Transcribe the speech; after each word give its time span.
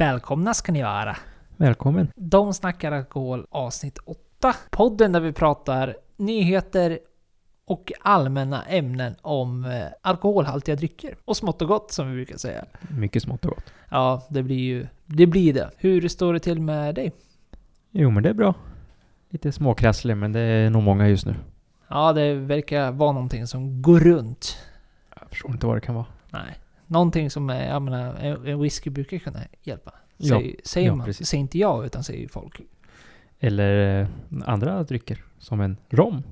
Välkomna 0.00 0.54
ska 0.54 0.72
ni 0.72 0.82
vara. 0.82 1.16
Välkommen. 1.56 2.12
De 2.16 2.54
snackar 2.54 2.92
alkohol 2.92 3.46
avsnitt 3.50 3.98
8. 3.98 4.54
Podden 4.70 5.12
där 5.12 5.20
vi 5.20 5.32
pratar 5.32 5.96
nyheter 6.16 6.98
och 7.64 7.92
allmänna 8.00 8.62
ämnen 8.62 9.14
om 9.22 9.64
eh, 9.64 9.86
alkoholhaltiga 10.02 10.76
drycker. 10.76 11.16
Och 11.24 11.36
smått 11.36 11.62
och 11.62 11.68
gott 11.68 11.92
som 11.92 12.08
vi 12.08 12.14
brukar 12.14 12.36
säga. 12.36 12.64
Mycket 12.98 13.22
smått 13.22 13.44
och 13.44 13.50
gott. 13.50 13.72
Ja, 13.90 14.26
det 14.30 14.42
blir 14.42 14.58
ju 14.58 14.86
det. 15.06 15.26
Blir 15.26 15.54
det. 15.54 15.70
Hur 15.76 16.08
står 16.08 16.32
det 16.32 16.40
till 16.40 16.60
med 16.60 16.94
dig? 16.94 17.12
Jo, 17.90 18.10
men 18.10 18.22
det 18.22 18.28
är 18.28 18.34
bra. 18.34 18.54
Lite 19.30 19.52
småkrasslig, 19.52 20.16
men 20.16 20.32
det 20.32 20.40
är 20.40 20.70
nog 20.70 20.82
många 20.82 21.08
just 21.08 21.26
nu. 21.26 21.34
Ja, 21.88 22.12
det 22.12 22.34
verkar 22.34 22.92
vara 22.92 23.12
någonting 23.12 23.46
som 23.46 23.82
går 23.82 24.00
runt. 24.00 24.58
Jag 25.20 25.28
förstår 25.28 25.50
inte 25.50 25.66
vad 25.66 25.76
det 25.76 25.80
kan 25.80 25.94
vara. 25.94 26.06
Nej. 26.30 26.58
Någonting 26.90 27.30
som 27.30 27.48
jag 27.48 27.82
menar, 27.82 28.14
en 28.46 28.60
whisky 28.60 28.90
brukar 28.90 29.18
kunna 29.18 29.40
hjälpa. 29.62 29.94
Ja, 30.16 30.42
Säger, 30.64 30.86
ja, 30.86 30.94
man. 30.94 31.06
precis. 31.06 31.28
Säger 31.28 31.40
inte 31.40 31.58
jag, 31.58 31.86
utan 31.86 32.04
säger 32.04 32.28
folk. 32.28 32.60
Eller 33.38 34.00
eh, 34.00 34.08
andra 34.44 34.82
drycker, 34.82 35.24
som 35.38 35.60
en 35.60 35.76
rom. 35.90 36.22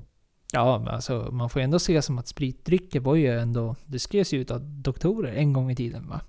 Ja, 0.53 0.79
men 0.79 0.87
alltså 0.87 1.29
man 1.31 1.49
får 1.49 1.59
ju 1.59 1.63
ändå 1.63 1.79
se 1.79 2.01
som 2.01 2.17
att 2.17 2.27
spritdrycker 2.27 2.99
var 2.99 3.15
ju 3.15 3.39
ändå... 3.39 3.75
Det 3.85 3.99
skrevs 3.99 4.33
ju 4.33 4.41
ut 4.41 4.51
av 4.51 4.61
doktorer 4.61 5.33
en 5.33 5.53
gång 5.53 5.71
i 5.71 5.75
tiden 5.75 6.07
va? 6.09 6.21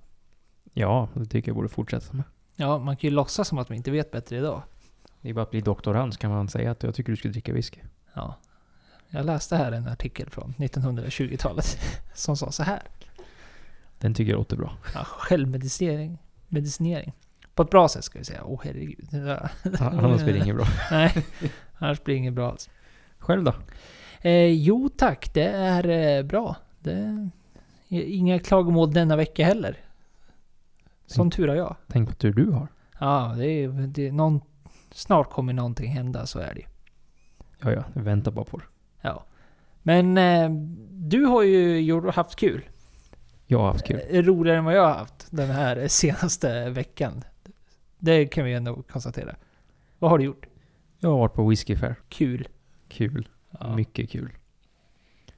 Ja, 0.72 1.08
det 1.14 1.26
tycker 1.26 1.48
jag 1.48 1.56
borde 1.56 1.68
fortsätta 1.68 2.12
med. 2.12 2.24
Ja, 2.56 2.78
man 2.78 2.96
kan 2.96 3.10
ju 3.10 3.14
låtsas 3.14 3.48
som 3.48 3.58
att 3.58 3.70
vi 3.70 3.76
inte 3.76 3.90
vet 3.90 4.10
bättre 4.10 4.36
idag. 4.36 4.62
Det 5.20 5.30
är 5.30 5.34
bara 5.34 5.42
att 5.42 5.50
bli 5.50 5.60
doktorand 5.60 6.14
så 6.14 6.20
kan 6.20 6.30
man 6.30 6.48
säga 6.48 6.70
att 6.70 6.82
jag 6.82 6.94
tycker 6.94 7.12
du 7.12 7.16
skulle 7.16 7.32
dricka 7.32 7.52
whisky. 7.52 7.80
Ja. 8.14 8.34
Jag 9.08 9.26
läste 9.26 9.56
här 9.56 9.72
en 9.72 9.88
artikel 9.88 10.30
från 10.30 10.54
1920-talet 10.58 11.78
som 12.14 12.36
sa 12.36 12.52
så 12.52 12.62
här. 12.62 12.82
Den 14.00 14.14
tycker 14.14 14.32
jag 14.32 14.38
låter 14.38 14.56
bra. 14.56 14.76
Ja, 14.94 15.04
självmedicinering. 15.04 16.18
Medicinering. 16.48 17.12
På 17.54 17.62
ett 17.62 17.70
bra 17.70 17.88
sätt 17.88 18.04
ska 18.04 18.18
vi 18.18 18.24
säga. 18.24 18.44
Åh 18.44 18.54
oh, 18.54 18.60
herregud. 18.64 19.08
Annars 19.80 20.22
blir 20.22 20.32
det 20.32 20.38
inget 20.38 20.56
bra. 20.56 20.66
Nej, 20.90 21.26
annars 21.78 22.04
blir 22.04 22.14
det 22.14 22.18
inget 22.18 22.34
bra 22.34 22.50
alls. 22.50 22.70
Själv 23.18 23.44
då? 23.44 23.54
Eh, 24.20 24.46
jo 24.46 24.88
tack, 24.88 25.34
det 25.34 25.44
är 25.44 25.88
eh, 25.88 26.22
bra. 26.22 26.56
Det 26.78 26.92
är 27.88 28.02
inga 28.02 28.38
klagomål 28.38 28.92
denna 28.92 29.16
vecka 29.16 29.44
heller. 29.44 29.76
Som 31.06 31.30
tur 31.30 31.48
har 31.48 31.54
jag. 31.54 31.76
Tänk 31.86 32.08
på 32.08 32.14
tur 32.14 32.32
du 32.32 32.50
har. 32.50 32.68
Ja, 33.00 33.34
det 33.36 33.46
är, 33.46 33.68
det 33.68 34.08
är 34.08 34.12
någon, 34.12 34.40
snart 34.90 35.30
kommer 35.30 35.52
någonting 35.52 35.90
hända, 35.90 36.26
så 36.26 36.38
är 36.38 36.54
det. 36.54 36.64
Ja, 37.58 37.72
ja, 37.72 37.84
jag 37.94 38.02
väntar 38.02 38.30
bara 38.32 38.44
på 38.44 38.58
det. 38.58 38.64
Ja. 39.00 39.24
Men 39.82 40.18
eh, 40.18 40.50
du 40.90 41.24
har 41.24 41.42
ju 41.42 41.80
gjort, 41.80 42.14
haft 42.14 42.36
kul. 42.36 42.62
Jag 43.50 43.58
har 43.58 43.66
haft 43.72 43.86
kul. 43.86 44.00
Eh, 44.10 44.22
Roligare 44.22 44.58
än 44.58 44.64
vad 44.64 44.74
jag 44.74 44.82
har 44.82 44.94
haft 44.94 45.26
den 45.30 45.50
här 45.50 45.88
senaste 45.88 46.70
veckan. 46.70 47.24
Det 47.98 48.26
kan 48.26 48.44
vi 48.44 48.54
ändå 48.54 48.82
konstatera. 48.82 49.36
Vad 49.98 50.10
har 50.10 50.18
du 50.18 50.24
gjort? 50.24 50.46
Jag 50.98 51.10
har 51.10 51.18
varit 51.18 51.34
på 51.34 51.48
Whisky 51.48 51.76
Fair. 51.76 51.94
Kul. 52.08 52.48
Kul. 52.88 53.28
Ja. 53.60 53.76
Mycket 53.76 54.10
kul. 54.10 54.30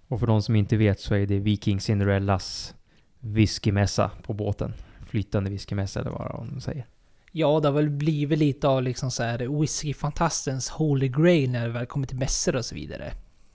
Och 0.08 0.20
för 0.20 0.26
de 0.26 0.42
som 0.42 0.56
inte 0.56 0.76
vet 0.76 1.00
så 1.00 1.14
är 1.14 1.26
det 1.26 1.38
Viking 1.38 1.80
Cinderellas 1.80 2.74
whiskymässa 3.20 4.10
på 4.22 4.32
båten. 4.32 4.74
Flytande 5.06 5.50
whiskymässa 5.50 6.00
eller 6.00 6.10
vad 6.10 6.46
de 6.50 6.60
säger. 6.60 6.86
Ja, 7.32 7.60
det 7.60 7.68
har 7.68 7.74
väl 7.74 7.90
blivit 7.90 8.38
lite 8.38 8.68
av 8.68 8.82
liksom 8.82 9.10
så 9.10 9.22
här 9.22 9.60
whiskyfantastens 9.60 10.70
holy 10.70 11.08
grail 11.08 11.50
när 11.50 11.66
det 11.66 11.72
väl 11.72 11.86
kommer 11.86 12.06
till 12.06 12.18
mässor 12.18 12.56
och 12.56 12.64
så 12.64 12.74
vidare. 12.74 13.12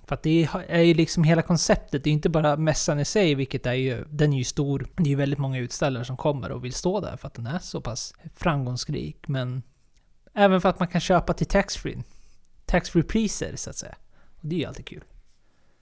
För 0.07 0.15
att 0.15 0.23
det 0.23 0.49
är 0.67 0.81
ju 0.81 0.93
liksom 0.93 1.23
hela 1.23 1.41
konceptet, 1.41 2.03
det 2.03 2.09
är 2.09 2.11
inte 2.11 2.29
bara 2.29 2.57
mässan 2.57 2.99
i 2.99 3.05
sig, 3.05 3.35
vilket 3.35 3.65
är 3.65 3.73
ju, 3.73 4.05
den 4.09 4.33
är 4.33 4.37
ju 4.37 4.43
stor. 4.43 4.87
Det 4.95 5.03
är 5.03 5.07
ju 5.07 5.15
väldigt 5.15 5.39
många 5.39 5.59
utställare 5.59 6.05
som 6.05 6.17
kommer 6.17 6.51
och 6.51 6.65
vill 6.65 6.73
stå 6.73 6.99
där 6.99 7.17
för 7.17 7.27
att 7.27 7.33
den 7.33 7.47
är 7.47 7.59
så 7.59 7.81
pass 7.81 8.13
framgångsrik. 8.35 9.27
Men 9.27 9.63
även 10.33 10.61
för 10.61 10.69
att 10.69 10.79
man 10.79 10.87
kan 10.87 11.01
köpa 11.01 11.33
till 11.33 11.47
taxfree. 11.47 12.03
Taxfree 12.65 13.03
priser 13.03 13.55
så 13.55 13.69
att 13.69 13.75
säga. 13.75 13.95
Och 14.35 14.47
det 14.47 14.55
är 14.55 14.59
ju 14.59 14.65
alltid 14.65 14.85
kul. 14.85 15.03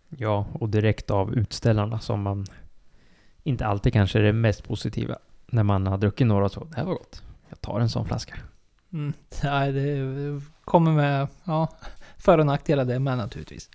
Ja, 0.09 0.45
och 0.53 0.69
direkt 0.69 1.11
av 1.11 1.35
utställarna 1.35 1.99
som 1.99 2.21
man 2.21 2.45
inte 3.43 3.65
alltid 3.65 3.93
kanske 3.93 4.19
är 4.19 4.23
det 4.23 4.33
mest 4.33 4.63
positiva. 4.63 5.17
När 5.47 5.63
man 5.63 5.87
har 5.87 5.97
druckit 5.97 6.27
några 6.27 6.45
och 6.45 6.51
så, 6.51 6.63
det 6.63 6.75
här 6.75 6.85
var 6.85 6.93
gott. 6.93 7.23
Jag 7.49 7.61
tar 7.61 7.79
en 7.79 7.89
sån 7.89 8.05
flaska. 8.05 8.35
Mm. 8.93 9.13
Nej, 9.43 9.71
det 9.71 10.41
kommer 10.63 10.91
med, 10.91 11.27
ja, 11.43 11.67
för 12.17 12.37
och 12.37 12.45
nackdelar 12.45 12.85
det 12.85 12.99
med 12.99 13.17
naturligtvis. 13.17 13.69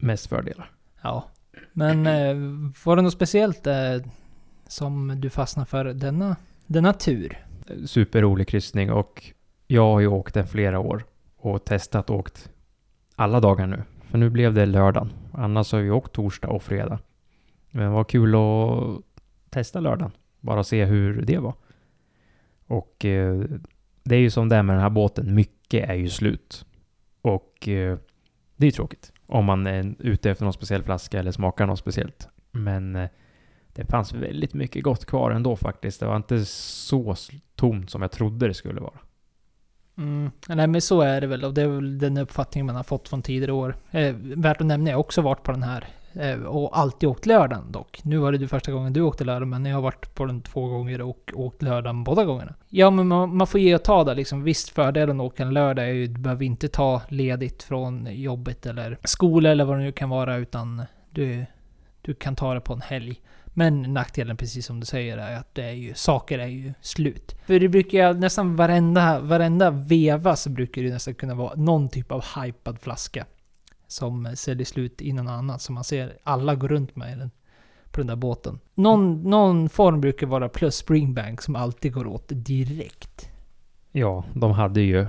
Mest 0.00 0.26
fördelar. 0.26 0.70
Ja. 1.02 1.30
Men 1.72 2.06
eh, 2.06 2.36
var 2.84 2.96
det 2.96 3.02
något 3.02 3.12
speciellt 3.12 3.66
eh, 3.66 3.96
som 4.66 5.20
du 5.20 5.30
fastnade 5.30 5.66
för 5.66 5.84
denna, 5.84 6.36
denna 6.66 6.92
tur? 6.92 7.46
Superrolig 7.86 8.48
kryssning 8.48 8.90
och 8.92 9.32
jag 9.66 9.82
har 9.82 10.00
ju 10.00 10.06
åkt 10.06 10.34
den 10.34 10.46
flera 10.46 10.78
år 10.78 11.04
och 11.36 11.64
testat 11.64 12.10
åkt 12.10 12.50
alla 13.16 13.40
dagar 13.40 13.66
nu. 13.66 13.82
För 14.10 14.18
nu 14.18 14.30
blev 14.30 14.54
det 14.54 14.66
lördagen. 14.66 15.12
Annars 15.32 15.72
har 15.72 15.80
vi 15.80 15.90
åkt 15.90 16.12
torsdag 16.12 16.48
och 16.48 16.62
fredag. 16.62 16.98
Men 17.70 17.92
var 17.92 18.04
kul 18.04 18.34
att 18.34 19.02
testa 19.50 19.80
lördagen. 19.80 20.12
Bara 20.40 20.64
se 20.64 20.84
hur 20.84 21.22
det 21.22 21.38
var. 21.38 21.54
Och 22.66 23.04
eh, 23.04 23.44
det 24.02 24.16
är 24.16 24.20
ju 24.20 24.30
som 24.30 24.48
det 24.48 24.56
är 24.56 24.62
med 24.62 24.74
den 24.74 24.82
här 24.82 24.90
båten. 24.90 25.34
Mycket 25.34 25.90
är 25.90 25.94
ju 25.94 26.08
slut. 26.08 26.66
Och 27.22 27.68
eh, 27.68 27.98
det 28.56 28.66
är 28.66 28.70
tråkigt. 28.70 29.12
Om 29.30 29.44
man 29.44 29.66
är 29.66 29.94
ute 29.98 30.30
efter 30.30 30.44
någon 30.44 30.52
speciell 30.52 30.82
flaska 30.82 31.18
eller 31.18 31.32
smakar 31.32 31.66
något 31.66 31.78
speciellt. 31.78 32.28
Men 32.50 32.96
eh, 32.96 33.08
det 33.72 33.84
fanns 33.84 34.12
väldigt 34.12 34.54
mycket 34.54 34.84
gott 34.84 35.04
kvar 35.04 35.30
ändå 35.30 35.56
faktiskt. 35.56 36.00
Det 36.00 36.06
var 36.06 36.16
inte 36.16 36.44
så 36.44 37.16
tomt 37.56 37.90
som 37.90 38.02
jag 38.02 38.10
trodde 38.10 38.48
det 38.48 38.54
skulle 38.54 38.80
vara. 38.80 38.98
Mm. 39.98 40.30
Nej 40.48 40.66
men 40.66 40.80
så 40.80 41.00
är 41.00 41.20
det 41.20 41.26
väl 41.26 41.44
och 41.44 41.54
det 41.54 41.62
är 41.62 41.68
väl 41.68 41.98
den 41.98 42.18
uppfattningen 42.18 42.66
man 42.66 42.76
har 42.76 42.82
fått 42.82 43.08
från 43.08 43.22
tidigare 43.22 43.52
år. 43.52 43.76
Eh, 43.90 44.14
värt 44.20 44.60
att 44.60 44.66
nämna, 44.66 44.90
jag 44.90 44.96
har 44.96 45.00
också 45.00 45.22
varit 45.22 45.42
på 45.42 45.52
den 45.52 45.62
här. 45.62 45.88
Eh, 46.12 46.42
och 46.42 46.78
alltid 46.78 47.08
åkt 47.08 47.26
lördagen 47.26 47.72
dock. 47.72 48.00
Nu 48.04 48.18
var 48.18 48.32
det 48.32 48.38
ju 48.38 48.48
första 48.48 48.72
gången 48.72 48.92
du 48.92 49.00
åkte 49.00 49.24
lördag 49.24 49.48
men 49.48 49.64
jag 49.64 49.74
har 49.74 49.82
varit 49.82 50.14
på 50.14 50.24
den 50.24 50.42
två 50.42 50.66
gånger 50.66 51.00
och 51.00 51.30
åkt 51.34 51.62
lördagen 51.62 52.04
båda 52.04 52.24
gångerna. 52.24 52.54
Ja 52.68 52.90
men 52.90 53.08
man, 53.08 53.36
man 53.36 53.46
får 53.46 53.60
ge 53.60 53.74
och 53.74 53.84
ta 53.84 54.04
där 54.04 54.14
liksom. 54.14 54.42
Visst 54.42 54.68
fördelen 54.68 55.20
att 55.20 55.26
åka 55.26 55.42
en 55.42 55.54
lördag 55.54 55.84
är 55.84 55.92
ju 55.92 56.06
du 56.06 56.20
behöver 56.20 56.44
inte 56.44 56.68
ta 56.68 57.02
ledigt 57.08 57.62
från 57.62 58.08
jobbet 58.10 58.66
eller 58.66 58.98
skola 59.04 59.50
eller 59.50 59.64
vad 59.64 59.78
det 59.78 59.82
nu 59.82 59.92
kan 59.92 60.10
vara 60.10 60.36
utan 60.36 60.82
du, 61.10 61.46
du 62.02 62.14
kan 62.14 62.36
ta 62.36 62.54
det 62.54 62.60
på 62.60 62.72
en 62.72 62.80
helg. 62.80 63.20
Men 63.54 63.82
nackdelen, 63.82 64.36
precis 64.36 64.66
som 64.66 64.80
du 64.80 64.86
säger, 64.86 65.18
är 65.18 65.36
att 65.36 65.54
det 65.54 65.64
är 65.64 65.72
ju, 65.72 65.94
saker 65.94 66.38
är 66.38 66.46
ju 66.46 66.72
slut. 66.80 67.36
För 67.46 67.60
det 67.60 67.68
brukar 67.68 67.98
ju 67.98 68.20
nästan 68.20 68.56
varenda, 68.56 69.20
varenda 69.20 69.70
veva 69.70 70.36
så 70.36 70.50
brukar 70.50 70.82
det 70.82 70.90
nästan 70.90 71.14
kunna 71.14 71.34
vara 71.34 71.54
någon 71.54 71.88
typ 71.88 72.12
av 72.12 72.24
hypad 72.36 72.80
flaska. 72.80 73.26
Som 73.90 74.28
säljer 74.34 74.64
slut 74.64 75.00
innan 75.00 75.28
annat. 75.28 75.60
Som 75.62 75.74
man 75.74 75.84
ser 75.84 76.12
alla 76.24 76.54
går 76.54 76.68
runt 76.68 76.96
med 76.96 77.18
den, 77.18 77.30
på 77.90 78.00
den 78.00 78.06
där 78.06 78.16
båten. 78.16 78.58
Någon, 78.74 79.22
någon 79.22 79.68
form 79.68 80.00
brukar 80.00 80.26
vara 80.26 80.48
plus 80.48 80.74
Springbank 80.76 81.42
som 81.42 81.56
alltid 81.56 81.92
går 81.92 82.06
åt 82.06 82.24
direkt. 82.28 83.28
Ja, 83.92 84.24
de 84.34 84.52
hade 84.52 84.80
ju 84.80 85.06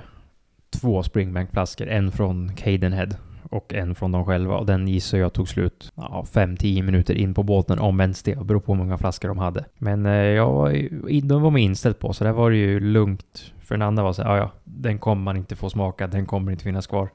två 0.80 1.02
springbankflaskor, 1.02 1.88
En 1.88 2.12
från 2.12 2.54
Cadenhead 2.54 3.08
och 3.50 3.74
en 3.74 3.94
från 3.94 4.12
dem 4.12 4.24
själva. 4.24 4.56
Och 4.58 4.66
den 4.66 4.88
gissar 4.88 5.18
jag 5.18 5.32
tog 5.32 5.48
slut 5.48 5.92
5-10 5.96 6.82
minuter 6.82 7.14
in 7.14 7.34
på 7.34 7.42
båten, 7.42 7.78
om 7.78 8.00
ens 8.00 8.22
det. 8.22 8.44
Beror 8.46 8.60
på 8.60 8.72
hur 8.72 8.78
många 8.78 8.98
flaskor 8.98 9.28
de 9.28 9.38
hade. 9.38 9.64
Men 9.78 10.06
eh, 10.06 10.12
jag 10.12 10.52
var, 10.52 10.70
ju- 10.70 11.20
de 11.20 11.42
var 11.42 11.50
man 11.50 11.60
inställd 11.60 11.98
på, 11.98 12.12
så 12.12 12.24
där 12.24 12.32
var 12.32 12.50
det 12.50 12.56
ju 12.56 12.80
lugnt. 12.80 13.52
För 13.60 13.74
den 13.74 13.82
andra 13.82 14.02
var 14.02 14.12
så 14.12 14.22
här, 14.22 14.30
"Ja, 14.30 14.36
ja, 14.38 14.50
den 14.64 14.98
kommer 14.98 15.22
man 15.22 15.36
inte 15.36 15.56
få 15.56 15.70
smaka, 15.70 16.06
den 16.06 16.26
kommer 16.26 16.52
inte 16.52 16.64
finnas 16.64 16.86
kvar. 16.86 17.08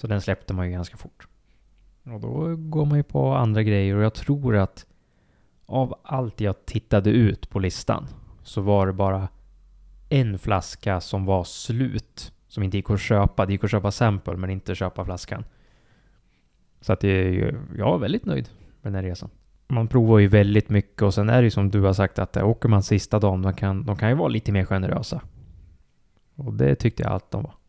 Så 0.00 0.06
den 0.06 0.20
släppte 0.20 0.54
man 0.54 0.66
ju 0.66 0.72
ganska 0.72 0.96
fort. 0.96 1.28
Och 2.04 2.20
då 2.20 2.56
går 2.56 2.84
man 2.86 2.96
ju 2.96 3.02
på 3.02 3.34
andra 3.34 3.62
grejer 3.62 3.96
och 3.96 4.02
jag 4.02 4.14
tror 4.14 4.56
att 4.56 4.86
av 5.66 6.00
allt 6.02 6.40
jag 6.40 6.66
tittade 6.66 7.10
ut 7.10 7.50
på 7.50 7.58
listan 7.58 8.06
så 8.42 8.60
var 8.60 8.86
det 8.86 8.92
bara 8.92 9.28
en 10.08 10.38
flaska 10.38 11.00
som 11.00 11.24
var 11.24 11.44
slut. 11.44 12.32
Som 12.48 12.62
inte 12.62 12.76
gick 12.76 12.90
att 12.90 13.00
köpa. 13.00 13.46
Det 13.46 13.52
gick 13.52 13.64
att 13.64 13.70
köpa 13.70 13.90
sample 13.90 14.36
men 14.36 14.50
inte 14.50 14.74
köpa 14.74 15.04
flaskan. 15.04 15.44
Så 16.80 16.92
att 16.92 17.00
det 17.00 17.08
är 17.08 17.30
ju, 17.30 17.60
jag 17.76 17.90
var 17.90 17.98
väldigt 17.98 18.24
nöjd 18.24 18.48
med 18.82 18.92
den 18.92 18.94
här 18.94 19.10
resan. 19.10 19.30
Man 19.68 19.88
provar 19.88 20.18
ju 20.18 20.28
väldigt 20.28 20.68
mycket 20.68 21.02
och 21.02 21.14
sen 21.14 21.30
är 21.30 21.36
det 21.36 21.44
ju 21.44 21.50
som 21.50 21.70
du 21.70 21.80
har 21.80 21.92
sagt 21.92 22.18
att 22.18 22.36
åker 22.36 22.68
man 22.68 22.82
sista 22.82 23.18
dagen, 23.18 23.42
de 23.42 23.54
kan, 23.54 23.86
de 23.86 23.96
kan 23.96 24.08
ju 24.08 24.14
vara 24.14 24.28
lite 24.28 24.52
mer 24.52 24.64
generösa. 24.64 25.22
Och 26.34 26.54
det 26.54 26.74
tyckte 26.74 27.02
jag 27.02 27.12
allt 27.12 27.30
de 27.30 27.42
var. 27.42 27.59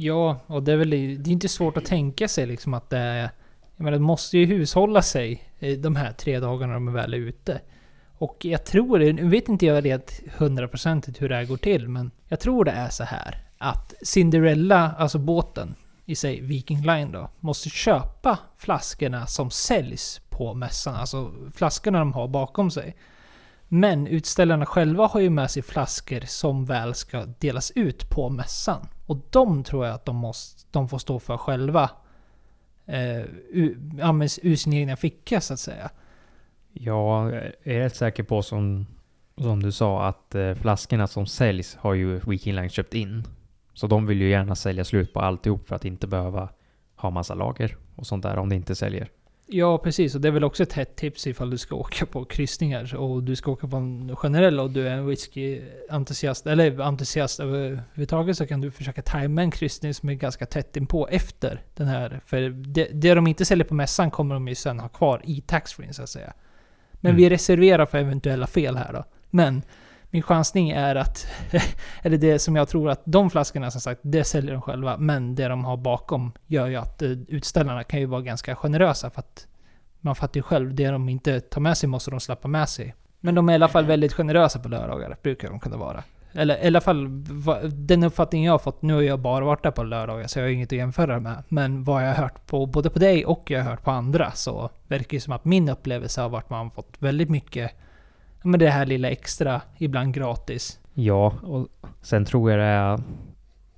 Ja, 0.00 0.40
och 0.46 0.62
det 0.62 0.72
är 0.72 0.76
väl 0.76 0.90
det 0.90 0.96
är 0.96 1.28
inte 1.28 1.48
svårt 1.48 1.76
att 1.76 1.84
tänka 1.84 2.28
sig 2.28 2.46
liksom 2.46 2.74
att 2.74 2.90
det 2.90 2.98
är... 2.98 3.30
Jag 3.76 3.84
menar, 3.84 3.90
det 3.90 3.98
måste 3.98 4.38
ju 4.38 4.46
hushålla 4.46 5.02
sig 5.02 5.42
de 5.78 5.96
här 5.96 6.12
tre 6.12 6.40
dagarna 6.40 6.74
de 6.74 6.88
är 6.88 6.92
väl 6.92 7.14
ute. 7.14 7.60
Och 8.18 8.36
jag 8.40 8.64
tror, 8.64 8.98
nu 8.98 9.28
vet 9.28 9.48
inte 9.48 9.66
jag 9.66 9.82
det 9.82 10.20
hundraprocentigt 10.36 11.22
hur 11.22 11.28
det 11.28 11.34
här 11.34 11.44
går 11.44 11.56
till, 11.56 11.88
men 11.88 12.10
jag 12.28 12.40
tror 12.40 12.64
det 12.64 12.70
är 12.70 12.88
så 12.88 13.04
här 13.04 13.44
att 13.58 13.94
Cinderella, 14.02 14.94
alltså 14.98 15.18
båten 15.18 15.74
i 16.04 16.14
sig, 16.14 16.40
Viking 16.40 16.82
Line 16.82 17.12
då, 17.12 17.30
måste 17.40 17.68
köpa 17.68 18.38
flaskorna 18.56 19.26
som 19.26 19.50
säljs 19.50 20.20
på 20.28 20.54
mässan. 20.54 20.94
Alltså 20.94 21.32
flaskorna 21.54 21.98
de 21.98 22.12
har 22.12 22.28
bakom 22.28 22.70
sig. 22.70 22.96
Men 23.68 24.06
utställarna 24.06 24.66
själva 24.66 25.06
har 25.06 25.20
ju 25.20 25.30
med 25.30 25.50
sig 25.50 25.62
flaskor 25.62 26.20
som 26.20 26.64
väl 26.64 26.94
ska 26.94 27.26
delas 27.38 27.70
ut 27.74 28.10
på 28.10 28.30
mässan. 28.30 28.88
Och 29.06 29.18
de 29.30 29.64
tror 29.64 29.86
jag 29.86 29.94
att 29.94 30.04
de, 30.04 30.16
måste, 30.16 30.62
de 30.70 30.88
får 30.88 30.98
stå 30.98 31.18
för 31.18 31.36
själva. 31.36 31.90
Eh, 32.86 33.20
ur, 33.48 33.78
ur 34.42 34.56
sin 34.56 34.72
egna 34.72 34.96
ficka 34.96 35.40
så 35.40 35.54
att 35.54 35.60
säga. 35.60 35.90
Ja, 36.72 37.30
Jag 37.30 37.42
är 37.62 37.80
rätt 37.80 37.96
säker 37.96 38.22
på 38.22 38.42
som, 38.42 38.86
som 39.36 39.62
du 39.62 39.72
sa 39.72 40.06
att 40.06 40.34
eh, 40.34 40.54
flaskorna 40.54 41.06
som 41.06 41.26
säljs 41.26 41.76
har 41.80 41.94
ju 41.94 42.18
Weeking 42.18 42.54
Line 42.54 42.70
köpt 42.70 42.94
in. 42.94 43.24
Så 43.74 43.86
de 43.86 44.06
vill 44.06 44.20
ju 44.20 44.30
gärna 44.30 44.54
sälja 44.54 44.84
slut 44.84 45.12
på 45.12 45.20
alltihop 45.20 45.68
för 45.68 45.76
att 45.76 45.84
inte 45.84 46.06
behöva 46.06 46.48
ha 46.96 47.10
massa 47.10 47.34
lager 47.34 47.76
och 47.96 48.06
sånt 48.06 48.22
där 48.22 48.38
om 48.38 48.48
det 48.48 48.54
inte 48.54 48.74
säljer. 48.74 49.08
Ja, 49.50 49.78
precis. 49.78 50.14
Och 50.14 50.20
det 50.20 50.28
är 50.28 50.32
väl 50.32 50.44
också 50.44 50.62
ett 50.62 50.72
hett 50.72 50.96
tips 50.96 51.26
ifall 51.26 51.50
du 51.50 51.58
ska 51.58 51.74
åka 51.74 52.06
på 52.06 52.24
kryssningar. 52.24 52.96
Och 52.96 53.22
du 53.22 53.36
ska 53.36 53.50
åka 53.50 53.68
på 53.68 53.76
en 53.76 54.16
generell 54.16 54.60
och 54.60 54.70
du 54.70 54.88
är 54.88 54.90
en 54.90 55.10
whisky-entusiast, 55.10 56.46
eller 56.46 56.80
entusiast 56.80 57.40
överhuvudtaget, 57.40 58.36
så 58.36 58.46
kan 58.46 58.60
du 58.60 58.70
försöka 58.70 59.02
tajma 59.02 59.42
en 59.42 59.50
kryssning 59.50 59.94
som 59.94 60.08
är 60.08 60.14
ganska 60.14 60.46
tätt 60.46 60.76
inpå 60.76 61.08
efter 61.08 61.62
den 61.74 61.86
här. 61.86 62.20
För 62.26 62.40
det, 62.50 62.88
det 62.92 63.14
de 63.14 63.26
inte 63.26 63.44
säljer 63.44 63.64
på 63.64 63.74
mässan 63.74 64.10
kommer 64.10 64.34
de 64.34 64.48
ju 64.48 64.54
sen 64.54 64.80
ha 64.80 64.88
kvar 64.88 65.20
i 65.24 65.40
taxfree 65.40 65.92
så 65.92 66.02
att 66.02 66.08
säga. 66.08 66.32
Men 66.92 67.10
mm. 67.10 67.16
vi 67.16 67.30
reserverar 67.30 67.86
för 67.86 67.98
eventuella 67.98 68.46
fel 68.46 68.76
här 68.76 68.92
då. 68.92 69.04
Men 69.30 69.62
min 70.10 70.22
chansning 70.22 70.70
är 70.70 70.94
att, 70.94 71.26
eller 72.02 72.18
det 72.18 72.38
som 72.38 72.56
jag 72.56 72.68
tror 72.68 72.90
att 72.90 73.02
de 73.04 73.30
flaskorna 73.30 73.70
som 73.70 73.80
sagt, 73.80 74.00
det 74.04 74.24
säljer 74.24 74.52
de 74.52 74.62
själva. 74.62 74.96
Men 74.98 75.34
det 75.34 75.48
de 75.48 75.64
har 75.64 75.76
bakom 75.76 76.32
gör 76.46 76.66
ju 76.66 76.76
att 76.76 77.02
eh, 77.02 77.10
utställarna 77.10 77.84
kan 77.84 78.00
ju 78.00 78.06
vara 78.06 78.20
ganska 78.20 78.56
generösa 78.56 79.10
för 79.10 79.20
att 79.20 79.46
man 80.00 80.14
fattar 80.14 80.38
ju 80.38 80.42
själv, 80.42 80.74
det 80.74 80.88
de 80.88 81.08
inte 81.08 81.40
tar 81.40 81.60
med 81.60 81.76
sig 81.76 81.88
måste 81.88 82.10
de 82.10 82.20
släppa 82.20 82.48
med 82.48 82.68
sig. 82.68 82.94
Men 83.20 83.34
de 83.34 83.48
är 83.48 83.52
i 83.52 83.54
alla 83.54 83.68
fall 83.68 83.84
väldigt 83.84 84.12
generösa 84.12 84.58
på 84.58 84.68
lördagar, 84.68 85.16
brukar 85.22 85.48
de 85.48 85.60
kunna 85.60 85.76
vara. 85.76 86.02
Eller 86.32 86.64
i 86.64 86.66
alla 86.66 86.80
fall 86.80 87.24
den 87.72 88.02
uppfattningen 88.02 88.46
jag 88.46 88.52
har 88.52 88.58
fått, 88.58 88.82
nu 88.82 88.94
har 88.94 89.02
jag 89.02 89.18
bara 89.18 89.44
varit 89.44 89.62
där 89.62 89.70
på 89.70 89.82
lördagar 89.82 90.26
så 90.26 90.38
jag 90.38 90.44
har 90.44 90.50
inget 90.50 90.68
att 90.68 90.78
jämföra 90.78 91.20
med. 91.20 91.42
Men 91.48 91.84
vad 91.84 92.02
jag 92.02 92.08
har 92.08 92.22
hört 92.22 92.46
på 92.46 92.66
både 92.66 92.90
på 92.90 92.98
dig 92.98 93.26
och 93.26 93.50
jag 93.50 93.62
har 93.62 93.70
hört 93.70 93.84
på 93.84 93.90
andra 93.90 94.32
så 94.32 94.70
verkar 94.88 95.16
det 95.16 95.20
som 95.20 95.32
att 95.32 95.44
min 95.44 95.68
upplevelse 95.68 96.20
har 96.20 96.28
varit 96.28 96.44
att 96.44 96.50
man 96.50 96.66
har 96.66 96.70
fått 96.70 96.96
väldigt 96.98 97.30
mycket 97.30 97.72
men 98.42 98.60
det 98.60 98.70
här 98.70 98.86
lilla 98.86 99.10
extra, 99.10 99.60
ibland 99.78 100.14
gratis. 100.14 100.80
Ja, 100.94 101.32
och 101.42 101.68
sen 102.02 102.24
tror 102.24 102.50
jag 102.50 102.60
det 102.60 102.64
är 102.64 103.00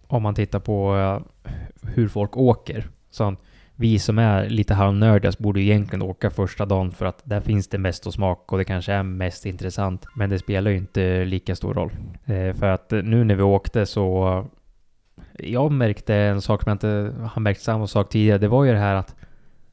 om 0.06 0.22
man 0.22 0.34
tittar 0.34 0.60
på 0.60 0.96
eh, 0.96 1.50
hur 1.94 2.08
folk 2.08 2.36
åker. 2.36 2.88
Så 3.10 3.36
vi 3.74 3.98
som 3.98 4.18
är 4.18 4.48
lite 4.48 4.74
halvnördiga 4.74 5.32
borde 5.38 5.60
egentligen 5.60 6.02
åka 6.02 6.30
första 6.30 6.66
dagen 6.66 6.90
för 6.90 7.06
att 7.06 7.22
där 7.24 7.40
finns 7.40 7.68
det 7.68 7.78
mest 7.78 8.06
att 8.06 8.14
smaka 8.14 8.44
och 8.46 8.58
det 8.58 8.64
kanske 8.64 8.92
är 8.92 9.02
mest 9.02 9.46
intressant. 9.46 10.06
Men 10.14 10.30
det 10.30 10.38
spelar 10.38 10.70
ju 10.70 10.76
inte 10.76 11.24
lika 11.24 11.56
stor 11.56 11.74
roll. 11.74 11.90
Eh, 12.24 12.54
för 12.54 12.66
att 12.66 12.90
nu 12.90 13.24
när 13.24 13.34
vi 13.34 13.42
åkte 13.42 13.86
så 13.86 14.44
jag 15.38 15.72
märkte 15.72 16.14
en 16.14 16.42
sak 16.42 16.62
som 16.62 16.70
jag 16.70 16.74
inte 16.74 17.14
har 17.26 17.40
märkt 17.40 17.62
samma 17.62 17.86
sak 17.86 18.08
tidigare. 18.08 18.38
Det 18.38 18.48
var 18.48 18.64
ju 18.64 18.72
det 18.72 18.78
här 18.78 18.94
att 18.94 19.16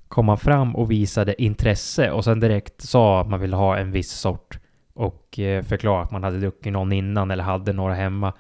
komma 0.08 0.38
fram 0.38 0.76
och 0.76 0.92
visade 0.92 1.44
intresse 1.44 2.12
och 2.12 2.24
sen 2.24 2.40
direkt 2.40 2.82
sa 2.82 3.22
att 3.22 3.30
man 3.30 3.40
ville 3.40 3.56
ha 3.56 3.78
en 3.78 3.92
viss 3.92 4.12
sort 4.12 4.60
och 4.98 5.40
eh, 5.40 5.64
förklara 5.64 6.04
att 6.04 6.12
man 6.12 6.24
hade 6.24 6.40
druckit 6.40 6.74
någon 6.74 6.92
innan 6.92 7.32
eller 7.32 7.44
hade 7.44 7.74
några 7.74 7.94
hemma. 7.94 8.34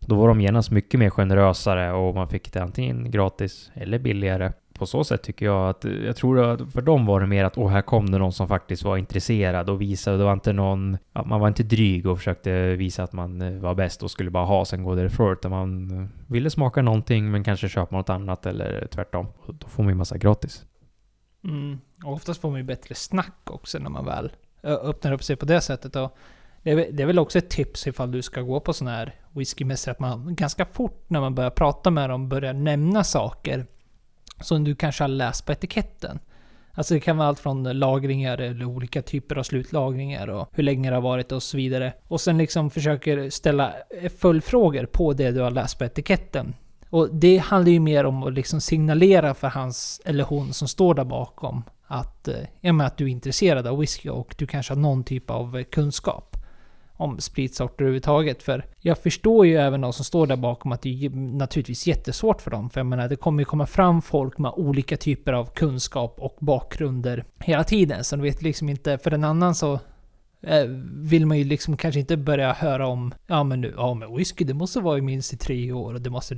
Då 0.00 0.14
var 0.14 0.28
de 0.28 0.40
genast 0.40 0.70
mycket 0.70 1.00
mer 1.00 1.10
generösare 1.10 1.92
och 1.92 2.14
man 2.14 2.28
fick 2.28 2.52
det 2.52 2.62
antingen 2.62 3.10
gratis 3.10 3.70
eller 3.74 3.98
billigare. 3.98 4.52
På 4.78 4.86
så 4.86 5.04
sätt 5.04 5.22
tycker 5.22 5.46
jag 5.46 5.70
att, 5.70 5.84
eh, 5.84 5.92
jag 5.92 6.16
tror 6.16 6.44
att 6.44 6.72
för 6.72 6.82
dem 6.82 7.06
var 7.06 7.20
det 7.20 7.26
mer 7.26 7.44
att 7.44 7.58
åh, 7.58 7.70
här 7.70 7.82
kom 7.82 8.10
det 8.10 8.18
någon 8.18 8.32
som 8.32 8.48
faktiskt 8.48 8.84
var 8.84 8.96
intresserad 8.96 9.70
och 9.70 9.80
visade. 9.80 10.18
Det 10.18 10.24
var 10.24 10.32
inte 10.32 10.52
någon, 10.52 10.98
man 11.24 11.40
var 11.40 11.48
inte 11.48 11.62
dryg 11.62 12.06
och 12.06 12.18
försökte 12.18 12.76
visa 12.76 13.02
att 13.02 13.12
man 13.12 13.42
eh, 13.42 13.60
var 13.60 13.74
bäst 13.74 14.02
och 14.02 14.10
skulle 14.10 14.30
bara 14.30 14.44
ha 14.44 14.64
sen 14.64 14.82
gå 14.82 14.94
därifrån. 14.94 15.32
Utan 15.32 15.50
man 15.50 16.08
ville 16.26 16.50
smaka 16.50 16.82
någonting 16.82 17.30
men 17.30 17.44
kanske 17.44 17.68
köpa 17.68 17.96
något 17.96 18.10
annat 18.10 18.46
eller 18.46 18.86
tvärtom. 18.90 19.26
Då 19.46 19.68
får 19.68 19.82
man 19.82 19.92
ju 19.92 19.96
massa 19.96 20.18
gratis. 20.18 20.64
Mm. 21.44 21.78
Och 22.04 22.12
oftast 22.12 22.40
får 22.40 22.50
man 22.50 22.60
ju 22.60 22.64
bättre 22.64 22.94
snack 22.94 23.50
också 23.50 23.78
när 23.78 23.90
man 23.90 24.04
väl 24.04 24.30
öppnar 24.64 25.12
upp 25.12 25.24
sig 25.24 25.36
på 25.36 25.46
det 25.46 25.60
sättet. 25.60 25.96
Och 25.96 26.16
det, 26.62 26.70
är, 26.70 26.92
det 26.92 27.02
är 27.02 27.06
väl 27.06 27.18
också 27.18 27.38
ett 27.38 27.50
tips 27.50 27.86
ifall 27.86 28.10
du 28.10 28.22
ska 28.22 28.40
gå 28.40 28.60
på 28.60 28.72
sån 28.72 28.88
här 28.88 29.14
whiskymässor 29.32 29.92
att 29.92 30.00
man 30.00 30.34
ganska 30.34 30.66
fort 30.66 31.04
när 31.08 31.20
man 31.20 31.34
börjar 31.34 31.50
prata 31.50 31.90
med 31.90 32.10
dem 32.10 32.28
börjar 32.28 32.52
nämna 32.52 33.04
saker 33.04 33.66
som 34.40 34.64
du 34.64 34.74
kanske 34.74 35.04
har 35.04 35.08
läst 35.08 35.46
på 35.46 35.52
etiketten. 35.52 36.18
Alltså 36.76 36.94
det 36.94 37.00
kan 37.00 37.16
vara 37.16 37.28
allt 37.28 37.40
från 37.40 37.78
lagringar 37.78 38.38
eller 38.38 38.64
olika 38.64 39.02
typer 39.02 39.38
av 39.38 39.42
slutlagringar 39.42 40.28
och 40.28 40.48
hur 40.52 40.62
länge 40.62 40.90
det 40.90 40.96
har 40.96 41.02
varit 41.02 41.32
och 41.32 41.42
så 41.42 41.56
vidare. 41.56 41.92
Och 42.08 42.20
sen 42.20 42.38
liksom 42.38 42.70
försöker 42.70 43.30
ställa 43.30 43.72
följdfrågor 44.18 44.86
på 44.86 45.12
det 45.12 45.30
du 45.30 45.40
har 45.40 45.50
läst 45.50 45.78
på 45.78 45.84
etiketten. 45.84 46.54
Och 46.90 47.14
det 47.14 47.38
handlar 47.38 47.72
ju 47.72 47.80
mer 47.80 48.04
om 48.04 48.22
att 48.22 48.32
liksom 48.32 48.60
signalera 48.60 49.34
för 49.34 49.48
hans 49.48 50.00
eller 50.04 50.24
hon 50.24 50.52
som 50.52 50.68
står 50.68 50.94
där 50.94 51.04
bakom 51.04 51.62
att, 51.86 52.28
eh, 52.28 52.76
att 52.80 52.96
du 52.96 53.04
är 53.04 53.08
intresserad 53.08 53.66
av 53.66 53.78
whisky 53.78 54.08
och 54.08 54.34
du 54.38 54.46
kanske 54.46 54.74
har 54.74 54.80
någon 54.80 55.04
typ 55.04 55.30
av 55.30 55.58
eh, 55.58 55.64
kunskap 55.64 56.36
om 56.96 57.20
spritsorter 57.20 57.84
överhuvudtaget. 57.84 58.42
För 58.42 58.66
jag 58.80 58.98
förstår 58.98 59.46
ju 59.46 59.56
även 59.56 59.80
de 59.80 59.92
som 59.92 60.04
står 60.04 60.26
där 60.26 60.36
bakom 60.36 60.72
att 60.72 60.82
det 60.82 61.04
är 61.04 61.10
naturligtvis 61.10 61.86
jättesvårt 61.86 62.40
för 62.40 62.50
dem. 62.50 62.70
För 62.70 62.80
jag 62.80 62.86
menar, 62.86 63.08
det 63.08 63.16
kommer 63.16 63.40
ju 63.40 63.44
komma 63.44 63.66
fram 63.66 64.02
folk 64.02 64.38
med 64.38 64.52
olika 64.56 64.96
typer 64.96 65.32
av 65.32 65.46
kunskap 65.46 66.16
och 66.18 66.36
bakgrunder 66.40 67.24
hela 67.38 67.64
tiden. 67.64 68.04
Så 68.04 68.16
de 68.16 68.22
vet 68.22 68.42
liksom 68.42 68.68
inte, 68.68 68.98
för 68.98 69.10
en 69.10 69.24
annan 69.24 69.54
så 69.54 69.80
Eh, 70.46 70.64
vill 70.92 71.26
man 71.26 71.38
ju 71.38 71.44
liksom 71.44 71.76
kanske 71.76 72.00
inte 72.00 72.16
börja 72.16 72.52
höra 72.52 72.86
om, 72.86 73.14
ja 73.26 73.44
men 73.44 73.60
nu, 73.60 73.74
ja 73.76 73.94
men 73.94 74.16
whisky 74.16 74.44
det 74.44 74.54
måste 74.54 74.80
vara 74.80 74.98
i 74.98 75.00
minst 75.00 75.32
i 75.32 75.36
tre 75.36 75.72
år 75.72 75.94
och 75.94 76.00
det 76.00 76.10
måste... 76.10 76.34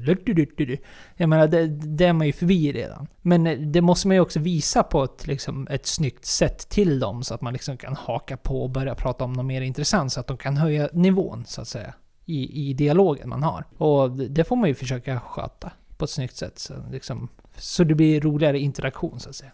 Jag 1.17 1.29
menar, 1.29 1.49
det, 1.49 1.67
det 1.67 2.05
är 2.05 2.12
man 2.12 2.26
ju 2.26 2.32
förbi 2.32 2.73
redan. 2.73 3.06
Men 3.23 3.47
eh, 3.47 3.58
det 3.58 3.81
måste 3.81 4.08
man 4.08 4.17
ju 4.17 4.20
också 4.20 4.41
visa 4.41 4.82
på 4.82 5.05
ett, 5.05 5.26
liksom, 5.26 5.69
ett 5.70 5.87
snyggt 5.87 6.25
sätt 6.25 6.69
till 6.69 7.00
dem 7.00 7.23
så 7.23 7.35
att 7.35 7.41
man 7.41 7.53
liksom 7.53 7.76
kan 7.76 7.97
haka 7.97 8.37
på 8.37 8.62
och 8.62 8.70
börja 8.70 8.94
prata 8.94 9.25
om 9.25 9.32
något 9.32 9.47
mer 9.47 9.61
intressant 9.61 10.12
så 10.12 10.20
att 10.20 10.26
de 10.26 10.37
kan 10.37 10.56
höja 10.56 10.88
nivån 10.93 11.44
så 11.47 11.61
att 11.61 11.69
säga. 11.69 11.94
I, 12.29 12.70
i 12.70 12.75
dialogen 12.75 13.29
man 13.29 13.43
har. 13.43 13.65
Och 13.79 14.10
det 14.10 14.44
får 14.44 14.56
man 14.56 14.69
ju 14.69 14.75
försöka 14.75 15.20
sköta 15.20 15.72
på 15.96 16.05
ett 16.05 16.10
snyggt 16.10 16.36
sätt. 16.36 16.58
Så, 16.58 16.75
liksom, 16.91 17.29
så 17.56 17.84
det 17.84 17.94
blir 17.94 18.20
roligare 18.20 18.58
interaktion 18.58 19.20
så 19.20 19.29
att 19.29 19.36
säga. 19.36 19.53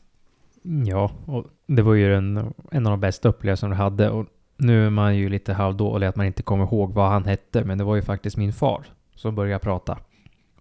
Ja, 0.63 1.11
och 1.27 1.47
det 1.67 1.83
var 1.83 1.95
ju 1.95 2.15
en, 2.15 2.55
en 2.71 2.87
av 2.87 2.91
de 2.91 3.01
bästa 3.01 3.29
upplevelserna 3.29 3.75
du 3.75 3.83
hade. 3.83 4.11
Och 4.11 4.27
nu 4.57 4.87
är 4.87 4.91
man 4.91 5.17
ju 5.17 5.29
lite 5.29 5.53
halvdålig 5.53 6.07
att 6.07 6.17
man 6.17 6.27
inte 6.27 6.43
kommer 6.43 6.65
ihåg 6.65 6.93
vad 6.93 7.11
han 7.11 7.25
hette, 7.25 7.65
men 7.65 7.79
det 7.79 7.85
var 7.85 7.97
ju 7.97 8.03
faktiskt 8.03 8.37
min 8.37 8.53
far 8.53 8.85
som 9.15 9.35
började 9.35 9.59
prata. 9.59 9.99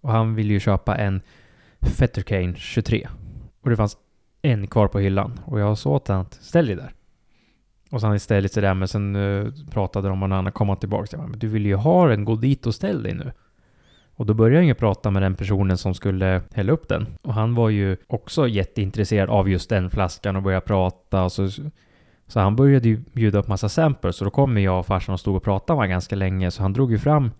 Och 0.00 0.10
han 0.10 0.34
ville 0.34 0.52
ju 0.52 0.60
köpa 0.60 0.96
en 0.96 1.20
Fettercane 1.80 2.54
23. 2.56 3.08
Och 3.62 3.70
det 3.70 3.76
fanns 3.76 3.96
en 4.42 4.66
kvar 4.66 4.88
på 4.88 4.98
hyllan. 4.98 5.40
Och 5.44 5.60
jag 5.60 5.78
sa 5.78 5.90
åt 5.90 6.08
honom 6.08 6.22
att 6.22 6.34
ställ 6.34 6.66
dig 6.66 6.76
där. 6.76 6.92
Och 7.90 8.00
så 8.00 8.06
han 8.06 8.20
ställde 8.20 8.48
sig 8.48 8.62
där, 8.62 8.74
men 8.74 8.88
sen 8.88 9.16
uh, 9.16 9.52
pratade 9.70 10.08
de 10.08 10.12
om 10.12 10.20
någon 10.20 10.32
annan 10.32 10.52
komma 10.52 10.76
tillbaka. 10.76 11.16
Jag 11.16 11.28
men 11.28 11.38
du 11.38 11.48
vill 11.48 11.66
ju 11.66 11.74
ha 11.74 12.06
den, 12.06 12.24
gå 12.24 12.36
dit 12.36 12.66
och 12.66 12.74
ställ 12.74 13.02
dig 13.02 13.14
nu. 13.14 13.32
Och 14.14 14.26
då 14.26 14.34
började 14.34 14.56
jag 14.56 14.64
ju 14.64 14.74
prata 14.74 15.10
med 15.10 15.22
den 15.22 15.34
personen 15.34 15.78
som 15.78 15.94
skulle 15.94 16.42
hälla 16.52 16.72
upp 16.72 16.88
den. 16.88 17.06
Och 17.22 17.34
han 17.34 17.54
var 17.54 17.68
ju 17.68 17.96
också 18.06 18.48
jätteintresserad 18.48 19.30
av 19.30 19.48
just 19.48 19.70
den 19.70 19.90
flaskan 19.90 20.36
och 20.36 20.42
började 20.42 20.66
prata. 20.66 21.24
Och 21.24 21.32
så 21.32 21.48
så 22.32 22.40
han 22.40 22.56
började 22.56 22.88
ju 22.88 22.96
bjuda 23.12 23.38
upp 23.38 23.48
massa 23.48 23.68
samples 23.68 24.20
och 24.20 24.24
då 24.24 24.30
kom 24.30 24.58
jag 24.58 24.78
och 24.78 24.86
farsan 24.86 25.12
och 25.12 25.20
stod 25.20 25.36
och 25.36 25.42
pratade 25.42 25.78
med 25.80 25.88
ganska 25.88 26.16
länge 26.16 26.50
så 26.50 26.62
han 26.62 26.72
drog 26.72 26.92
ju 26.92 26.98
fram 26.98 27.30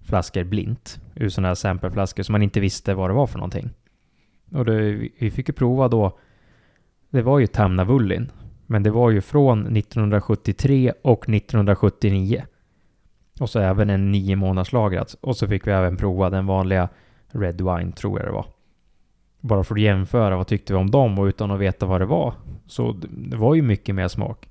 flaskor 0.00 0.44
blint 0.44 1.00
ur 1.14 1.28
sådana 1.28 1.48
här 1.48 1.54
sampleflaskor 1.54 2.22
som 2.22 2.32
man 2.32 2.42
inte 2.42 2.60
visste 2.60 2.94
vad 2.94 3.10
det 3.10 3.14
var 3.14 3.26
för 3.26 3.38
någonting. 3.38 3.70
Och 4.52 4.64
det, 4.64 5.08
vi 5.18 5.30
fick 5.30 5.48
ju 5.48 5.54
prova 5.54 5.88
då, 5.88 6.18
det 7.10 7.22
var 7.22 7.38
ju 7.38 7.46
Tamna 7.46 7.84
Vullin, 7.84 8.30
men 8.66 8.82
det 8.82 8.90
var 8.90 9.10
ju 9.10 9.20
från 9.20 9.76
1973 9.76 10.92
och 11.02 11.28
1979. 11.28 12.44
Och 13.40 13.50
så 13.50 13.58
även 13.58 13.90
en 13.90 14.12
nio 14.12 14.36
månaders 14.36 14.72
lagrad. 14.72 15.12
Och 15.20 15.36
så 15.36 15.48
fick 15.48 15.66
vi 15.66 15.70
även 15.70 15.96
prova 15.96 16.30
den 16.30 16.46
vanliga 16.46 16.88
Red 17.28 17.60
Wine, 17.60 17.92
tror 17.92 18.18
jag 18.18 18.28
det 18.28 18.32
var. 18.32 18.46
Bara 19.46 19.64
för 19.64 19.74
att 19.74 19.80
jämföra, 19.80 20.36
vad 20.36 20.46
tyckte 20.46 20.72
vi 20.72 20.78
om 20.78 20.90
dem? 20.90 21.18
Och 21.18 21.24
utan 21.24 21.50
att 21.50 21.60
veta 21.60 21.86
vad 21.86 22.00
det 22.00 22.06
var. 22.06 22.34
Så 22.66 22.92
det 23.10 23.36
var 23.36 23.54
ju 23.54 23.62
mycket 23.62 23.94
mer 23.94 24.08
smak. 24.08 24.48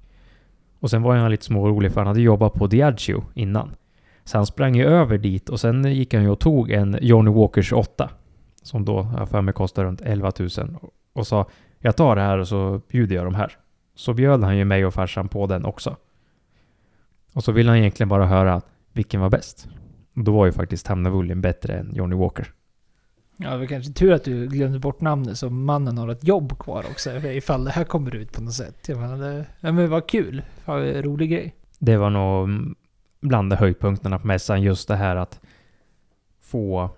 Och 0.79 0.89
sen 0.89 1.01
var 1.01 1.15
han 1.15 1.31
lite 1.31 1.45
smårolig 1.45 1.91
för 1.91 2.01
han 2.01 2.07
hade 2.07 2.21
jobbat 2.21 2.53
på 2.53 2.67
Diageo 2.67 3.23
innan. 3.33 3.75
Så 4.23 4.37
han 4.37 4.45
sprang 4.45 4.75
ju 4.75 4.85
över 4.85 5.17
dit 5.17 5.49
och 5.49 5.59
sen 5.59 5.85
gick 5.93 6.13
han 6.13 6.23
ju 6.23 6.29
och 6.29 6.39
tog 6.39 6.71
en 6.71 6.97
Johnny 7.01 7.31
Walker 7.31 7.61
28. 7.61 8.09
Som 8.61 8.85
då, 8.85 9.07
jag 9.17 9.29
för 9.29 9.41
mig, 9.41 9.53
kostar 9.53 9.83
runt 9.83 10.01
11 10.01 10.31
000. 10.39 10.49
Och 11.13 11.27
sa 11.27 11.45
jag 11.79 11.95
tar 11.95 12.15
det 12.15 12.21
här 12.21 12.37
och 12.37 12.47
så 12.47 12.81
bjuder 12.91 13.15
jag 13.15 13.25
de 13.25 13.35
här. 13.35 13.57
Så 13.95 14.13
bjöd 14.13 14.43
han 14.43 14.57
ju 14.57 14.65
mig 14.65 14.85
och 14.85 14.93
farsan 14.93 15.27
på 15.27 15.47
den 15.47 15.65
också. 15.65 15.95
Och 17.33 17.43
så 17.43 17.51
ville 17.51 17.69
han 17.69 17.77
egentligen 17.77 18.09
bara 18.09 18.25
höra 18.25 18.61
vilken 18.93 19.21
var 19.21 19.29
bäst. 19.29 19.67
Och 20.15 20.23
då 20.23 20.31
var 20.31 20.45
ju 20.45 20.51
faktiskt 20.51 20.87
Hamnavullen 20.87 21.41
bättre 21.41 21.73
än 21.73 21.95
Johnny 21.95 22.15
Walker. 22.15 22.47
Ja, 23.37 23.49
det 23.49 23.57
var 23.57 23.65
kanske 23.65 23.93
tur 23.93 24.11
att 24.11 24.23
du 24.23 24.47
glömde 24.47 24.79
bort 24.79 25.01
namnet 25.01 25.37
så 25.37 25.49
mannen 25.49 25.97
har 25.97 26.09
ett 26.09 26.27
jobb 26.27 26.59
kvar 26.59 26.85
också 26.91 27.11
ifall 27.11 27.63
det 27.65 27.71
här 27.71 27.83
kommer 27.83 28.15
ut 28.15 28.31
på 28.31 28.41
något 28.41 28.53
sätt. 28.53 28.87
Jag 28.87 28.97
menar, 28.97 29.17
det, 29.17 29.45
ja, 29.59 29.71
men 29.71 29.89
vad 29.89 30.07
kul. 30.07 30.41
Fan, 30.63 30.93
rolig 30.93 31.31
grej. 31.31 31.55
Det 31.79 31.97
var 31.97 32.09
nog 32.09 32.49
bland 33.21 33.49
de 33.49 33.55
höjdpunkterna 33.55 34.19
på 34.19 34.27
mässan, 34.27 34.61
just 34.61 34.87
det 34.87 34.95
här 34.95 35.15
att 35.15 35.41
få 36.41 36.89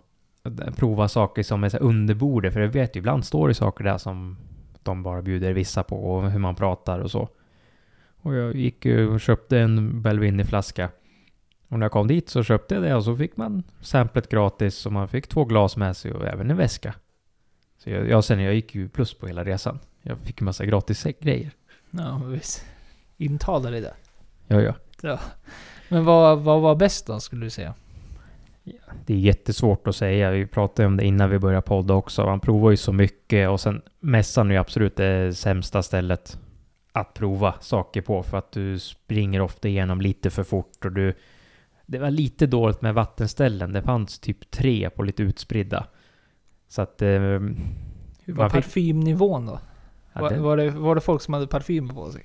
prova 0.75 1.07
saker 1.07 1.43
som 1.43 1.63
är 1.63 1.81
under 1.81 2.15
bordet. 2.15 2.53
för 2.53 2.59
jag 2.59 2.67
vet 2.67 2.95
ju 2.95 2.99
ibland 2.99 3.25
står 3.25 3.47
det 3.47 3.53
saker 3.53 3.83
där 3.83 3.97
som 3.97 4.37
de 4.83 5.03
bara 5.03 5.21
bjuder 5.21 5.53
vissa 5.53 5.83
på 5.83 5.95
och 5.95 6.31
hur 6.31 6.39
man 6.39 6.55
pratar 6.55 6.99
och 6.99 7.11
så. 7.11 7.29
Och 8.21 8.35
jag 8.35 8.55
gick 8.55 8.85
ju 8.85 9.07
och 9.07 9.19
köpte 9.19 9.59
en 9.59 10.01
Belvini-flaska. 10.01 10.89
Och 11.67 11.79
när 11.79 11.85
jag 11.85 11.91
kom 11.91 12.07
dit 12.07 12.29
så 12.29 12.43
köpte 12.43 12.75
jag 12.75 12.83
det 12.83 12.95
och 12.95 13.03
så 13.03 13.15
fick 13.15 13.37
man 13.37 13.63
samplet 13.81 14.29
gratis 14.29 14.85
och 14.85 14.91
man 14.91 15.07
fick 15.07 15.27
två 15.27 15.45
glas 15.45 15.77
med 15.77 15.97
sig 15.97 16.13
och 16.13 16.27
även 16.27 16.51
en 16.51 16.57
väska. 16.57 16.93
Så 17.77 17.89
jag, 17.89 18.09
jag 18.09 18.23
sen 18.23 18.39
jag 18.39 18.55
gick 18.55 18.75
ju 18.75 18.89
plus 18.89 19.13
på 19.13 19.27
hela 19.27 19.43
resan. 19.43 19.79
Jag 20.01 20.17
fick 20.17 20.41
en 20.41 20.45
massa 20.45 20.65
gratis 20.65 21.03
grejer. 21.19 21.51
Ja, 21.91 22.21
visst. 22.25 22.65
Intala 23.17 23.69
dig 23.69 23.81
det. 23.81 23.93
Ja, 24.47 24.61
ja. 24.61 24.73
Ja. 25.01 25.19
Men 25.89 26.05
vad, 26.05 26.39
vad 26.39 26.61
var 26.61 26.75
bäst 26.75 27.07
då, 27.07 27.19
skulle 27.19 27.45
du 27.45 27.49
säga? 27.49 27.73
Det 29.05 29.13
är 29.13 29.17
jättesvårt 29.17 29.87
att 29.87 29.95
säga. 29.95 30.31
Vi 30.31 30.45
pratade 30.45 30.87
om 30.87 30.97
det 30.97 31.05
innan 31.05 31.29
vi 31.29 31.39
började 31.39 31.61
podda 31.61 31.93
också. 31.93 32.25
Man 32.25 32.39
provar 32.39 32.71
ju 32.71 32.77
så 32.77 32.93
mycket 32.93 33.49
och 33.49 33.59
sen 33.59 33.81
mässan 33.99 34.49
är 34.49 34.55
ju 34.55 34.59
absolut 34.59 34.95
det 34.95 35.37
sämsta 35.37 35.83
stället 35.83 36.39
att 36.91 37.13
prova 37.13 37.55
saker 37.59 38.01
på 38.01 38.23
för 38.23 38.37
att 38.37 38.51
du 38.51 38.79
springer 38.79 39.41
ofta 39.41 39.67
igenom 39.67 40.01
lite 40.01 40.29
för 40.29 40.43
fort 40.43 40.85
och 40.85 40.91
du... 40.91 41.13
Det 41.89 41.97
var 41.97 42.09
lite 42.11 42.47
dåligt 42.47 42.81
med 42.81 42.93
vattenställen. 42.93 43.73
Det 43.73 43.81
fanns 43.81 44.19
typ 44.19 44.51
tre 44.51 44.89
på 44.89 45.03
lite 45.03 45.23
utspridda. 45.23 45.87
Så 46.67 46.81
att... 46.81 47.01
Eh, 47.01 47.07
Hur 47.09 48.33
var 48.33 48.49
fick- 48.49 48.53
parfymnivån 48.53 49.45
då? 49.45 49.59
ja, 50.13 50.21
var, 50.21 50.29
det, 50.29 50.39
var, 50.39 50.57
det, 50.57 50.69
var 50.69 50.95
det 50.95 51.01
folk 51.01 51.21
som 51.21 51.33
hade 51.33 51.47
parfym 51.47 51.89
på 51.89 52.11
sig? 52.11 52.23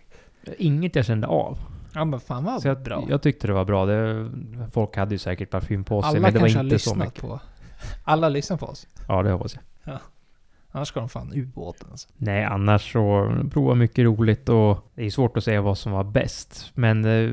inget 0.59 0.97
jag 0.97 1.05
kände 1.05 1.27
av. 1.27 1.59
Ja 1.95 2.05
men 2.05 2.21
fan 2.21 2.45
vad 2.45 2.63
Så 2.63 2.69
jag, 2.69 2.83
bra. 2.83 3.05
jag 3.09 3.23
tyckte 3.23 3.47
det 3.47 3.53
var 3.53 3.65
bra. 3.65 3.87
Det, 3.87 4.31
folk 4.73 4.97
hade 4.97 5.15
ju 5.15 5.19
säkert 5.19 5.51
parfym 5.51 5.85
på 5.85 6.03
sig, 6.03 6.09
Alla 6.09 6.21
men 6.21 6.33
det 6.33 6.39
var 6.39 6.47
kanske 6.49 6.59
har 6.59 6.65
inte 6.65 6.79
så 6.79 6.91
lyssnat 6.91 7.07
mycket. 7.09 7.21
på... 7.23 7.41
Alla 8.05 8.29
lyssnar 8.29 8.57
på 8.57 8.67
oss. 8.67 8.87
Ja, 9.09 9.23
det 9.23 9.31
hoppas 9.33 9.55
jag. 9.85 9.99
Annars 10.75 10.89
ska 10.89 11.01
de 11.01 11.09
fan 11.09 11.33
ubåten 11.35 11.89
alltså. 11.91 12.09
Nej, 12.17 12.45
annars 12.45 12.93
så 12.93 13.35
prova 13.51 13.75
mycket 13.75 14.05
roligt 14.05 14.49
och 14.49 14.91
det 14.95 15.05
är 15.07 15.11
svårt 15.11 15.37
att 15.37 15.45
säga 15.45 15.61
vad 15.61 15.79
som 15.79 15.93
var 15.93 16.05
bäst. 16.05 16.71
Men 16.75 17.05
eh, 17.05 17.31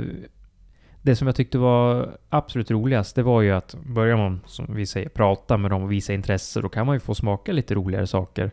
det 1.01 1.15
som 1.15 1.27
jag 1.27 1.35
tyckte 1.35 1.57
var 1.57 2.17
absolut 2.29 2.71
roligast, 2.71 3.15
det 3.15 3.23
var 3.23 3.41
ju 3.41 3.51
att 3.51 3.75
börjar 3.85 4.17
man, 4.17 4.41
som 4.45 4.75
vi 4.75 4.85
säger, 4.85 5.09
prata 5.09 5.57
med 5.57 5.71
dem 5.71 5.83
och 5.83 5.91
visa 5.91 6.13
intresse, 6.13 6.61
då 6.61 6.69
kan 6.69 6.85
man 6.85 6.95
ju 6.95 6.99
få 6.99 7.15
smaka 7.15 7.51
lite 7.51 7.75
roligare 7.75 8.07
saker. 8.07 8.51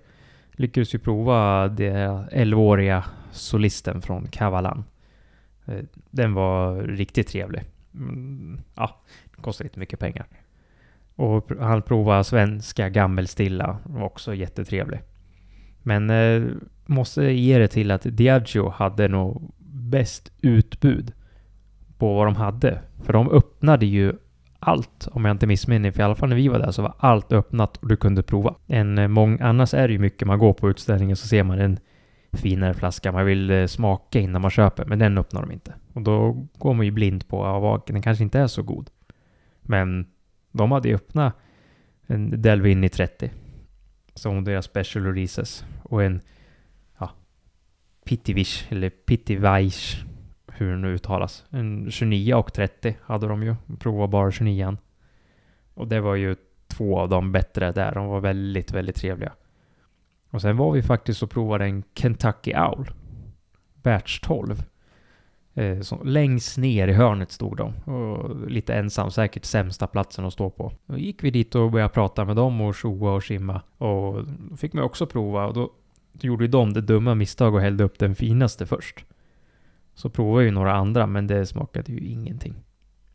Lyckades 0.53 0.95
ju 0.95 0.99
prova 0.99 1.69
det 1.69 1.93
11-åriga 2.33 3.05
solisten 3.33 4.03
från 4.03 4.29
Kavalan. 4.29 4.85
Eh, 5.65 5.85
den 6.11 6.35
var 6.35 6.83
riktigt 6.83 7.29
trevlig. 7.29 7.63
Mm, 7.95 8.61
ja, 8.75 9.01
det 9.25 9.43
kostar 9.43 9.65
lite 9.65 9.79
mycket 9.79 10.01
pengar. 10.01 10.27
Och 11.15 11.51
han 11.61 11.83
provade 11.83 12.25
svenska 12.25 12.89
gammelstilla, 12.89 13.79
var 13.85 14.05
också 14.05 14.35
jättetrevlig. 14.35 15.01
Men 15.83 16.11
eh, 16.11 16.43
måste 16.87 17.25
ge 17.25 17.59
det 17.59 17.69
till 17.69 17.91
att 17.91 18.03
Diageo 18.03 18.69
hade 18.69 19.09
nog 19.09 19.55
bäst 19.59 20.33
utbud 20.41 21.13
på 21.99 22.15
vad 22.15 22.27
de 22.27 22.37
hade. 22.37 22.79
För 23.03 23.13
de 23.13 23.31
öppnade 23.31 23.87
ju 23.87 24.13
allt, 24.59 25.09
om 25.13 25.25
jag 25.25 25.35
inte 25.35 25.47
missminner 25.47 25.81
mig. 25.81 25.93
För 25.93 26.01
i 26.01 26.05
alla 26.05 26.15
fall 26.15 26.29
när 26.29 26.37
vi 26.37 26.49
var 26.49 26.59
där 26.59 26.71
så 26.71 26.83
var 26.83 26.95
allt 26.99 27.33
öppnat 27.33 27.77
och 27.77 27.89
du 27.89 27.97
kunde 27.97 28.23
prova. 28.23 28.55
En, 28.67 28.99
eh, 28.99 29.09
mång, 29.09 29.41
annars 29.41 29.75
är 29.75 29.89
det 29.89 29.93
ju 29.93 29.99
mycket, 29.99 30.29
man 30.29 30.39
går 30.39 30.53
på 30.53 30.71
utställningen 30.71 31.17
så 31.17 31.27
ser 31.27 31.43
man 31.43 31.59
en 31.59 31.79
finare 32.33 32.75
flaska 32.75 33.13
man 33.13 33.27
vill 33.27 33.51
eh, 33.51 33.67
smaka 33.67 34.21
innan 34.21 34.43
man 34.43 34.51
köper, 34.51 34.85
men 34.85 34.99
den 34.99 35.19
öppnar 35.19 35.41
de 35.41 35.53
inte. 35.53 35.75
Och 35.93 36.03
då 36.03 36.47
går 36.59 36.75
man 36.75 36.87
ju 36.87 36.93
blind 36.93 37.29
på 37.29 37.45
att 37.45 37.63
ja, 37.63 37.85
den 37.87 38.03
kanske 38.03 38.25
inte 38.25 38.39
är 38.39 38.47
så 38.47 38.63
god. 38.63 38.91
Men 39.63 40.07
de 40.53 40.73
hade 40.73 40.89
ju 40.89 40.95
öppnat 40.95 41.35
en 42.07 42.43
Delvini 42.43 42.89
30 42.89 43.31
som 44.15 44.45
deras 44.45 44.65
special 44.65 45.05
releases 45.05 45.65
och 45.83 46.03
en 46.03 46.21
ja, 46.99 47.11
Pittivish 48.05 48.73
eller 48.73 48.91
Pittivaish 48.91 50.05
hur 50.57 50.71
den 50.71 50.81
nu 50.81 50.95
uttalas. 50.95 51.45
En 51.51 51.91
29 51.91 52.35
och 52.35 52.53
30 52.53 52.97
hade 53.03 53.27
de 53.27 53.43
ju. 53.43 53.55
Prova 53.79 54.07
bara 54.07 54.31
29 54.31 54.77
Och 55.75 55.89
det 55.89 56.01
var 56.01 56.15
ju 56.15 56.37
två 56.69 56.99
av 56.99 57.09
de 57.09 57.33
bättre 57.33 57.73
där. 57.73 57.95
De 57.95 58.07
var 58.07 58.21
väldigt, 58.21 58.73
väldigt 58.73 58.97
trevliga. 58.97 59.33
Och 60.31 60.43
sen 60.43 60.57
var 60.57 60.73
vi 60.73 60.83
faktiskt 60.83 61.23
och 61.23 61.31
provade 61.31 61.65
en 61.65 61.83
Kentucky 61.95 62.55
Owl. 62.55 62.91
Batch 63.83 64.21
12. 64.21 64.63
Eh, 65.55 65.81
så 65.81 66.05
längst 66.05 66.59
ner 66.59 66.89
i 66.89 66.93
hörnet 66.93 67.33
stod 67.33 67.57
de. 67.57 67.93
Och 67.93 68.51
lite 68.51 68.75
ensam, 68.75 69.11
säkert 69.11 69.45
sämsta 69.45 69.87
platsen 69.87 70.25
att 70.25 70.33
stå 70.33 70.51
på. 70.51 70.73
Då 70.87 70.99
gick 70.99 71.25
vi 71.25 71.31
dit 71.31 71.55
och 71.55 71.71
började 71.71 71.95
prata 71.95 72.25
med 72.25 72.37
dem 72.37 72.61
och 72.61 72.75
tjoa 72.75 73.13
och 73.13 73.23
simma. 73.23 73.61
Och 73.79 74.25
då 74.25 74.57
fick 74.57 74.73
man 74.73 74.85
också 74.85 75.07
prova 75.07 75.47
och 75.47 75.55
då, 75.55 75.71
då 76.13 76.27
gjorde 76.27 76.45
ju 76.45 76.51
de 76.51 76.73
det 76.73 76.81
dumma 76.81 77.15
misstag 77.15 77.55
och 77.55 77.61
hällde 77.61 77.85
upp 77.85 77.99
den 77.99 78.15
finaste 78.15 78.67
först. 78.67 79.05
Så 79.97 80.11
provade 80.11 80.45
ju 80.45 80.51
några 80.51 80.73
andra 80.73 81.07
men 81.07 81.27
det 81.27 81.47
smakade 81.47 81.93
ju 81.93 81.99
ingenting. 82.09 82.55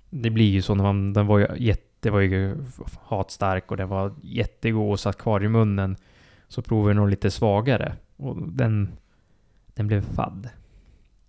Det 0.10 0.30
blir 0.30 0.50
ju 0.50 0.62
så 0.62 0.76
när 0.76 0.84
man, 0.84 1.14
den 1.14 1.28
var 1.28 1.40
ju 1.40 1.48
jätte, 1.58 2.12
var 2.12 2.20
ju 2.20 2.58
hatstark 3.04 3.72
och 3.72 3.78
den 3.78 3.90
var 3.90 4.14
jättegod 4.22 4.92
och 4.92 5.00
satt 5.00 5.18
kvar 5.18 5.44
i 5.44 5.48
munnen. 5.48 5.96
Så 6.48 6.62
provade 6.62 6.94
vi 6.94 7.00
nog 7.00 7.10
lite 7.10 7.32
svagare 7.32 7.96
och 8.18 8.48
den, 8.48 8.90
den 9.74 9.88
blev 9.88 10.02
fadd. 10.02 10.50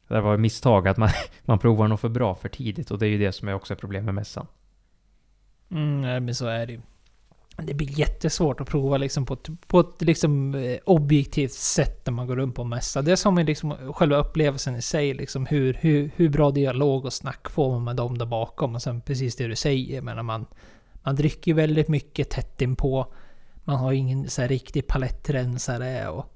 Det 0.08 0.20
var 0.20 0.34
ett 0.34 0.40
misstag 0.40 0.88
att 0.88 0.96
man, 0.96 1.08
man 1.44 1.58
provar 1.58 1.88
nog 1.88 2.00
för 2.00 2.08
bra 2.08 2.34
för 2.34 2.48
tidigt 2.48 2.90
och 2.90 2.98
det 2.98 3.06
är 3.06 3.10
ju 3.10 3.18
det 3.18 3.32
som 3.32 3.48
är 3.48 3.54
också 3.54 3.76
problemet 3.76 4.04
med 4.04 4.14
mässan. 4.14 4.46
Mm, 5.70 6.00
nej, 6.00 6.20
men 6.20 6.34
så 6.34 6.46
är 6.46 6.66
det 6.66 6.72
ju. 6.72 6.80
Det 7.56 7.74
blir 7.74 7.98
jättesvårt 7.98 8.60
att 8.60 8.68
prova 8.68 8.96
liksom 8.96 9.26
på 9.26 9.34
ett, 9.34 9.48
på 9.66 9.80
ett 9.80 10.02
liksom 10.02 10.54
eh, 10.54 10.78
objektivt 10.84 11.52
sätt 11.52 12.06
när 12.06 12.12
man 12.12 12.26
går 12.26 12.36
runt 12.36 12.54
på 12.54 12.62
en 12.62 12.68
mässa. 12.68 13.02
Det 13.02 13.12
är 13.12 13.16
som 13.16 13.38
liksom 13.38 13.92
själva 13.92 14.16
upplevelsen 14.16 14.76
i 14.76 14.82
sig, 14.82 15.14
liksom 15.14 15.46
hur, 15.46 15.74
hur, 15.80 16.10
hur 16.16 16.28
bra 16.28 16.50
dialog 16.50 17.04
och 17.04 17.12
snack 17.12 17.50
får 17.50 17.70
man 17.70 17.84
med 17.84 17.96
dem 17.96 18.18
där 18.18 18.26
bakom. 18.26 18.74
Och 18.74 18.82
sen 18.82 19.00
precis 19.00 19.36
det 19.36 19.46
du 19.46 19.56
säger, 19.56 20.02
menar 20.02 20.22
man, 20.22 20.46
man 21.02 21.16
dricker 21.16 21.50
ju 21.50 21.54
väldigt 21.54 21.88
mycket 21.88 22.30
tätt 22.30 22.62
inpå. 22.62 23.06
Man 23.64 23.76
har 23.76 23.92
ingen 23.92 24.30
så 24.30 24.42
här 24.42 24.48
riktig 24.48 24.86
palettrensare 24.86 26.08
och 26.08 26.26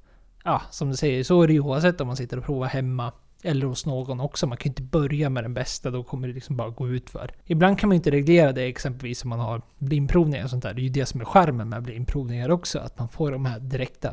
ja, 0.45 0.63
som 0.71 0.91
du 0.91 0.97
säger, 0.97 1.25
så 1.25 1.43
är 1.43 1.47
det 1.47 1.53
ju 1.53 1.61
oavsett 1.61 2.01
om 2.01 2.07
man 2.07 2.17
sitter 2.17 2.37
och 2.39 2.45
provar 2.45 2.67
hemma 2.67 3.13
eller 3.43 3.67
hos 3.67 3.87
någon 3.87 4.21
också. 4.21 4.47
Man 4.47 4.59
kan 4.59 4.65
ju 4.65 4.71
inte 4.71 4.83
börja 4.83 5.31
med 5.31 5.45
den 5.45 5.55
bästa, 5.55 5.91
då 5.91 6.03
kommer 6.03 6.29
det 6.29 6.35
liksom 6.35 6.57
bara 6.57 6.71
gå 6.71 6.89
ut 6.89 7.11
för. 7.11 7.31
Ibland 7.45 7.79
kan 7.79 7.89
man 7.89 7.95
ju 7.95 7.97
inte 7.97 8.11
reglera 8.11 8.53
det, 8.53 8.63
exempelvis 8.63 9.25
om 9.25 9.31
man 9.31 9.41
har 9.41 9.63
blindprovningar 9.79 10.45
och 10.45 10.51
sånt 10.51 10.63
där. 10.63 10.75
Det 10.75 10.81
är 10.81 10.85
ju 10.85 10.89
det 10.89 11.07
som 11.07 11.21
är 11.21 11.25
charmen 11.25 11.69
med 11.69 11.83
blindprovningar 11.83 12.51
också, 12.51 12.79
att 12.79 12.99
man 12.99 13.09
får 13.09 13.33
de 13.33 13.45
här 13.45 13.61
direkta 13.61 14.09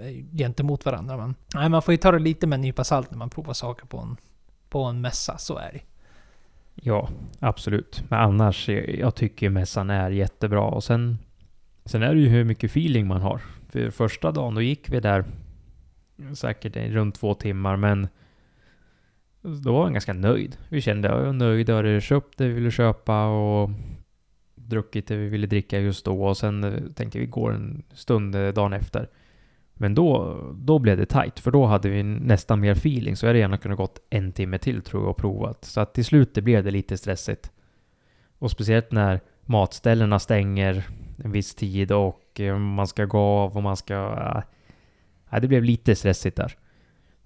eh, 0.00 0.36
gentemot 0.36 0.84
varandra. 0.84 1.16
Men 1.16 1.34
nej, 1.54 1.68
man 1.68 1.82
får 1.82 1.92
ju 1.92 1.98
ta 1.98 2.12
det 2.12 2.18
lite 2.18 2.46
med 2.46 2.56
en 2.56 2.60
nypa 2.60 2.84
salt 2.84 3.10
när 3.10 3.18
man 3.18 3.30
provar 3.30 3.52
saker 3.52 3.86
på 3.86 3.98
en, 3.98 4.16
på 4.68 4.82
en 4.82 5.00
mässa, 5.00 5.38
så 5.38 5.56
är 5.56 5.72
det. 5.72 5.80
Ja, 6.74 7.08
absolut. 7.38 8.04
Men 8.08 8.18
annars, 8.18 8.68
eh, 8.68 9.00
jag, 9.00 9.14
tycker 9.14 9.50
mässan 9.50 9.90
är 9.90 10.10
jättebra. 10.10 10.62
Och 10.62 10.84
sen, 10.84 11.18
sen 11.84 12.02
är 12.02 12.14
det 12.14 12.20
ju 12.20 12.28
hur 12.28 12.44
mycket 12.44 12.70
feeling 12.70 13.06
man 13.06 13.20
har. 13.20 13.40
För 13.68 13.90
första 13.90 14.32
dagen, 14.32 14.54
då 14.54 14.62
gick 14.62 14.90
vi 14.90 15.00
där 15.00 15.24
säkert 16.34 16.76
i 16.76 16.90
runt 16.90 17.14
två 17.14 17.34
timmar, 17.34 17.76
men 17.76 18.08
då 19.46 19.72
var 19.72 19.82
han 19.82 19.92
ganska 19.92 20.12
nöjd. 20.12 20.56
Vi 20.68 20.80
kände 20.80 21.10
att 21.10 21.18
jag 21.18 21.24
var 21.24 21.32
nöjd, 21.32 21.70
hade 21.70 22.00
köpt 22.00 22.38
det 22.38 22.48
vi 22.48 22.54
ville 22.54 22.70
köpa 22.70 23.26
och 23.26 23.70
druckit 24.54 25.06
det 25.06 25.16
vi 25.16 25.28
ville 25.28 25.46
dricka 25.46 25.80
just 25.80 26.04
då. 26.04 26.24
Och 26.24 26.36
sen 26.36 26.64
eh, 26.64 26.82
tänkte 26.94 27.18
vi 27.18 27.26
går 27.26 27.52
en 27.52 27.82
stund 27.92 28.34
eh, 28.34 28.48
dagen 28.48 28.72
efter. 28.72 29.08
Men 29.74 29.94
då, 29.94 30.38
då 30.54 30.78
blev 30.78 30.96
det 30.96 31.06
tight, 31.06 31.38
för 31.38 31.50
då 31.50 31.66
hade 31.66 31.88
vi 31.88 32.02
nästan 32.02 32.60
mer 32.60 32.72
feeling. 32.72 33.16
Så 33.16 33.26
jag 33.26 33.28
hade 33.28 33.38
gärna 33.38 33.58
kunnat 33.58 33.78
gått 33.78 33.98
en 34.10 34.32
timme 34.32 34.58
till 34.58 34.82
tror 34.82 35.02
jag 35.02 35.10
och 35.10 35.16
provat. 35.16 35.64
Så 35.64 35.80
att 35.80 35.94
till 35.94 36.04
slut 36.04 36.34
det 36.34 36.42
blev 36.42 36.64
det 36.64 36.70
lite 36.70 36.96
stressigt. 36.96 37.52
Och 38.38 38.50
speciellt 38.50 38.92
när 38.92 39.20
matställena 39.42 40.18
stänger 40.18 40.84
en 41.24 41.32
viss 41.32 41.54
tid 41.54 41.92
och 41.92 42.40
eh, 42.40 42.58
man 42.58 42.86
ska 42.86 43.04
gå 43.04 43.18
av 43.18 43.56
och 43.56 43.62
man 43.62 43.76
ska... 43.76 43.94
Äh, 45.30 45.40
det 45.40 45.48
blev 45.48 45.64
lite 45.64 45.94
stressigt 45.96 46.36
där. 46.36 46.56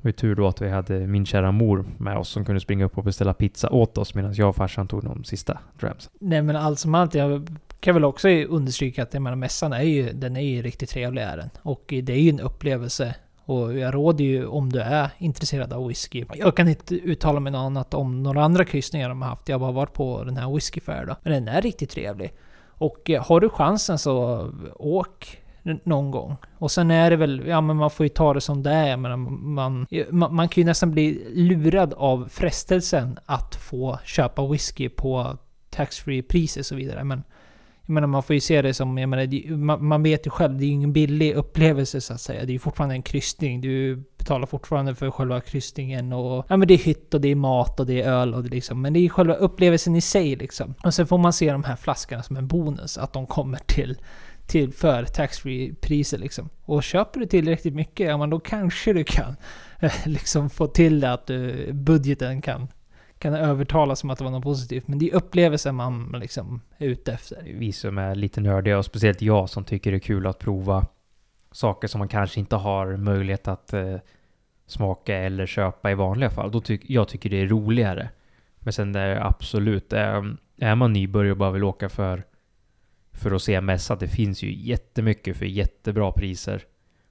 Det 0.03 0.05
var 0.05 0.09
ju 0.09 0.13
tur 0.13 0.35
då 0.35 0.47
att 0.47 0.63
vi 0.63 0.69
hade 0.69 1.07
min 1.07 1.27
kära 1.27 1.53
mor 1.53 1.85
med 1.99 2.17
oss 2.19 2.29
som 2.29 2.45
kunde 2.45 2.61
springa 2.61 2.85
upp 2.85 2.99
och 2.99 3.05
beställa 3.05 3.35
pizza 3.35 3.71
åt 3.71 3.99
oss 3.99 4.15
medan 4.15 4.35
jag 4.35 4.49
och 4.49 4.57
farsan 4.57 4.89
tog 4.89 5.05
de 5.05 5.25
sista 5.25 5.59
drams. 5.81 6.11
Nej 6.21 6.43
men 6.43 6.57
allt 6.57 6.79
som 6.79 6.95
allt, 6.95 7.15
jag 7.15 7.49
kan 7.81 7.95
väl 7.95 8.05
också 8.05 8.29
understryka 8.29 9.03
att 9.03 9.15
jag 9.15 9.23
menar, 9.23 9.37
mässan 9.37 9.73
är 9.73 9.83
ju, 9.83 10.13
den 10.13 10.37
är 10.37 10.41
ju 10.41 10.63
riktigt 10.63 10.91
trevlig 10.91 11.23
är 11.23 11.37
den. 11.37 11.51
Och 11.63 11.85
det 12.03 12.13
är 12.13 12.21
ju 12.21 12.31
en 12.31 12.41
upplevelse. 12.41 13.15
Och 13.45 13.79
jag 13.79 13.95
råder 13.95 14.25
ju 14.25 14.47
om 14.47 14.73
du 14.73 14.81
är 14.81 15.11
intresserad 15.19 15.73
av 15.73 15.89
whisky. 15.89 16.25
Jag 16.35 16.57
kan 16.57 16.69
inte 16.69 16.95
uttala 16.95 17.41
mig 17.41 17.53
något 17.53 17.59
annat 17.67 17.95
om 17.95 18.23
några 18.23 18.45
andra 18.45 18.65
kryssningar 18.65 19.09
de 19.09 19.23
har 19.23 19.29
haft. 19.29 19.49
Jag 19.49 19.55
har 19.55 19.61
bara 19.61 19.73
varit 19.73 19.93
på 19.93 20.25
den 20.25 20.37
här 20.37 20.55
whiskyfair 20.55 21.07
då. 21.07 21.17
Men 21.23 21.33
den 21.33 21.49
är 21.55 21.63
riktigt 21.63 21.91
trevlig. 21.91 22.33
Och 22.69 23.11
eh, 23.11 23.25
har 23.25 23.41
du 23.41 23.49
chansen 23.49 23.99
så 23.99 24.47
åk 24.77 25.40
någon 25.63 26.11
gång. 26.11 26.37
Och 26.59 26.71
sen 26.71 26.91
är 26.91 27.11
det 27.11 27.17
väl, 27.17 27.43
ja 27.47 27.61
men 27.61 27.77
man 27.77 27.91
får 27.91 28.07
ju 28.07 28.11
ta 28.11 28.35
det 28.35 28.41
som 28.41 28.63
det 28.63 28.71
är. 28.71 28.97
Men 28.97 29.21
man, 29.55 29.87
man, 30.11 30.35
man 30.35 30.49
kan 30.49 30.61
ju 30.61 30.65
nästan 30.65 30.91
bli 30.91 31.25
lurad 31.35 31.95
av 31.95 32.29
frestelsen 32.31 33.19
att 33.27 33.55
få 33.55 33.99
köpa 34.05 34.47
whisky 34.47 34.89
på 34.89 35.39
taxfree 35.71 36.23
priser 36.23 36.61
och 36.61 36.67
så 36.67 36.75
vidare. 36.75 37.05
Men 37.05 37.23
jag 37.91 37.95
menar, 37.95 38.09
man 38.09 38.23
får 38.23 38.35
ju 38.35 38.41
se 38.41 38.63
det 38.63 38.75
som, 38.75 38.99
jag 38.99 39.09
menar, 39.09 39.57
man, 39.57 39.87
man 39.87 40.03
vet 40.03 40.27
ju 40.27 40.31
själv, 40.31 40.59
det 40.59 40.65
är 40.65 40.67
ju 40.67 40.73
ingen 40.73 40.93
billig 40.93 41.35
upplevelse 41.35 42.01
så 42.01 42.13
att 42.13 42.21
säga. 42.21 42.45
Det 42.45 42.51
är 42.51 42.53
ju 42.53 42.59
fortfarande 42.59 42.95
en 42.95 43.03
kryssning. 43.03 43.61
Du 43.61 43.97
betalar 44.19 44.47
fortfarande 44.47 44.95
för 44.95 45.11
själva 45.11 45.41
kryssningen 45.41 46.13
och... 46.13 46.47
Ja 46.49 46.57
men 46.57 46.69
det 46.69 46.75
är 46.75 46.79
hytt 46.79 47.15
och 47.15 47.21
det 47.21 47.29
är 47.29 47.35
mat 47.35 47.81
och 47.81 47.87
det 47.87 48.03
är 48.03 48.13
öl 48.13 48.35
och 48.35 48.43
det 48.43 48.49
liksom. 48.49 48.83
Men 48.83 48.93
det 48.93 48.99
är 48.99 49.03
ju 49.03 49.09
själva 49.09 49.35
upplevelsen 49.35 49.97
i 49.97 50.01
sig 50.01 50.37
liksom. 50.37 50.75
Och 50.85 50.95
sen 50.95 51.07
får 51.07 51.19
man 51.19 51.33
se 51.33 51.53
de 51.53 51.65
här 51.65 51.77
flaskorna 51.77 52.23
som 52.23 52.37
en 52.37 52.47
bonus. 52.47 52.99
Att 52.99 53.13
de 53.13 53.27
kommer 53.27 53.59
till, 53.67 53.99
till 54.51 54.73
för 54.73 55.05
taxfree 55.05 55.75
priser 55.75 56.19
liksom. 56.19 56.49
Och 56.63 56.83
köper 56.83 57.21
du 57.21 57.27
tillräckligt 57.27 57.75
mycket, 57.75 58.09
ja 58.09 58.17
men 58.17 58.31
då 58.31 58.41
kanske 58.41 58.93
du 58.93 59.05
kan 59.05 59.37
eh, 59.81 59.93
liksom 60.07 60.51
få 60.51 60.67
till 60.67 61.01
det 61.01 61.13
att 61.13 61.27
du, 61.27 61.73
budgeten 61.73 62.43
kan 62.43 62.69
kan 63.19 63.35
övertala 63.35 63.97
som 63.97 64.11
att 64.11 64.19
det 64.19 64.25
var 64.25 64.31
något 64.31 64.43
positivt. 64.43 64.89
Men 64.89 64.99
det 64.99 65.11
är 65.11 65.15
upplevelsen 65.15 65.75
man 65.75 66.17
liksom 66.21 66.61
är 66.79 66.87
ute 66.87 67.13
efter. 67.13 67.43
Vi 67.59 67.73
som 67.73 67.99
är 67.99 68.15
lite 68.15 68.41
nördiga 68.41 68.79
och 68.79 68.85
speciellt 68.85 69.23
jag 69.23 69.51
som 69.51 69.65
tycker 69.65 69.91
det 69.91 69.97
är 69.97 69.99
kul 69.99 70.27
att 70.27 70.39
prova 70.39 70.87
saker 71.53 71.89
som 71.89 71.99
man 71.99 72.09
kanske 72.09 72.41
inte 72.41 72.57
har 72.57 72.97
möjlighet 72.97 73.49
att 73.49 73.73
eh, 73.73 73.97
smaka 74.67 75.17
eller 75.17 75.47
köpa 75.47 75.91
i 75.91 75.95
vanliga 75.95 76.31
fall. 76.31 76.51
Då 76.51 76.61
ty 76.61 76.79
jag 76.83 77.09
tycker 77.09 77.31
det 77.31 77.41
är 77.41 77.47
roligare. 77.47 78.11
Men 78.59 78.73
sen 78.73 78.93
det 78.93 79.01
är 79.01 79.27
absolut, 79.27 79.93
är, 79.93 80.37
är 80.59 80.75
man 80.75 80.93
nybörjare 80.93 81.33
och 81.33 81.39
bara 81.39 81.51
vill 81.51 81.65
åka 81.65 81.89
för, 81.89 82.25
för 83.21 83.31
att 83.31 83.43
se 83.43 83.61
mässa, 83.61 83.97
det 83.97 84.09
finns 84.09 84.43
ju 84.43 84.55
jättemycket 84.55 85.37
för 85.37 85.47
jättebra 85.47 86.13
priser. 86.13 86.63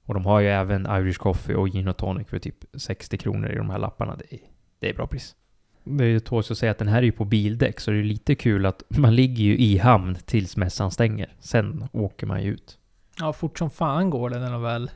Och 0.06 0.13
de 0.13 0.25
har 0.25 0.39
ju 0.39 0.48
även 0.48 0.86
Irish 0.86 1.18
Coffee 1.18 1.56
och 1.56 1.70
Gin 1.70 1.88
och 1.88 1.98
Tonic 1.98 2.28
för 2.28 2.39
typ 2.39 2.66
60 2.74 3.18
kronor 3.18 3.51
i 3.51 3.56
de 3.56 3.70
här 3.70 3.80
lapparna. 3.80 4.16
Det 4.16 4.34
är, 4.36 4.39
det 4.80 4.89
är 4.89 4.94
bra 4.94 5.08
pris. 5.08 5.36
Det 5.84 6.04
är 6.04 6.08
ju 6.08 6.20
tåls 6.20 6.51
att 6.51 6.58
säga 6.58 6.72
att 6.72 6.78
den 6.78 6.88
här 6.88 6.98
är 6.98 7.04
ju 7.04 7.12
på 7.12 7.25
bildäck, 7.25 7.80
så 7.80 7.92
det 7.92 7.98
är 7.98 8.04
lite 8.04 8.36
kul 8.36 8.66
att 8.66 8.84
man 8.88 9.16
ligger 9.16 9.44
ju 9.44 9.58
i 9.58 9.78
hamn 9.78 10.18
tills 10.25 10.58
mässan 10.58 10.92
stänger. 10.92 11.36
Sen 11.39 11.88
åker 11.92 12.28
man 12.28 12.44
ju 12.44 12.51
ut. 12.51 12.78
Ja, 13.20 13.34
fort 13.34 13.60
som 13.60 13.70
fan 13.70 14.10
går 14.10 14.30
det 14.30 14.39
när 14.39 14.51
de 14.51 14.62
väl 14.62 14.92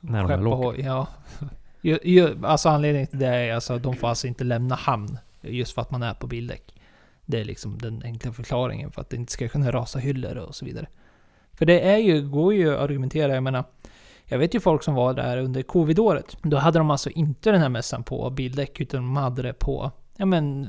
När 0.00 0.18
de 0.18 0.28
väl 0.28 0.46
åker. 0.46 0.82
Ja. 0.84 1.08
Alltså 2.42 2.68
anledningen 2.68 3.06
till 3.06 3.18
det 3.18 3.26
är 3.26 3.54
alltså 3.54 3.78
de 3.78 3.96
får 3.96 4.08
alltså 4.08 4.26
inte 4.26 4.44
lämna 4.44 4.74
hamn 4.74 5.18
just 5.40 5.74
för 5.74 5.82
att 5.82 5.90
man 5.90 6.02
är 6.02 6.14
på 6.14 6.26
bildäck. 6.26 6.71
Det 7.32 7.40
är 7.40 7.44
liksom 7.44 7.78
den 7.78 8.02
enkla 8.04 8.32
förklaringen 8.32 8.90
för 8.90 9.00
att 9.00 9.10
det 9.10 9.16
inte 9.16 9.32
ska 9.32 9.48
kunna 9.48 9.70
rasa 9.70 9.98
hyllor 9.98 10.36
och 10.36 10.54
så 10.54 10.64
vidare. 10.64 10.86
För 11.52 11.66
det 11.66 11.80
är 11.80 11.98
ju, 11.98 12.28
går 12.28 12.54
ju 12.54 12.74
att 12.74 12.80
argumentera, 12.80 13.34
jag 13.34 13.42
menar 13.42 13.64
jag 14.24 14.38
vet 14.38 14.54
ju 14.54 14.60
folk 14.60 14.82
som 14.82 14.94
var 14.94 15.14
där 15.14 15.38
under 15.38 15.62
covidåret. 15.62 16.36
Då 16.42 16.56
hade 16.56 16.78
de 16.78 16.90
alltså 16.90 17.10
inte 17.10 17.50
den 17.50 17.60
här 17.60 17.68
mässan 17.68 18.04
på 18.04 18.30
bildäck 18.30 18.80
utan 18.80 19.00
de 19.00 19.16
hade 19.16 19.42
det 19.42 19.52
på, 19.52 19.90
ja 20.16 20.26
men 20.26 20.68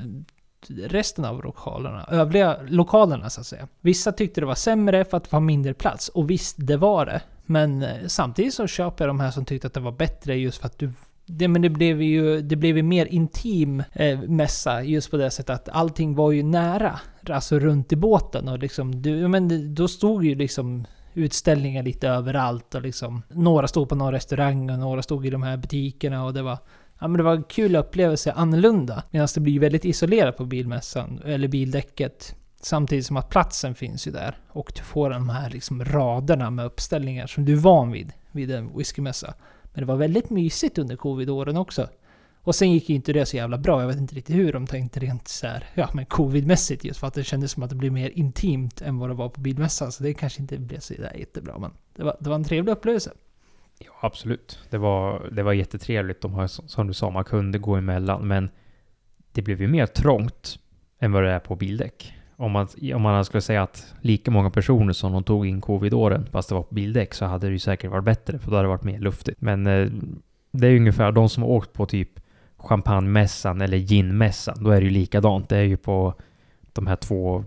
resten 0.68 1.24
av 1.24 1.44
lokalerna, 1.44 2.04
övriga 2.04 2.56
lokalerna 2.68 3.30
så 3.30 3.40
att 3.40 3.46
säga. 3.46 3.68
Vissa 3.80 4.12
tyckte 4.12 4.40
det 4.40 4.46
var 4.46 4.54
sämre 4.54 5.04
för 5.04 5.16
att 5.16 5.24
det 5.24 5.32
var 5.32 5.40
mindre 5.40 5.74
plats 5.74 6.08
och 6.08 6.30
visst, 6.30 6.56
det 6.58 6.76
var 6.76 7.06
det. 7.06 7.20
Men 7.46 7.82
eh, 7.82 8.06
samtidigt 8.06 8.54
så 8.54 8.66
köper 8.66 9.04
jag 9.04 9.08
de 9.08 9.20
här 9.20 9.30
som 9.30 9.44
tyckte 9.44 9.66
att 9.66 9.74
det 9.74 9.80
var 9.80 9.92
bättre 9.92 10.36
just 10.36 10.58
för 10.58 10.66
att 10.66 10.78
du 10.78 10.92
det, 11.26 11.48
men 11.48 11.62
det 11.62 11.68
blev 11.68 12.02
ju 12.02 12.40
det 12.40 12.56
blev 12.56 12.76
ju 12.76 12.82
mer 12.82 13.06
intim 13.06 13.82
eh, 13.92 14.20
mässa 14.20 14.82
just 14.82 15.10
på 15.10 15.16
det 15.16 15.30
sättet 15.30 15.54
att 15.54 15.68
allting 15.68 16.14
var 16.14 16.32
ju 16.32 16.42
nära. 16.42 17.00
Alltså 17.30 17.58
runt 17.58 17.92
i 17.92 17.96
båten 17.96 18.48
och 18.48 18.58
liksom, 18.58 19.02
du, 19.02 19.28
men 19.28 19.74
då 19.74 19.88
stod 19.88 20.24
ju 20.24 20.34
liksom 20.34 20.84
utställningar 21.14 21.82
lite 21.82 22.08
överallt 22.08 22.74
och 22.74 22.82
liksom 22.82 23.22
några 23.28 23.68
stod 23.68 23.88
på 23.88 23.94
någon 23.94 24.12
restaurang 24.12 24.70
och 24.70 24.78
några 24.78 25.02
stod 25.02 25.26
i 25.26 25.30
de 25.30 25.42
här 25.42 25.56
butikerna 25.56 26.24
och 26.24 26.34
det 26.34 26.42
var 26.42 26.58
Ja 26.98 27.08
men 27.08 27.16
det 27.16 27.22
var 27.22 27.34
en 27.34 27.42
kul 27.42 27.76
upplevelse, 27.76 28.32
annorlunda. 28.32 29.02
Medan 29.10 29.28
det 29.34 29.40
blir 29.40 29.60
väldigt 29.60 29.84
isolerat 29.84 30.36
på 30.36 30.44
bilmässan, 30.44 31.20
eller 31.24 31.48
bildäcket. 31.48 32.34
Samtidigt 32.60 33.06
som 33.06 33.16
att 33.16 33.30
platsen 33.30 33.74
finns 33.74 34.06
ju 34.06 34.12
där. 34.12 34.36
Och 34.48 34.72
du 34.76 34.82
får 34.82 35.10
de 35.10 35.28
här 35.28 35.50
liksom 35.50 35.84
raderna 35.84 36.50
med 36.50 36.64
uppställningar 36.66 37.26
som 37.26 37.44
du 37.44 37.52
är 37.52 37.56
van 37.56 37.92
vid, 37.92 38.12
vid 38.32 38.50
en 38.50 38.78
whiskymässa. 38.78 39.34
Men 39.74 39.82
det 39.82 39.86
var 39.86 39.96
väldigt 39.96 40.30
mysigt 40.30 40.78
under 40.78 40.96
covid-åren 40.96 41.56
också. 41.56 41.88
Och 42.42 42.54
sen 42.54 42.72
gick 42.72 42.88
ju 42.88 42.94
inte 42.94 43.12
det 43.12 43.26
så 43.26 43.36
jävla 43.36 43.58
bra. 43.58 43.80
Jag 43.80 43.88
vet 43.88 43.96
inte 43.96 44.14
riktigt 44.14 44.36
hur 44.36 44.52
de 44.52 44.66
tänkte 44.66 45.00
rent 45.00 45.28
så 45.28 45.46
här, 45.46 45.64
ja 45.74 45.90
men 45.92 46.06
covid-mässigt 46.06 46.86
just 46.86 47.00
för 47.00 47.06
att 47.06 47.14
det 47.14 47.24
kändes 47.24 47.52
som 47.52 47.62
att 47.62 47.70
det 47.70 47.76
blev 47.76 47.92
mer 47.92 48.10
intimt 48.10 48.82
än 48.82 48.98
vad 48.98 49.10
det 49.10 49.14
var 49.14 49.28
på 49.28 49.40
bilmässan. 49.40 49.92
Så 49.92 50.02
det 50.02 50.14
kanske 50.14 50.42
inte 50.42 50.58
blev 50.58 50.78
så 50.78 50.94
där 50.94 51.16
jättebra. 51.16 51.58
Men 51.58 51.70
det 51.96 52.04
var, 52.04 52.16
det 52.20 52.28
var 52.28 52.36
en 52.36 52.44
trevlig 52.44 52.72
upplevelse. 52.72 53.10
Ja, 53.78 53.92
absolut. 54.00 54.58
Det 54.70 54.78
var, 54.78 55.28
det 55.32 55.42
var 55.42 55.52
jättetrevligt. 55.52 56.20
De 56.20 56.34
har, 56.34 56.46
som 56.46 56.86
du 56.86 56.94
sa, 56.94 57.10
man 57.10 57.24
kunde 57.24 57.58
gå 57.58 57.76
emellan. 57.76 58.28
Men 58.28 58.50
det 59.32 59.42
blev 59.42 59.60
ju 59.60 59.68
mer 59.68 59.86
trångt 59.86 60.58
än 60.98 61.12
vad 61.12 61.22
det 61.22 61.30
är 61.30 61.40
på 61.40 61.56
bildäck. 61.56 62.14
Om 62.36 62.52
man, 62.52 62.68
om 62.94 63.02
man 63.02 63.24
skulle 63.24 63.40
säga 63.40 63.62
att 63.62 63.94
lika 64.00 64.30
många 64.30 64.50
personer 64.50 64.92
som 64.92 65.12
de 65.12 65.24
tog 65.24 65.46
in 65.46 65.60
covid-åren, 65.60 66.26
fast 66.32 66.48
det 66.48 66.54
var 66.54 66.62
på 66.62 66.74
bildäck, 66.74 67.14
så 67.14 67.24
hade 67.24 67.46
det 67.46 67.52
ju 67.52 67.58
säkert 67.58 67.90
varit 67.90 68.04
bättre, 68.04 68.38
för 68.38 68.50
då 68.50 68.56
hade 68.56 68.64
det 68.64 68.70
varit 68.70 68.84
mer 68.84 68.98
luftigt. 68.98 69.40
Men 69.40 69.66
eh, 69.66 69.88
det 70.50 70.66
är 70.66 70.70
ju 70.70 70.78
ungefär 70.78 71.12
de 71.12 71.28
som 71.28 71.42
har 71.42 71.50
åkt 71.50 71.72
på 71.72 71.86
typ 71.86 72.08
champagnemässan 72.56 73.60
eller 73.60 73.76
ginmässan, 73.76 74.64
då 74.64 74.70
är 74.70 74.80
det 74.80 74.84
ju 74.84 74.90
likadant. 74.90 75.48
Det 75.48 75.56
är 75.56 75.62
ju 75.62 75.76
på 75.76 76.14
de 76.72 76.86
här 76.86 76.96
två 76.96 77.44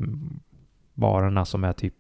barerna 0.94 1.46
som 1.46 1.64
är 1.64 1.74
typ 1.74 1.94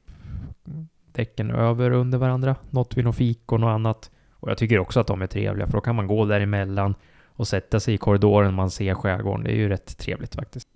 däcken 1.12 1.52
över 1.52 1.92
och 1.92 2.02
under 2.02 2.18
varandra. 2.18 2.56
Något 2.70 2.98
vid 2.98 3.04
någon 3.04 3.14
fikon 3.14 3.64
och 3.64 3.72
annat. 3.72 4.12
Och 4.34 4.50
jag 4.50 4.58
tycker 4.58 4.80
också 4.80 5.00
att 5.00 5.08
de 5.08 5.22
är 5.22 5.28
trevliga, 5.28 5.68
för 5.68 5.74
då 5.74 5.82
kan 5.82 5.96
man 5.96 6.08
gå 6.08 6.26
däremellan 6.26 6.96
och 7.26 7.48
sätta 7.48 7.80
sig 7.80 7.94
i 7.94 7.98
korridoren 7.98 8.54
man 8.54 8.72
ser 8.72 8.94
skärgården. 8.94 9.44
Det 9.44 9.52
är 9.52 9.56
ju 9.56 9.70
rätt 9.70 9.98
trevligt 9.98 10.36
faktiskt. 10.36 10.68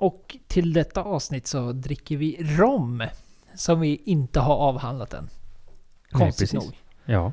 Och 0.00 0.36
till 0.46 0.72
detta 0.72 1.02
avsnitt 1.02 1.46
så 1.46 1.72
dricker 1.72 2.16
vi 2.16 2.36
rom. 2.40 3.02
Som 3.54 3.80
vi 3.80 4.02
inte 4.04 4.40
har 4.40 4.54
avhandlat 4.54 5.14
än. 5.14 5.28
Konstigt 6.10 6.52
precis. 6.52 6.68
nog. 6.68 6.76
Ja, 7.04 7.32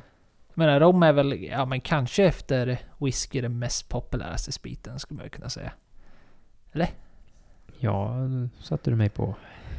Men 0.54 0.80
rom 0.80 1.02
är 1.02 1.12
väl, 1.12 1.42
ja 1.42 1.64
men 1.64 1.80
kanske 1.80 2.24
efter 2.24 2.78
whisky 2.98 3.40
den 3.40 3.58
mest 3.58 3.88
populäraste 3.88 4.52
spriten 4.52 4.98
skulle 4.98 5.20
man 5.20 5.30
kunna 5.30 5.48
säga. 5.48 5.72
ja, 7.78 8.14
satte 8.62 8.90
du 8.90 8.96
mig 8.96 9.08
på. 9.08 9.34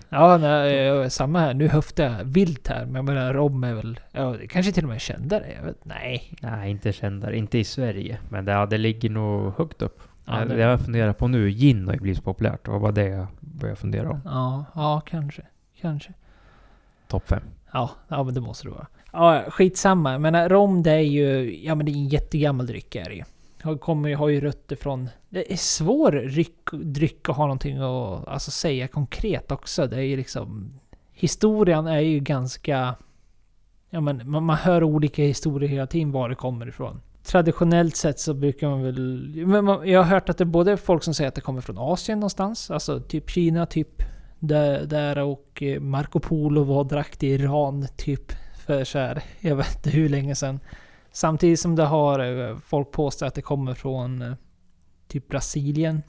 Ja, 0.10 0.38
nej, 0.38 0.88
eh, 0.88 1.08
samma 1.08 1.40
här. 1.40 1.54
Nu 1.54 1.68
höftar 1.68 2.04
jag 2.04 2.24
vilt 2.24 2.68
här. 2.68 2.86
Men 2.86 2.96
jag 2.96 3.06
menar 3.06 3.34
rom 3.34 3.64
är 3.64 3.74
väl, 3.74 4.00
ja 4.12 4.36
kanske 4.50 4.72
till 4.72 4.84
och 4.84 4.90
med 4.90 5.02
kändare. 5.02 5.54
Jag 5.56 5.64
vet, 5.64 5.86
nej. 5.86 6.34
Nej, 6.42 6.72
inte 6.72 6.94
kändare. 6.94 7.38
Inte 7.38 7.58
i 7.58 7.64
Sverige. 7.64 8.20
Men 8.30 8.46
det, 8.46 8.52
ja, 8.52 8.66
det 8.66 8.78
ligger 8.78 9.10
nog 9.10 9.54
högt 9.58 9.82
upp. 9.82 10.02
Ja, 10.30 10.40
Ja, 10.40 10.46
det- 10.46 10.56
det 10.56 10.62
jag 10.62 10.80
funderar 10.82 11.14
på 11.14 11.28
nu, 11.28 11.50
gin 11.52 11.86
har 11.88 11.94
ju 11.94 12.00
blivit 12.00 12.18
så 12.18 12.24
populärt. 12.24 12.66
Det 12.66 12.72
var 12.72 12.80
bara 12.80 12.92
det 12.92 13.08
jag 13.08 13.28
började 13.40 13.80
fundera 13.80 14.10
om. 14.10 14.22
Ja, 14.26 14.66
ja 14.76 15.02
kanske. 15.06 15.42
Kanske. 15.82 16.14
Topp 17.08 17.28
fem. 17.28 17.44
Ja, 17.74 17.90
ja 18.08 18.24
men 18.24 18.34
det 18.34 18.42
måste 18.42 18.68
det 18.68 18.72
vara. 18.72 18.88
Ja, 19.12 19.44
skitsamma. 19.50 20.18
Men 20.18 20.50
rom 20.50 20.84
det 20.84 20.92
är 20.92 21.00
ju, 21.00 21.58
ja 21.66 21.76
men 21.76 21.86
det 21.86 21.92
är 21.92 21.94
en 21.94 22.08
jättegammal 22.08 22.68
dryck 22.68 22.96
är 22.96 23.06
det 23.10 23.16
ju. 23.16 23.24
Har, 23.62 23.78
kommer, 23.78 24.16
har 24.16 24.30
ju 24.30 24.42
rötter 24.42 24.76
från... 24.76 25.10
Det 25.30 25.52
är 25.54 25.58
svår 25.58 26.12
ryck, 26.12 26.70
dryck 26.72 27.30
att 27.30 27.36
ha 27.36 27.44
någonting 27.44 27.78
att 27.78 28.28
alltså, 28.28 28.52
säga 28.52 28.88
konkret 28.88 29.52
också. 29.52 29.88
Det 29.88 29.96
är 29.98 30.02
ju 30.02 30.18
liksom... 30.18 30.74
Historien 31.12 31.88
är 31.88 32.00
ju 32.00 32.20
ganska... 32.20 32.96
Ja 33.90 34.02
men 34.02 34.30
man, 34.32 34.44
man 34.44 34.58
hör 34.58 34.84
olika 34.84 35.24
historier 35.24 35.70
hela 35.70 35.88
tiden 35.88 36.12
var 36.12 36.30
det 36.30 36.36
kommer 36.36 36.68
ifrån. 36.68 37.02
Traditionellt 37.24 37.96
sett 37.96 38.20
så 38.20 38.34
brukar 38.34 38.70
man 38.70 38.84
väl... 38.84 39.32
Men 39.48 39.66
man, 39.66 39.90
jag 39.90 40.04
har 40.04 40.06
hört 40.06 40.30
att 40.30 40.38
det 40.38 40.44
är 40.44 40.46
både 40.46 40.78
folk 40.78 41.04
som 41.04 41.14
säger 41.14 41.28
att 41.28 41.36
det 41.36 41.42
kommer 41.42 41.62
från 41.62 41.78
Asien 41.78 42.20
någonstans. 42.20 42.72
Alltså 42.72 43.00
typ 43.00 43.30
Kina, 43.30 43.66
typ 43.66 44.04
där, 44.40 44.86
där 44.86 45.20
och 45.20 45.64
eh, 45.64 45.80
Marco 45.80 46.20
Polo 46.20 46.64
var 46.64 46.80
och 46.80 46.88
drack 46.88 47.24
i 47.24 47.28
Iran 47.28 47.88
typ 47.98 48.32
för 48.66 48.84
så 48.84 49.00
här, 49.00 49.24
jag 49.40 49.56
vet 49.56 49.76
inte 49.76 49.90
hur 49.90 50.10
länge 50.10 50.36
sedan. 50.36 50.60
Samtidigt 51.12 51.60
som 51.60 51.76
det 51.76 51.84
har 51.84 52.20
eh, 52.20 52.58
folk 52.66 52.92
påstår 52.92 53.26
att 53.26 53.36
det 53.36 53.42
kommer 53.42 53.74
från 53.74 54.22
eh, 54.22 54.34
typ 55.08 55.28
Brasilien. 55.28 56.02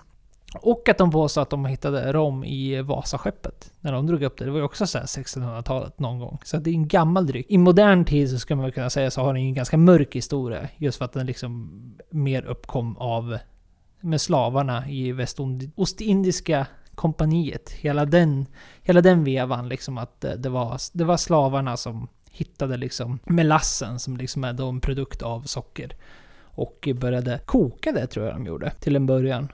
Och 0.54 0.88
att 0.88 0.98
de 0.98 1.10
påstår 1.10 1.42
att 1.42 1.50
de 1.50 1.64
hittade 1.66 2.12
rom 2.12 2.44
i 2.44 2.82
Vasaskeppet. 2.82 3.72
När 3.80 3.92
de 3.92 4.06
drog 4.06 4.22
upp 4.22 4.38
det. 4.38 4.44
Det 4.44 4.50
var 4.50 4.58
ju 4.58 4.64
också 4.64 4.86
så 4.86 4.98
här 4.98 5.04
1600-talet 5.04 5.98
någon 5.98 6.18
gång. 6.18 6.38
Så 6.44 6.56
det 6.56 6.70
är 6.70 6.74
en 6.74 6.88
gammal 6.88 7.26
dryck. 7.26 7.46
I 7.48 7.58
modern 7.58 8.04
tid 8.04 8.30
så 8.30 8.38
skulle 8.38 8.60
man 8.60 8.72
kunna 8.72 8.90
säga 8.90 9.10
så 9.10 9.20
har 9.20 9.34
den 9.34 9.42
ju 9.42 9.48
en 9.48 9.54
ganska 9.54 9.76
mörk 9.76 10.16
historia. 10.16 10.68
Just 10.76 10.98
för 10.98 11.04
att 11.04 11.12
den 11.12 11.26
liksom 11.26 11.70
mer 12.10 12.42
uppkom 12.42 12.96
av 12.96 13.38
med 14.00 14.20
slavarna 14.20 14.88
i 14.88 15.12
Västindiska 15.12 16.66
kompaniet. 16.94 17.70
Hela 17.70 18.04
den, 18.04 18.46
hela 18.82 19.00
den 19.00 19.24
vevan 19.24 19.68
liksom 19.68 19.98
att 19.98 20.20
det, 20.20 20.36
det, 20.36 20.48
var, 20.48 20.78
det 20.92 21.04
var 21.04 21.16
slavarna 21.16 21.76
som 21.76 22.08
hittade 22.30 22.76
liksom 22.76 23.18
melassen 23.24 23.98
som 23.98 24.16
liksom 24.16 24.44
är 24.44 24.52
då 24.52 24.68
en 24.68 24.80
produkt 24.80 25.22
av 25.22 25.40
socker. 25.40 25.96
Och 26.42 26.88
började 26.94 27.40
koka 27.46 27.92
det 27.92 28.06
tror 28.06 28.26
jag 28.26 28.34
de 28.34 28.46
gjorde 28.46 28.70
till 28.70 28.96
en 28.96 29.06
början. 29.06 29.48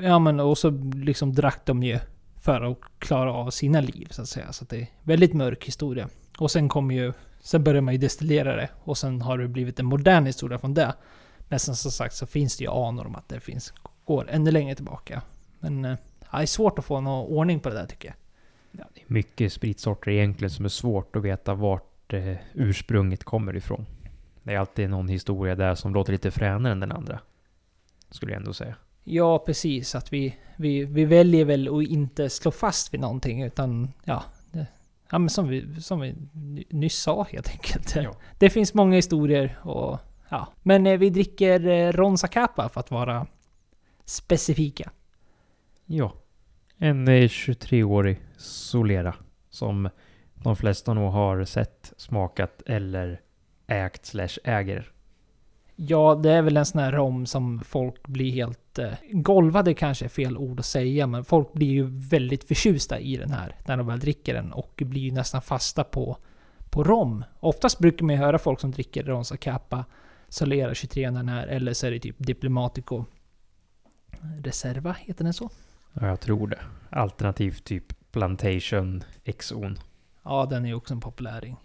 Ja 0.00 0.18
men 0.18 0.40
och 0.40 0.58
så 0.58 0.70
liksom 0.94 1.32
drack 1.32 1.60
de 1.66 1.82
ju 1.82 1.98
för 2.40 2.60
att 2.60 2.78
klara 2.98 3.32
av 3.32 3.50
sina 3.50 3.80
liv 3.80 4.08
så 4.10 4.22
att 4.22 4.28
säga. 4.28 4.52
Så 4.52 4.64
att 4.64 4.70
det 4.70 4.80
är 4.80 4.86
väldigt 5.02 5.34
mörk 5.34 5.64
historia. 5.64 6.08
Och 6.38 6.50
sen 6.50 6.68
kommer 6.68 6.94
ju... 6.94 7.12
Sen 7.40 7.64
börjar 7.64 7.80
man 7.80 7.94
ju 7.94 7.98
destillera 7.98 8.56
det 8.56 8.68
och 8.84 8.98
sen 8.98 9.22
har 9.22 9.38
det 9.38 9.48
blivit 9.48 9.80
en 9.80 9.86
modern 9.86 10.26
historia 10.26 10.58
från 10.58 10.74
det. 10.74 10.94
Men 11.38 11.58
sen 11.58 11.76
som 11.76 11.90
sagt 11.90 12.14
så 12.14 12.26
finns 12.26 12.56
det 12.56 12.64
ju 12.64 12.70
anor 12.70 13.06
om 13.06 13.14
att 13.14 13.28
det 13.28 13.40
finns, 13.40 13.74
går 14.04 14.30
ännu 14.30 14.50
längre 14.50 14.74
tillbaka. 14.74 15.22
Men 15.60 15.84
eh, 15.84 15.96
ja, 16.30 16.38
det 16.38 16.44
är 16.44 16.46
svårt 16.46 16.78
att 16.78 16.84
få 16.84 17.00
någon 17.00 17.26
ordning 17.26 17.60
på 17.60 17.68
det 17.68 17.74
där 17.74 17.86
tycker 17.86 18.08
jag. 18.08 18.16
Ja, 18.80 18.84
det 18.94 19.00
är 19.00 19.04
mycket 19.12 19.52
spritsorter 19.52 20.10
egentligen 20.10 20.50
som 20.50 20.64
är 20.64 20.68
svårt 20.68 21.16
att 21.16 21.22
veta 21.22 21.54
vart 21.54 22.12
eh, 22.12 22.36
ursprunget 22.54 23.24
kommer 23.24 23.56
ifrån. 23.56 23.86
Det 24.42 24.54
är 24.54 24.58
alltid 24.58 24.90
någon 24.90 25.08
historia 25.08 25.54
där 25.54 25.74
som 25.74 25.94
låter 25.94 26.12
lite 26.12 26.30
fränare 26.30 26.72
än 26.72 26.80
den 26.80 26.92
andra. 26.92 27.20
Skulle 28.10 28.32
jag 28.32 28.38
ändå 28.38 28.52
säga. 28.52 28.74
Ja, 29.04 29.38
precis. 29.38 29.94
Att 29.94 30.12
vi, 30.12 30.36
vi, 30.56 30.84
vi 30.84 31.04
väljer 31.04 31.44
väl 31.44 31.68
att 31.76 31.88
inte 31.88 32.30
slå 32.30 32.50
fast 32.50 32.94
vid 32.94 33.00
någonting 33.00 33.42
utan 33.42 33.92
ja, 34.04 34.24
det, 34.52 34.66
ja 35.10 35.18
men 35.18 35.30
som 35.30 35.48
vi, 35.48 35.80
som 35.80 36.00
vi 36.00 36.14
nyss 36.70 36.98
sa 36.98 37.26
helt 37.30 37.50
enkelt. 37.50 37.96
Ja. 37.96 38.14
Det 38.38 38.50
finns 38.50 38.74
många 38.74 38.96
historier 38.96 39.58
och 39.62 39.98
ja. 40.28 40.48
Men 40.62 40.86
eh, 40.86 40.98
vi 40.98 41.10
dricker 41.10 41.66
eh, 41.66 41.92
Ron 41.92 42.18
Zacapa 42.18 42.68
för 42.68 42.80
att 42.80 42.90
vara 42.90 43.26
specifika. 44.04 44.90
Ja. 45.86 46.12
En 46.78 47.08
eh, 47.08 47.12
23-årig 47.12 48.20
Solera. 48.36 49.14
Som 49.50 49.88
de 50.34 50.56
flesta 50.56 50.94
nog 50.94 51.12
har 51.12 51.44
sett, 51.44 51.92
smakat 51.96 52.62
eller 52.66 53.20
ägt 53.66 54.06
slash 54.06 54.38
äger. 54.44 54.92
Ja, 55.76 56.14
det 56.22 56.30
är 56.30 56.42
väl 56.42 56.56
en 56.56 56.66
sån 56.66 56.80
här 56.80 56.92
rom 56.92 57.26
som 57.26 57.60
folk 57.64 58.08
blir 58.08 58.32
helt... 58.32 58.78
Eh, 58.78 58.92
golvade 59.10 59.74
kanske 59.74 60.04
är 60.04 60.08
fel 60.08 60.36
ord 60.36 60.58
att 60.58 60.66
säga, 60.66 61.06
men 61.06 61.24
folk 61.24 61.52
blir 61.52 61.66
ju 61.66 61.84
väldigt 61.90 62.44
förtjusta 62.44 62.98
i 62.98 63.16
den 63.16 63.30
här 63.30 63.56
när 63.66 63.76
de 63.76 63.86
väl 63.86 64.00
dricker 64.00 64.34
den 64.34 64.52
och 64.52 64.82
blir 64.84 65.00
ju 65.00 65.12
nästan 65.12 65.42
fasta 65.42 65.84
på, 65.84 66.16
på 66.70 66.84
rom. 66.84 67.24
Oftast 67.40 67.78
brukar 67.78 68.04
man 68.04 68.14
ju 68.14 68.20
höra 68.20 68.38
folk 68.38 68.60
som 68.60 68.70
dricker 68.70 69.04
Ron 69.04 69.24
Zacapa 69.24 69.84
Solera 70.28 70.74
23 70.74 71.10
den 71.10 71.28
här, 71.28 71.46
eller 71.46 71.72
så 71.72 71.86
är 71.86 71.90
det 71.90 71.98
typ 71.98 72.16
Diplomatico 72.18 73.04
Reserva, 74.38 74.92
heter 74.92 75.24
den 75.24 75.34
så? 75.34 75.50
Ja, 75.92 76.06
jag 76.06 76.20
tror 76.20 76.48
det. 76.48 76.60
Alternativt 76.90 77.64
typ 77.64 78.12
Plantation 78.12 79.04
Exon. 79.24 79.78
Ja, 80.22 80.46
den 80.50 80.64
är 80.64 80.68
ju 80.68 80.74
också 80.74 80.94
en 80.94 81.00
populäring. 81.00 81.56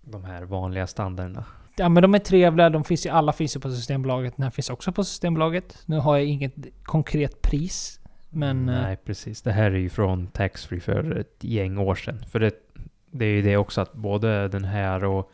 De 0.00 0.24
här 0.24 0.42
vanliga 0.42 0.86
standarderna. 0.86 1.44
Ja 1.76 1.88
men 1.88 2.02
de 2.02 2.14
är 2.14 2.18
trevliga, 2.18 2.70
de 2.70 2.84
finns 2.84 3.06
ju, 3.06 3.10
alla 3.10 3.32
finns 3.32 3.56
ju 3.56 3.60
på 3.60 3.70
Systembolaget. 3.70 4.36
Den 4.36 4.42
här 4.42 4.50
finns 4.50 4.70
också 4.70 4.92
på 4.92 5.04
Systembolaget. 5.04 5.82
Nu 5.86 5.98
har 5.98 6.16
jag 6.16 6.26
inget 6.26 6.54
konkret 6.82 7.42
pris. 7.42 8.00
Men... 8.30 8.68
eh, 8.68 8.82
Nej, 8.82 8.96
precis. 8.96 9.42
Det 9.42 9.52
här 9.52 9.70
är 9.70 9.78
ju 9.78 9.88
från 9.88 10.26
Taxfree 10.26 10.80
för 10.80 11.16
ett 11.16 11.44
gäng 11.44 11.78
år 11.78 11.94
sedan. 11.94 12.24
För 12.30 12.40
det, 12.40 12.54
det 13.10 13.24
är 13.24 13.30
ju 13.30 13.42
det 13.42 13.56
också 13.56 13.80
att 13.80 13.92
både 13.92 14.48
den 14.48 14.64
här 14.64 15.04
och 15.04 15.32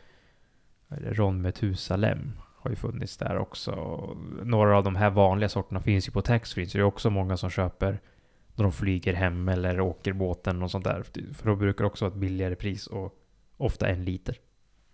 Ron 0.89 1.41
Methusalem 1.41 2.39
har 2.57 2.69
ju 2.69 2.75
funnits 2.75 3.17
där 3.17 3.37
också. 3.37 3.71
Några 4.43 4.77
av 4.77 4.83
de 4.83 4.95
här 4.95 5.09
vanliga 5.09 5.49
sorterna 5.49 5.81
finns 5.81 6.07
ju 6.07 6.11
på 6.11 6.21
Taxfree. 6.21 6.65
Så 6.65 6.77
det 6.77 6.81
är 6.81 6.85
också 6.85 7.09
många 7.09 7.37
som 7.37 7.49
köper 7.49 7.99
när 8.55 8.63
de 8.63 8.71
flyger 8.71 9.13
hem 9.13 9.49
eller 9.49 9.79
åker 9.79 10.13
båten 10.13 10.63
och 10.63 10.71
sånt 10.71 10.85
där. 10.85 11.03
För 11.33 11.49
då 11.49 11.55
brukar 11.55 11.83
det 11.83 11.87
också 11.87 12.05
vara 12.05 12.13
ett 12.13 12.19
billigare 12.19 12.55
pris 12.55 12.87
och 12.87 13.15
ofta 13.57 13.87
en 13.87 14.05
liter. 14.05 14.35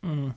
Mm. 0.04 0.32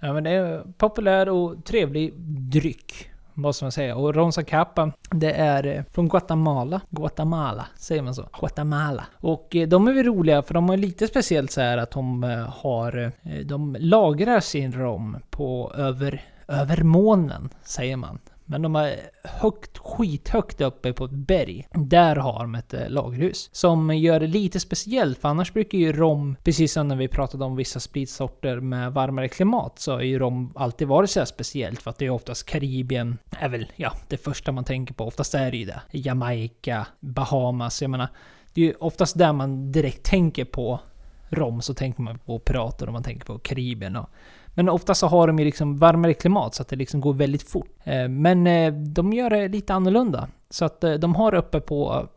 Ja 0.00 0.12
men 0.12 0.24
det 0.24 0.30
är 0.30 0.64
populär 0.78 1.28
och 1.28 1.64
trevlig 1.64 2.14
dryck. 2.50 3.10
Måste 3.34 3.64
man 3.64 3.72
säga. 3.72 3.96
Och 3.96 4.14
Ronza 4.14 4.42
Capa, 4.44 4.92
det 5.10 5.32
är 5.32 5.66
eh, 5.66 5.84
från 5.92 6.08
Guatemala. 6.08 6.80
Guatemala, 6.90 7.66
säger 7.76 8.02
man 8.02 8.14
så? 8.14 8.28
Guatemala. 8.40 9.06
Och 9.16 9.56
eh, 9.56 9.68
de 9.68 9.88
är 9.88 9.92
väl 9.92 10.04
roliga 10.04 10.42
för 10.42 10.54
de 10.54 10.68
har 10.68 10.76
lite 10.76 11.06
speciellt 11.06 11.50
så 11.50 11.60
här 11.60 11.78
att 11.78 11.90
de 11.90 12.24
eh, 12.24 12.38
har... 12.38 13.12
De 13.44 13.76
lagrar 13.80 14.40
sin 14.40 14.72
rom 14.72 15.16
på 15.30 15.72
över, 15.76 16.24
över 16.48 16.82
månen, 16.82 17.48
säger 17.62 17.96
man. 17.96 18.18
Men 18.46 18.62
de 18.62 18.76
är 18.76 18.96
högt, 19.24 19.78
skithögt 19.78 20.60
uppe 20.60 20.92
på 20.92 21.04
ett 21.04 21.10
berg. 21.10 21.66
Där 21.74 22.16
har 22.16 22.38
de 22.38 22.54
ett 22.54 22.74
eh, 22.74 22.88
lagerhus. 22.88 23.50
Som 23.52 23.96
gör 23.96 24.20
det 24.20 24.26
lite 24.26 24.60
speciellt, 24.60 25.18
för 25.18 25.28
annars 25.28 25.52
brukar 25.52 25.78
ju 25.78 25.92
rom, 25.92 26.36
precis 26.44 26.72
som 26.72 26.88
när 26.88 26.96
vi 26.96 27.08
pratade 27.08 27.44
om 27.44 27.56
vissa 27.56 27.80
spritsorter 27.80 28.60
med 28.60 28.92
varmare 28.92 29.28
klimat, 29.28 29.78
så 29.78 29.92
har 29.92 30.00
ju 30.00 30.18
rom 30.18 30.52
alltid 30.54 30.88
varit 30.88 31.10
så 31.10 31.20
här 31.20 31.24
speciellt. 31.24 31.82
För 31.82 31.90
att 31.90 31.98
det 31.98 32.06
är 32.06 32.10
oftast 32.10 32.46
Karibien, 32.46 33.18
är 33.30 33.48
väl 33.48 33.66
ja, 33.76 33.92
det 34.08 34.16
första 34.16 34.52
man 34.52 34.64
tänker 34.64 34.94
på. 34.94 35.04
Oftast 35.04 35.34
är 35.34 35.50
det 35.50 35.56
ju 35.56 35.64
det. 35.64 35.80
Jamaica, 35.90 36.86
Bahamas, 37.00 37.82
jag 37.82 37.90
menar. 37.90 38.08
Det 38.54 38.60
är 38.60 38.64
ju 38.64 38.74
oftast 38.74 39.18
där 39.18 39.32
man 39.32 39.72
direkt 39.72 40.02
tänker 40.02 40.44
på 40.44 40.80
rom, 41.28 41.62
så 41.62 41.74
tänker 41.74 42.02
man 42.02 42.18
på 42.18 42.38
pirater 42.38 42.86
och 42.86 42.92
man 42.92 43.02
tänker 43.02 43.26
på 43.26 43.38
Karibien 43.38 43.96
och 43.96 44.10
men 44.58 44.68
ofta 44.68 44.94
så 44.94 45.06
har 45.06 45.26
de 45.26 45.38
ju 45.38 45.44
liksom 45.44 45.78
varmare 45.78 46.14
klimat 46.14 46.54
så 46.54 46.62
att 46.62 46.68
det 46.68 46.76
liksom 46.76 47.00
går 47.00 47.14
väldigt 47.14 47.42
fort. 47.42 47.70
Eh, 47.84 48.08
Men 48.08 48.46
eh, 48.46 48.72
de 48.72 49.12
gör 49.12 49.30
det 49.30 49.48
lite 49.48 49.74
annorlunda. 49.74 50.28
Så 50.50 50.64
att 50.64 50.84
eh, 50.84 50.94
de 50.94 51.14
har 51.14 51.34
uppe 51.34 51.60
på 51.60 52.08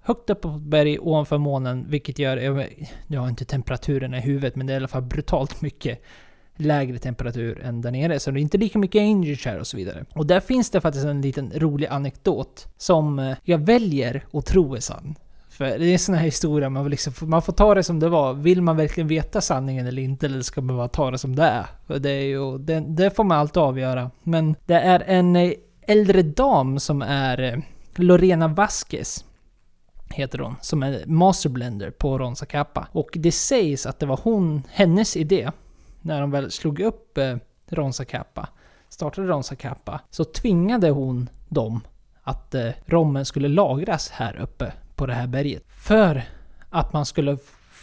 högt 0.00 0.30
uppe 0.30 0.48
på 0.48 0.48
ett 0.48 0.62
berg 0.62 0.98
ovanför 0.98 1.38
månen, 1.38 1.86
vilket 1.88 2.18
gör... 2.18 2.36
Jag, 2.36 2.86
jag 3.06 3.20
har 3.20 3.28
inte 3.28 3.44
temperaturen 3.44 4.14
i 4.14 4.20
huvudet, 4.20 4.56
men 4.56 4.66
det 4.66 4.72
är 4.72 4.74
i 4.74 4.76
alla 4.76 4.88
fall 4.88 5.02
brutalt 5.02 5.62
mycket 5.62 6.02
lägre 6.56 6.98
temperatur 6.98 7.60
än 7.60 7.80
där 7.80 7.90
nere. 7.90 8.20
Så 8.20 8.30
det 8.30 8.40
är 8.40 8.42
inte 8.42 8.58
lika 8.58 8.78
mycket 8.78 9.00
angel 9.00 9.36
här 9.44 9.58
och 9.58 9.66
så 9.66 9.76
vidare. 9.76 10.04
Och 10.14 10.26
där 10.26 10.40
finns 10.40 10.70
det 10.70 10.80
faktiskt 10.80 11.06
en 11.06 11.20
liten 11.20 11.52
rolig 11.54 11.86
anekdot 11.86 12.66
som 12.76 13.18
eh, 13.18 13.36
jag 13.44 13.58
väljer 13.58 14.24
att 14.32 14.46
tro 14.46 14.74
är 14.74 14.80
sann. 14.80 15.14
För 15.50 15.64
det 15.64 15.86
är 15.86 15.92
en 15.92 15.98
sån 15.98 16.14
här 16.14 16.24
historia, 16.24 16.70
man, 16.70 16.90
liksom, 16.90 17.12
man 17.20 17.42
får 17.42 17.52
ta 17.52 17.74
det 17.74 17.82
som 17.82 18.00
det 18.00 18.08
var. 18.08 18.34
Vill 18.34 18.62
man 18.62 18.76
verkligen 18.76 19.08
veta 19.08 19.40
sanningen 19.40 19.86
eller 19.86 20.02
inte? 20.02 20.26
Eller 20.26 20.42
ska 20.42 20.60
man 20.60 20.76
bara 20.76 20.88
ta 20.88 21.10
det 21.10 21.18
som 21.18 21.36
det 21.36 21.44
är? 21.44 21.66
För 21.86 21.98
det, 21.98 22.10
är 22.10 22.24
ju, 22.24 22.58
det, 22.58 22.80
det 22.80 23.10
får 23.10 23.24
man 23.24 23.38
alltid 23.38 23.62
avgöra. 23.62 24.10
Men 24.22 24.56
det 24.66 24.74
är 24.74 25.00
en 25.06 25.36
eh, 25.36 25.52
äldre 25.82 26.22
dam 26.22 26.78
som 26.78 27.02
är 27.02 27.40
eh, 27.40 27.58
Lorena 27.94 28.48
Vasquez 28.48 29.24
heter 30.10 30.38
hon, 30.38 30.56
som 30.60 30.82
är 30.82 31.06
masterblender 31.06 31.90
på 31.90 32.18
Ronsa 32.18 32.46
Kappa. 32.46 32.88
Och 32.92 33.08
det 33.12 33.32
sägs 33.32 33.86
att 33.86 33.98
det 33.98 34.06
var 34.06 34.20
hon, 34.22 34.62
hennes 34.70 35.16
idé, 35.16 35.50
när 36.00 36.20
de 36.20 36.30
väl 36.30 36.50
slog 36.50 36.80
upp 36.80 37.18
eh, 37.18 37.36
Ronsa 37.68 38.04
Kappa, 38.04 38.48
startade 38.88 39.28
Ronsa 39.28 39.56
Kappa, 39.56 40.00
så 40.10 40.24
tvingade 40.24 40.90
hon 40.90 41.28
dem 41.48 41.80
att 42.22 42.54
eh, 42.54 42.70
rommen 42.86 43.24
skulle 43.24 43.48
lagras 43.48 44.10
här 44.10 44.36
uppe 44.36 44.72
på 45.00 45.06
det 45.06 45.14
här 45.14 45.26
berget. 45.26 45.62
För 45.66 46.22
att 46.70 46.92
man 46.92 47.06
skulle 47.06 47.38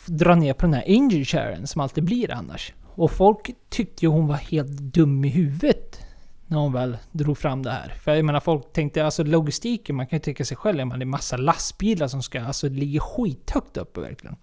dra 0.08 0.36
ner 0.36 0.54
på 0.54 0.66
den 0.66 0.74
här 0.74 0.84
angel 0.88 1.26
sharen 1.26 1.68
som 1.68 1.82
alltid 1.82 2.04
blir 2.04 2.32
annars. 2.32 2.74
Och 2.86 3.12
folk 3.12 3.52
tyckte 3.70 4.06
ju 4.06 4.10
hon 4.10 4.28
var 4.28 4.36
helt 4.36 4.72
dum 4.72 5.26
i 5.26 5.30
huvudet 5.30 6.00
när 6.48 6.58
hon 6.58 6.74
väl 6.74 6.98
drog 7.12 7.38
fram 7.38 7.64
det 7.64 7.72
här. 7.72 7.94
För 8.04 8.16
jag 8.16 8.26
menar 8.26 8.40
folk 8.40 8.74
tänkte, 8.74 9.06
alltså 9.06 9.24
logistiken, 9.24 9.96
man 9.96 10.08
kan 10.08 10.18
ju 10.18 10.22
tänka 10.22 10.46
sig 10.46 10.58
själv, 10.58 10.88
man 10.88 11.00
det 11.00 11.04
är 11.04 11.06
massa 11.06 11.38
lastbilar 11.38 12.08
som 12.08 12.24
ska, 12.24 12.42
alltså 12.42 12.70
det 12.70 12.76
ligger 12.76 13.00
skithögt 13.00 13.78
uppe 13.78 14.02
verkligen. 14.02 14.36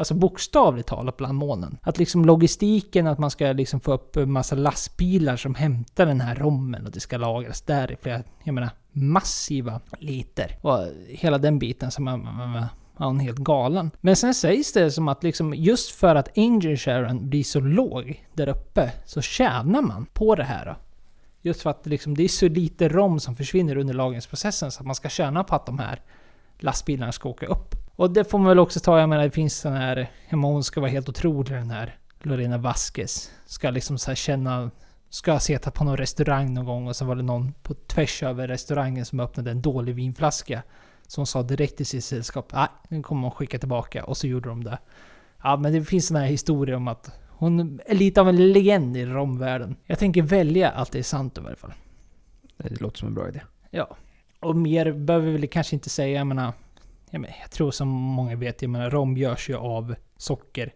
Alltså 0.00 0.14
bokstavligt 0.14 0.88
talat 0.88 1.16
bland 1.16 1.38
månen. 1.38 1.78
Att 1.82 1.98
liksom 1.98 2.24
logistiken, 2.24 3.06
att 3.06 3.18
man 3.18 3.30
ska 3.30 3.52
liksom 3.52 3.80
få 3.80 3.92
upp 3.92 4.16
en 4.16 4.32
massa 4.32 4.56
lastbilar 4.56 5.36
som 5.36 5.54
hämtar 5.54 6.06
den 6.06 6.20
här 6.20 6.34
rommen 6.34 6.86
och 6.86 6.92
det 6.92 7.00
ska 7.00 7.16
lagras 7.16 7.62
där 7.62 7.92
i 7.92 7.96
flera, 7.96 8.22
jag 8.44 8.54
menar, 8.54 8.70
massiva 8.92 9.80
liter. 9.98 10.58
Och 10.62 10.78
hela 11.08 11.38
den 11.38 11.58
biten 11.58 11.90
som 11.90 12.04
man, 12.04 12.24
man, 12.24 12.50
man 12.50 12.64
han 12.94 13.20
är 13.20 13.24
helt 13.24 13.38
galen. 13.38 13.90
Men 14.00 14.16
sen 14.16 14.34
sägs 14.34 14.72
det 14.72 14.90
som 14.90 15.08
att 15.08 15.22
liksom 15.22 15.54
just 15.54 15.90
för 15.90 16.14
att 16.14 16.38
angel 16.38 16.76
Sharon 16.76 17.28
blir 17.28 17.44
så 17.44 17.60
låg 17.60 18.26
där 18.34 18.48
uppe 18.48 18.92
så 19.06 19.20
tjänar 19.20 19.82
man 19.82 20.06
på 20.06 20.34
det 20.34 20.44
här. 20.44 20.66
Då. 20.66 20.76
Just 21.42 21.62
för 21.62 21.70
att 21.70 21.86
liksom, 21.86 22.14
det 22.16 22.24
är 22.24 22.28
så 22.28 22.48
lite 22.48 22.88
rom 22.88 23.20
som 23.20 23.36
försvinner 23.36 23.76
under 23.76 23.94
lagringsprocessen 23.94 24.70
så 24.70 24.80
att 24.80 24.86
man 24.86 24.94
ska 24.94 25.08
tjäna 25.08 25.44
på 25.44 25.54
att 25.54 25.66
de 25.66 25.78
här 25.78 26.00
lastbilarna 26.58 27.12
ska 27.12 27.28
åka 27.28 27.46
upp. 27.46 27.74
Och 28.00 28.10
det 28.10 28.24
får 28.24 28.38
man 28.38 28.48
väl 28.48 28.58
också 28.58 28.80
ta, 28.80 29.00
jag 29.00 29.08
menar 29.08 29.24
det 29.24 29.30
finns 29.30 29.58
sån 29.58 29.72
här, 29.72 30.10
hon 30.30 30.64
ska 30.64 30.80
vara 30.80 30.90
helt 30.90 31.08
otrolig 31.08 31.52
den 31.52 31.70
här 31.70 31.96
Lorena 32.22 32.58
Vasquez. 32.58 33.30
Ska 33.46 33.70
liksom 33.70 33.98
så 33.98 34.14
känna, 34.14 34.70
ska 35.10 35.32
ha 35.32 35.40
suttit 35.40 35.74
på 35.74 35.84
någon 35.84 35.96
restaurang 35.96 36.54
någon 36.54 36.64
gång 36.64 36.88
och 36.88 36.96
så 36.96 37.04
var 37.04 37.16
det 37.16 37.22
någon 37.22 37.52
på 37.52 37.74
tvärs 37.74 38.22
över 38.22 38.48
restaurangen 38.48 39.04
som 39.04 39.20
öppnade 39.20 39.50
en 39.50 39.62
dålig 39.62 39.94
vinflaska. 39.94 40.62
Hon 41.16 41.26
sa 41.26 41.42
direkt 41.42 41.76
till 41.76 41.86
sitt 41.86 42.04
sällskap, 42.04 42.52
nej, 42.52 42.68
den 42.88 43.02
kommer 43.02 43.22
hon 43.22 43.30
skicka 43.30 43.58
tillbaka. 43.58 44.04
Och 44.04 44.16
så 44.16 44.26
gjorde 44.26 44.48
de 44.48 44.64
det. 44.64 44.78
Ja, 45.42 45.56
men 45.56 45.72
det 45.72 45.84
finns 45.84 46.06
såna 46.06 46.20
här 46.20 46.26
historier 46.26 46.76
om 46.76 46.88
att 46.88 47.20
hon 47.28 47.80
är 47.86 47.94
lite 47.94 48.20
av 48.20 48.28
en 48.28 48.52
legend 48.52 48.96
i 48.96 49.06
romvärlden. 49.06 49.76
Jag 49.86 49.98
tänker 49.98 50.22
välja 50.22 50.70
att 50.70 50.92
det 50.92 50.98
är 50.98 51.02
sant 51.02 51.38
i 51.38 51.40
varje 51.40 51.56
fall. 51.56 51.72
Det 52.56 52.80
låter 52.80 52.98
som 52.98 53.08
en 53.08 53.14
bra 53.14 53.28
idé. 53.28 53.40
Ja. 53.70 53.96
Och 54.40 54.56
mer 54.56 54.92
behöver 54.92 55.26
vi 55.26 55.32
väl 55.32 55.48
kanske 55.48 55.76
inte 55.76 55.90
säga, 55.90 56.18
jag 56.18 56.26
menar... 56.26 56.52
Jag, 57.10 57.50
tror 57.50 57.70
som 57.70 57.88
många 57.88 58.36
vet, 58.36 58.62
jag 58.62 58.70
menar 58.70 58.90
rom 58.90 59.16
görs 59.16 59.50
ju 59.50 59.56
av 59.56 59.94
socker. 60.16 60.74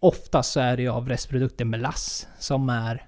Oftast 0.00 0.52
så 0.52 0.60
är 0.60 0.76
det 0.76 0.82
ju 0.82 0.88
av 0.88 1.08
restprodukten 1.08 1.70
melass 1.70 2.28
som 2.38 2.68
är... 2.68 3.06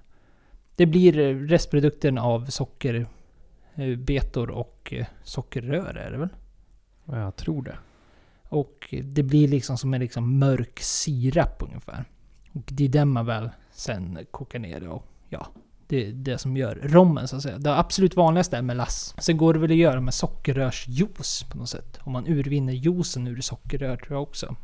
Det 0.76 0.86
blir 0.86 1.34
restprodukten 1.34 2.18
av 2.18 2.46
sockerbetor 2.46 4.50
och 4.50 4.94
eh, 4.96 5.06
sockerrör 5.22 5.94
är 5.94 6.10
det 6.10 6.18
väl? 6.18 6.28
Ja, 7.04 7.18
jag 7.18 7.36
tror 7.36 7.62
det. 7.62 7.76
Och 8.42 8.94
det 9.02 9.22
blir 9.22 9.48
liksom 9.48 9.78
som 9.78 9.94
en 9.94 10.00
liksom 10.00 10.38
mörk 10.38 10.80
sirap 10.80 11.62
ungefär. 11.62 12.04
Och 12.52 12.62
det 12.64 12.84
är 12.84 12.88
den 12.88 13.08
man 13.08 13.26
väl 13.26 13.50
sen 13.70 14.18
kokar 14.30 14.58
ner 14.58 14.88
och 14.88 15.06
ja, 15.28 15.46
det 15.92 16.06
är 16.06 16.12
det 16.12 16.38
som 16.38 16.56
gör 16.56 16.80
rommen 16.82 17.28
så 17.28 17.36
att 17.36 17.42
säga. 17.42 17.58
Det 17.58 17.78
absolut 17.78 18.16
vanligaste 18.16 18.56
är 18.56 18.62
melass. 18.62 19.14
Sen 19.18 19.36
går 19.36 19.54
det 19.54 19.60
väl 19.60 19.70
att 19.70 19.76
göra 19.76 20.00
med 20.00 20.14
sockerrörsjuice 20.14 21.42
på 21.50 21.58
något 21.58 21.68
sätt. 21.68 21.98
Om 22.00 22.12
man 22.12 22.26
urvinner 22.26 22.72
juicen 22.72 23.26
ur 23.26 23.40
sockerrör 23.40 23.96
tror 23.96 24.16
jag 24.16 24.22
också. 24.22 24.56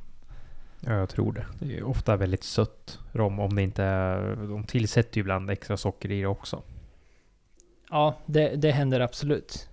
Ja, 0.80 0.92
jag 0.92 1.08
tror 1.08 1.32
det. 1.32 1.46
Det 1.58 1.78
är 1.78 1.82
ofta 1.82 2.16
väldigt 2.16 2.44
sött 2.44 2.98
rom 3.12 3.40
om 3.40 3.54
det 3.54 3.62
inte 3.62 3.82
är... 3.84 4.36
De 4.36 4.64
tillsätter 4.64 5.16
ju 5.16 5.20
ibland 5.20 5.50
extra 5.50 5.76
socker 5.76 6.10
i 6.10 6.20
det 6.20 6.26
också. 6.26 6.62
Ja, 7.90 8.18
det, 8.26 8.56
det 8.56 8.70
händer 8.70 9.00
absolut. 9.00 9.68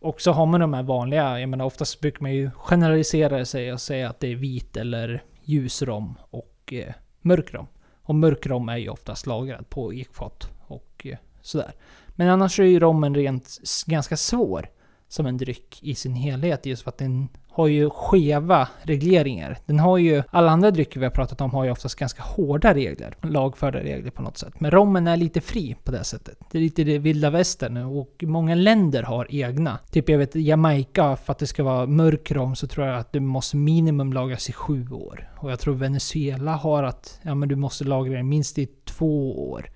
Och 0.00 0.20
så 0.20 0.32
har 0.32 0.46
man 0.46 0.60
de 0.60 0.74
här 0.74 0.82
vanliga, 0.82 1.40
jag 1.40 1.48
menar 1.48 1.64
oftast 1.64 2.00
brukar 2.00 2.22
man 2.22 2.34
ju 2.34 2.50
generalisera 2.50 3.44
sig 3.44 3.72
och 3.72 3.80
säga 3.80 4.10
att 4.10 4.20
det 4.20 4.28
är 4.28 4.36
vit 4.36 4.76
eller 4.76 5.22
ljus 5.42 5.82
rom 5.82 6.14
och 6.30 6.72
eh, 6.72 6.94
mörk 7.20 7.54
rom. 7.54 7.66
Och 8.02 8.14
mörk 8.14 8.46
rom 8.46 8.68
är 8.68 8.76
ju 8.76 8.88
oftast 8.88 9.26
lagrad 9.26 9.70
på 9.70 9.94
ekfat 9.94 10.50
och 10.72 11.06
eh, 11.06 11.18
sådär. 11.42 11.72
Men 12.08 12.28
annars 12.28 12.60
är 12.60 12.64
ju 12.64 12.80
rommen 12.80 13.14
rent 13.14 13.58
ganska 13.86 14.16
svår 14.16 14.68
som 15.08 15.26
en 15.26 15.36
dryck 15.36 15.78
i 15.82 15.94
sin 15.94 16.14
helhet 16.14 16.66
just 16.66 16.82
för 16.82 16.88
att 16.88 16.98
den 16.98 17.28
har 17.50 17.66
ju 17.66 17.90
skeva 17.90 18.68
regleringar. 18.82 19.58
Den 19.66 19.78
har 19.78 19.98
ju, 19.98 20.22
alla 20.30 20.50
andra 20.50 20.70
drycker 20.70 21.00
vi 21.00 21.06
har 21.06 21.10
pratat 21.10 21.40
om 21.40 21.50
har 21.50 21.64
ju 21.64 21.70
oftast 21.70 21.94
ganska 21.94 22.22
hårda 22.22 22.74
regler, 22.74 23.16
lagförda 23.22 23.78
regler 23.78 24.10
på 24.10 24.22
något 24.22 24.38
sätt. 24.38 24.60
Men 24.60 24.70
rommen 24.70 25.06
är 25.06 25.16
lite 25.16 25.40
fri 25.40 25.76
på 25.84 25.92
det 25.92 26.04
sättet. 26.04 26.38
Det 26.50 26.58
är 26.58 26.62
lite 26.62 26.84
det 26.84 26.98
vilda 26.98 27.30
västern 27.30 27.76
och 27.76 28.24
många 28.26 28.54
länder 28.54 29.02
har 29.02 29.26
egna. 29.30 29.78
Typ 29.90 30.08
jag 30.08 30.18
vet 30.18 30.34
Jamaica, 30.34 31.16
för 31.16 31.32
att 31.32 31.38
det 31.38 31.46
ska 31.46 31.62
vara 31.62 31.86
mörk 31.86 32.30
rom 32.32 32.56
så 32.56 32.66
tror 32.66 32.86
jag 32.86 32.98
att 32.98 33.12
du 33.12 33.20
måste 33.20 33.56
minimum 33.56 34.12
lagras 34.12 34.48
i 34.48 34.52
sju 34.52 34.90
år. 34.90 35.30
Och 35.36 35.50
jag 35.50 35.60
tror 35.60 35.74
Venezuela 35.74 36.56
har 36.56 36.82
att, 36.82 37.20
ja 37.22 37.34
men 37.34 37.48
du 37.48 37.56
måste 37.56 37.84
lagra 37.84 38.16
den 38.16 38.28
minst 38.28 38.58
i 38.58 38.68
två 38.84 39.50
år. 39.50 39.70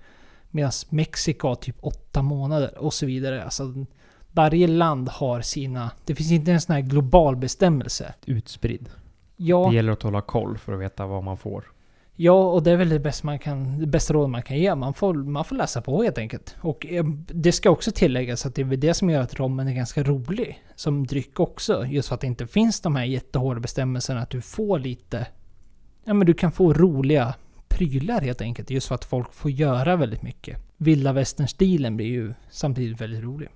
Medan 0.55 0.71
Mexiko 0.89 1.47
har 1.47 1.55
typ 1.55 1.75
åtta 1.79 2.21
månader 2.21 2.77
och 2.77 2.93
så 2.93 3.05
vidare. 3.05 3.43
Alltså, 3.43 3.85
varje 4.31 4.67
land 4.67 5.09
har 5.09 5.41
sina... 5.41 5.91
Det 6.05 6.15
finns 6.15 6.31
inte 6.31 6.51
en 6.51 6.61
sån 6.61 6.75
här 6.75 6.81
global 6.81 7.35
bestämmelse. 7.35 8.13
Utspridd. 8.25 8.89
Ja, 9.35 9.67
Det 9.69 9.75
gäller 9.75 9.91
att 9.91 10.01
hålla 10.01 10.21
koll 10.21 10.57
för 10.57 10.73
att 10.73 10.79
veta 10.79 11.05
vad 11.05 11.23
man 11.23 11.37
får. 11.37 11.63
ja 12.15 12.51
och 12.51 12.63
det 12.63 12.71
är 12.71 12.75
väl 12.77 12.89
det 12.89 12.99
bästa, 12.99 13.25
man 13.25 13.39
kan, 13.39 13.79
det 13.79 13.87
bästa 13.87 14.13
råd 14.13 14.29
man 14.29 14.41
kan 14.43 14.57
ge. 14.57 14.75
Man 14.75 14.93
får, 14.93 15.13
man 15.13 15.45
får 15.45 15.55
läsa 15.55 15.81
på 15.81 16.03
helt 16.03 16.17
enkelt. 16.17 16.55
Och 16.61 16.85
eh, 16.85 17.05
det 17.27 17.51
ska 17.51 17.69
också 17.69 17.91
tilläggas 17.91 18.45
att 18.45 18.55
det 18.55 18.61
är 18.61 18.65
väl 18.65 18.79
det 18.79 18.93
som 18.93 19.09
gör 19.09 19.21
att 19.21 19.39
rommen 19.39 19.67
är 19.67 19.73
ganska 19.73 20.03
rolig 20.03 20.63
som 20.75 21.07
dryck 21.07 21.39
också. 21.39 21.85
Just 21.85 22.07
för 22.07 22.15
att 22.15 22.21
det 22.21 22.27
inte 22.27 22.47
finns 22.47 22.81
de 22.81 22.95
här 22.95 23.05
jättehårda 23.05 23.59
bestämmelserna 23.59 24.21
att 24.21 24.29
du 24.29 24.41
får 24.41 24.79
lite... 24.79 25.27
Ja 26.05 26.13
men 26.13 26.27
du 26.27 26.33
kan 26.33 26.51
få 26.51 26.73
roliga 26.73 27.33
prylar 27.77 28.21
helt 28.21 28.41
enkelt. 28.41 28.69
Just 28.69 28.87
för 28.87 28.95
att 28.95 29.05
folk 29.05 29.33
får 29.33 29.51
göra 29.51 29.95
väldigt 29.95 30.21
mycket. 30.21 30.57
Vilda 30.77 31.13
västern-stilen 31.13 31.97
blir 31.97 32.07
ju 32.07 32.33
samtidigt 32.49 33.01
väldigt 33.01 33.23
rolig. 33.23 33.49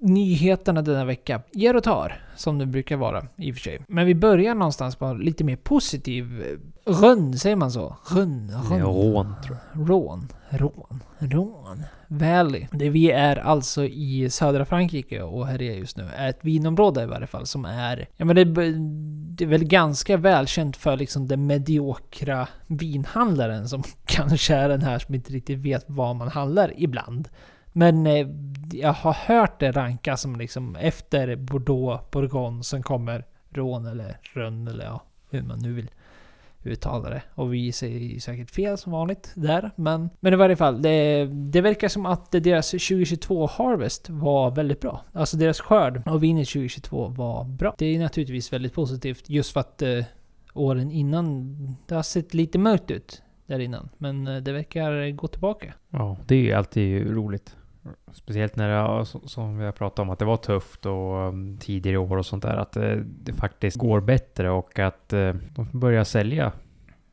Nyheterna 0.00 0.82
denna 0.82 1.04
vecka 1.04 1.42
ger 1.52 1.76
och 1.76 1.82
tar, 1.84 2.22
som 2.36 2.58
det 2.58 2.66
brukar 2.66 2.96
vara 2.96 3.22
i 3.36 3.50
och 3.52 3.54
för 3.54 3.60
sig. 3.62 3.80
Men 3.88 4.06
vi 4.06 4.14
börjar 4.14 4.54
någonstans 4.54 4.96
på 4.96 5.12
lite 5.12 5.44
mer 5.44 5.56
positiv... 5.56 6.42
eh, 6.42 6.92
Rönn, 6.92 7.38
säger 7.38 7.56
man 7.56 7.70
så? 7.70 7.96
Är 8.10 8.14
Rönn? 8.14 8.50
rån 8.82 9.34
tror 9.46 9.56
jag. 9.74 9.88
Rån, 9.90 10.28
rån, 10.50 11.00
rån. 11.18 11.82
Valley. 12.08 12.66
Det 12.72 12.90
vi 12.90 13.10
är 13.10 13.36
alltså 13.36 13.84
i 13.84 14.30
södra 14.30 14.64
Frankrike 14.64 15.22
och 15.22 15.46
här 15.46 15.62
är 15.62 15.74
just 15.74 15.96
nu 15.96 16.08
är 16.16 16.28
ett 16.30 16.38
vinområde 16.40 17.02
i 17.02 17.06
varje 17.06 17.26
fall 17.26 17.46
som 17.46 17.64
är... 17.64 18.08
Ja 18.16 18.24
men 18.24 18.36
det, 18.36 18.42
är- 18.42 18.74
det 19.36 19.44
är 19.44 19.48
väl 19.48 19.64
ganska 19.64 20.16
välkänt 20.16 20.76
för 20.76 20.96
liksom 20.96 21.28
den 21.28 21.46
mediokra 21.46 22.48
vinhandlaren 22.66 23.68
som 23.68 23.82
kanske 24.04 24.54
är 24.54 24.68
den 24.68 24.82
här 24.82 24.98
som 24.98 25.14
inte 25.14 25.32
riktigt 25.32 25.58
vet 25.58 25.84
vad 25.86 26.16
man 26.16 26.28
handlar 26.28 26.72
ibland. 26.76 27.28
Men 27.72 28.06
eh, 28.06 28.28
jag 28.72 28.92
har 28.92 29.12
hört 29.12 29.60
det 29.60 29.72
rankas 29.72 30.20
som 30.20 30.36
liksom 30.36 30.76
efter 30.76 31.36
Bordeaux, 31.36 32.10
Bourgogne, 32.10 32.62
sen 32.62 32.82
kommer 32.82 33.24
Rhône 33.50 33.90
eller 33.90 34.16
Rhône 34.34 34.70
eller 34.70 34.84
ja, 34.84 35.02
hur 35.30 35.42
man 35.42 35.58
nu 35.58 35.72
vill 35.72 35.90
uttala 36.64 37.10
det. 37.10 37.22
Och 37.34 37.54
vi 37.54 37.72
säger 37.72 38.20
säkert 38.20 38.50
fel 38.50 38.78
som 38.78 38.92
vanligt 38.92 39.32
där. 39.34 39.70
Men, 39.76 40.10
men 40.20 40.32
i 40.32 40.36
varje 40.36 40.56
fall, 40.56 40.82
det, 40.82 41.24
det 41.24 41.60
verkar 41.60 41.88
som 41.88 42.06
att 42.06 42.30
deras 42.30 42.70
2022 42.70 43.46
Harvest 43.46 44.10
var 44.10 44.50
väldigt 44.50 44.80
bra. 44.80 45.04
Alltså 45.12 45.36
deras 45.36 45.60
skörd 45.60 46.02
av 46.06 46.20
vinet 46.20 46.48
2022 46.48 47.08
var 47.08 47.44
bra. 47.44 47.74
Det 47.78 47.86
är 47.86 47.98
naturligtvis 47.98 48.52
väldigt 48.52 48.74
positivt 48.74 49.30
just 49.30 49.52
för 49.52 49.60
att 49.60 49.82
eh, 49.82 50.04
åren 50.54 50.90
innan, 50.90 51.56
det 51.86 51.94
har 51.94 52.02
sett 52.02 52.34
lite 52.34 52.58
mörkt 52.58 52.90
ut 52.90 53.22
där 53.46 53.58
innan. 53.58 53.88
Men 53.98 54.26
eh, 54.26 54.36
det 54.36 54.52
verkar 54.52 55.10
gå 55.10 55.26
tillbaka. 55.26 55.74
Ja, 55.90 56.16
det 56.26 56.50
är 56.50 56.56
alltid 56.56 57.10
roligt. 57.10 57.56
Speciellt 58.12 58.56
när 58.56 58.98
det, 58.98 59.06
som 59.28 59.58
vi 59.58 59.64
har 59.64 59.72
pratat 59.72 59.98
om, 59.98 60.10
att 60.10 60.18
det 60.18 60.24
var 60.24 60.36
tufft 60.36 60.86
och 60.86 61.28
um, 61.28 61.58
tidigare 61.58 61.96
år 61.96 62.16
och 62.16 62.26
sånt 62.26 62.42
där. 62.42 62.56
Att 62.56 62.76
eh, 62.76 62.94
det 62.96 63.32
faktiskt 63.32 63.76
går 63.76 64.00
bättre 64.00 64.50
och 64.50 64.78
att 64.78 65.12
eh, 65.12 65.34
de 65.54 65.66
börjar 65.72 66.04
sälja 66.04 66.52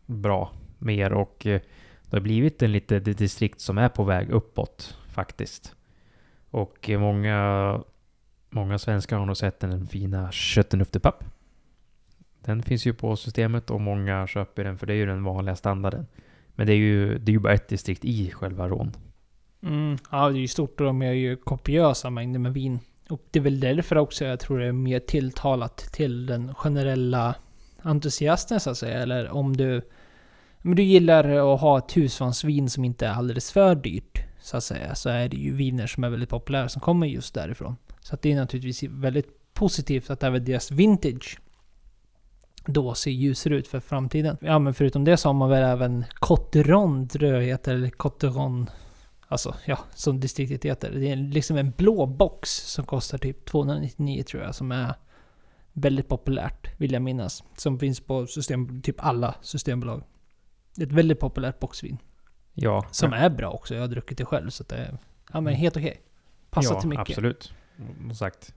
bra 0.05 0.51
mer 0.77 1.13
och 1.13 1.45
eh, 1.45 1.61
det 2.09 2.17
har 2.17 2.21
blivit 2.21 2.61
en 2.61 2.71
lite 2.71 2.99
distrikt 2.99 3.61
som 3.61 3.77
är 3.77 3.89
på 3.89 4.03
väg 4.03 4.29
uppåt 4.29 4.97
faktiskt. 5.07 5.75
Och 6.49 6.89
många, 6.89 7.81
många 8.49 8.77
svenskar 8.77 9.17
har 9.17 9.25
nog 9.25 9.37
sett 9.37 9.59
den 9.59 9.87
fina 9.87 10.31
Köttenuftepapp. 10.31 11.23
Den 12.39 12.63
finns 12.63 12.85
ju 12.85 12.93
på 12.93 13.15
systemet 13.15 13.69
och 13.69 13.81
många 13.81 14.27
köper 14.27 14.63
den 14.63 14.77
för 14.77 14.87
det 14.87 14.93
är 14.93 14.97
ju 14.97 15.05
den 15.05 15.23
vanliga 15.23 15.55
standarden. 15.55 16.07
Men 16.55 16.67
det 16.67 16.73
är 16.73 16.77
ju, 16.77 17.19
det 17.19 17.31
är 17.31 17.33
ju 17.33 17.39
bara 17.39 17.53
ett 17.53 17.67
distrikt 17.67 18.05
i 18.05 18.31
själva 18.31 18.67
Rån. 18.67 18.91
Mm, 19.63 19.97
ja, 20.11 20.29
det 20.29 20.37
är 20.37 20.41
ju 20.41 20.47
stort 20.47 20.79
och 20.79 20.85
de 20.85 21.01
gör 21.01 21.13
ju 21.13 21.35
kopiösa 21.35 22.09
mängder 22.09 22.39
med 22.39 22.53
vin. 22.53 22.79
Och 23.09 23.21
det 23.31 23.39
är 23.39 23.43
väl 23.43 23.59
därför 23.59 23.97
också 23.97 24.25
jag 24.25 24.39
tror 24.39 24.59
det 24.59 24.65
är 24.65 24.71
mer 24.71 24.99
tilltalat 24.99 25.77
till 25.77 26.25
den 26.25 26.55
generella 26.55 27.35
entusiasten 27.81 28.59
så 28.59 28.69
att 28.69 28.77
säga. 28.77 28.99
Eller 28.99 29.29
om 29.29 29.57
du, 29.57 29.81
men 30.61 30.75
du 30.75 30.83
gillar 30.83 31.53
att 31.53 31.61
ha 31.61 31.77
ett 31.77 31.97
husvansvin 31.97 32.69
som 32.69 32.85
inte 32.85 33.07
är 33.07 33.11
alldeles 33.11 33.51
för 33.51 33.75
dyrt. 33.75 34.23
Så 34.41 34.57
att 34.57 34.63
säga. 34.63 34.95
Så 34.95 35.09
är 35.09 35.29
det 35.29 35.37
ju 35.37 35.55
viner 35.55 35.87
som 35.87 36.03
är 36.03 36.09
väldigt 36.09 36.29
populära 36.29 36.69
som 36.69 36.81
kommer 36.81 37.07
just 37.07 37.33
därifrån. 37.33 37.75
Så 38.01 38.15
att 38.15 38.21
det 38.21 38.31
är 38.31 38.35
naturligtvis 38.35 38.83
väldigt 38.83 39.53
positivt 39.53 40.09
att 40.09 40.23
även 40.23 40.45
deras 40.45 40.71
vintage 40.71 41.39
då 42.65 42.93
ser 42.93 43.11
ljusare 43.11 43.55
ut 43.55 43.67
för 43.67 43.79
framtiden. 43.79 44.37
Ja 44.41 44.59
men 44.59 44.73
förutom 44.73 45.03
det 45.03 45.17
så 45.17 45.29
har 45.29 45.33
man 45.33 45.49
väl 45.49 45.63
även 45.63 46.05
Cotteron 46.13 47.07
tror 47.07 47.33
jag 47.33 47.41
heter, 47.41 47.75
eller 47.75 47.89
Cotteron 47.89 48.69
Alltså, 49.27 49.55
ja, 49.65 49.79
som 49.93 50.19
distriktet 50.19 50.65
heter. 50.65 50.91
Det 50.91 51.11
är 51.11 51.15
liksom 51.15 51.57
en 51.57 51.71
blå 51.71 52.05
box 52.05 52.49
som 52.49 52.85
kostar 52.85 53.17
typ 53.17 53.45
299 53.45 54.23
tror 54.23 54.43
jag, 54.43 54.55
som 54.55 54.71
är 54.71 54.93
väldigt 55.73 56.07
populärt, 56.07 56.79
vill 56.79 56.93
jag 56.93 57.01
minnas. 57.01 57.43
Som 57.57 57.79
finns 57.79 57.99
på 57.99 58.27
system, 58.27 58.81
typ 58.81 58.95
alla 58.99 59.35
systembolag. 59.41 60.03
Det 60.75 60.83
är 60.83 60.87
ett 60.87 60.93
väldigt 60.93 61.19
populärt 61.19 61.59
boxvin. 61.59 61.97
Ja, 62.53 62.85
Som 62.91 63.13
är 63.13 63.29
bra 63.29 63.51
också, 63.51 63.75
jag 63.75 63.81
har 63.81 63.87
druckit 63.87 64.17
det 64.17 64.25
själv 64.25 64.49
så 64.49 64.63
att 64.63 64.69
det 64.69 64.75
är 64.75 64.97
ja, 65.33 65.41
men 65.41 65.53
helt 65.53 65.77
okej. 65.77 66.01
Passar 66.49 66.75
ja, 66.75 66.79
till 66.79 66.89
mycket. 66.89 67.09
absolut. 67.09 67.53
Som 68.01 68.15
sagt, 68.15 68.53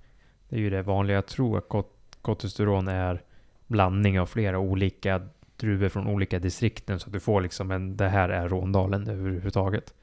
det 0.48 0.56
är 0.56 0.60
ju 0.60 0.70
det 0.70 0.82
vanliga. 0.82 1.14
Jag 1.14 1.26
tror 1.26 1.58
att 1.58 1.88
Cotesturon 2.22 2.88
är 2.88 3.22
blandning 3.66 4.20
av 4.20 4.26
flera 4.26 4.58
olika 4.58 5.28
druvor 5.56 5.88
från 5.88 6.06
olika 6.06 6.38
distrikten. 6.38 7.00
Så 7.00 7.06
att 7.06 7.12
du 7.12 7.20
får 7.20 7.40
liksom 7.40 7.70
en, 7.70 7.96
det 7.96 8.08
här 8.08 8.28
är 8.28 8.48
Råndalen 8.48 9.08
överhuvudtaget. 9.08 9.94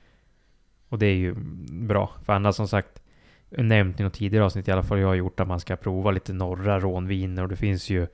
Och 0.90 1.00
det 1.00 1.06
är 1.06 1.16
ju 1.16 1.34
bra. 1.88 2.12
För 2.26 2.34
annars 2.34 2.56
som 2.56 2.68
sagt, 2.68 3.02
nämnt 3.50 4.00
i 4.00 4.04
något 4.04 4.14
tidigare 4.14 4.46
avsnitt 4.46 4.68
i 4.68 4.72
alla 4.72 4.84
fall 4.84 5.00
jag 5.00 5.08
har 5.08 5.16
gjort 5.16 5.40
att 5.40 5.48
man 5.48 5.60
ska 5.60 5.76
prova 5.76 6.12
lite 6.12 6.34
norra 6.34 6.80
rånviner 6.80 7.44
och 7.44 7.50
det 7.50 7.56
finns 7.56 7.90
ju 7.90 8.08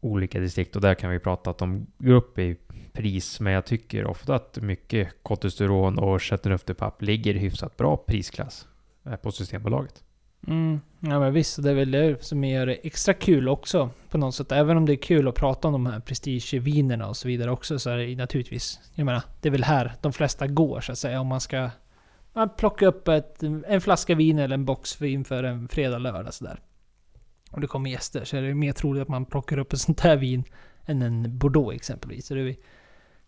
olika 0.00 0.40
distrikt 0.40 0.76
och 0.76 0.82
där 0.82 0.94
kan 0.94 1.10
vi 1.10 1.18
prata 1.18 1.50
att 1.50 1.58
de 1.58 1.86
går 1.98 2.14
upp 2.14 2.38
i 2.38 2.56
pris. 2.92 3.40
Men 3.40 3.52
jag 3.52 3.66
tycker 3.66 4.06
ofta 4.06 4.34
att 4.34 4.58
mycket 4.62 5.22
Cotesturon 5.22 5.98
och 5.98 6.22
Chateauneuf-de-Pape 6.22 7.04
ligger 7.04 7.34
i 7.34 7.38
hyfsat 7.38 7.76
bra 7.76 7.96
prisklass 7.96 8.68
eh, 9.04 9.16
på 9.16 9.32
Systembolaget. 9.32 10.04
Mm, 10.46 10.80
ja 11.00 11.20
men 11.20 11.32
visst, 11.32 11.62
det 11.62 11.70
är 11.70 11.74
väl 11.74 11.90
det 11.90 12.24
som 12.24 12.44
gör 12.44 12.66
det 12.66 12.74
extra 12.74 13.14
kul 13.14 13.48
också 13.48 13.90
på 14.08 14.18
något 14.18 14.34
sätt. 14.34 14.52
Även 14.52 14.76
om 14.76 14.86
det 14.86 14.92
är 14.92 14.96
kul 14.96 15.28
att 15.28 15.34
prata 15.34 15.68
om 15.68 15.72
de 15.72 15.86
här 15.86 16.00
prestigevinerna 16.00 17.08
och 17.08 17.16
så 17.16 17.28
vidare 17.28 17.50
också 17.50 17.78
så 17.78 17.90
är 17.90 17.96
det 17.96 18.16
naturligtvis, 18.16 18.80
jag 18.94 19.04
menar, 19.04 19.22
det 19.40 19.48
är 19.48 19.52
väl 19.52 19.64
här 19.64 19.92
de 20.00 20.12
flesta 20.12 20.46
går 20.46 20.80
så 20.80 20.92
att 20.92 20.98
säga. 20.98 21.20
Om 21.20 21.26
man 21.26 21.40
ska 21.40 21.70
man 22.32 22.48
plocka 22.48 22.86
upp 22.86 23.08
ett, 23.08 23.42
en 23.42 23.80
flaska 23.80 24.14
vin 24.14 24.38
eller 24.38 24.54
en 24.54 24.64
box 24.64 25.00
vin 25.00 25.24
för 25.24 25.44
en 25.44 25.68
fredag, 25.68 25.98
lördag 25.98 26.34
sådär. 26.34 26.60
Och 27.50 27.60
det 27.60 27.66
kommer 27.66 27.90
gäster 27.90 28.24
så 28.24 28.36
är 28.36 28.42
det 28.42 28.54
mer 28.54 28.72
troligt 28.72 29.02
att 29.02 29.08
man 29.08 29.24
plockar 29.24 29.58
upp 29.58 29.72
ett 29.72 29.80
sånt 29.80 30.00
här 30.00 30.16
vin 30.16 30.44
än 30.84 31.02
en 31.02 31.38
Bordeaux 31.38 31.74
exempelvis. 31.74 32.26
Så 32.26 32.34
det 32.34 32.40
är, 32.40 32.56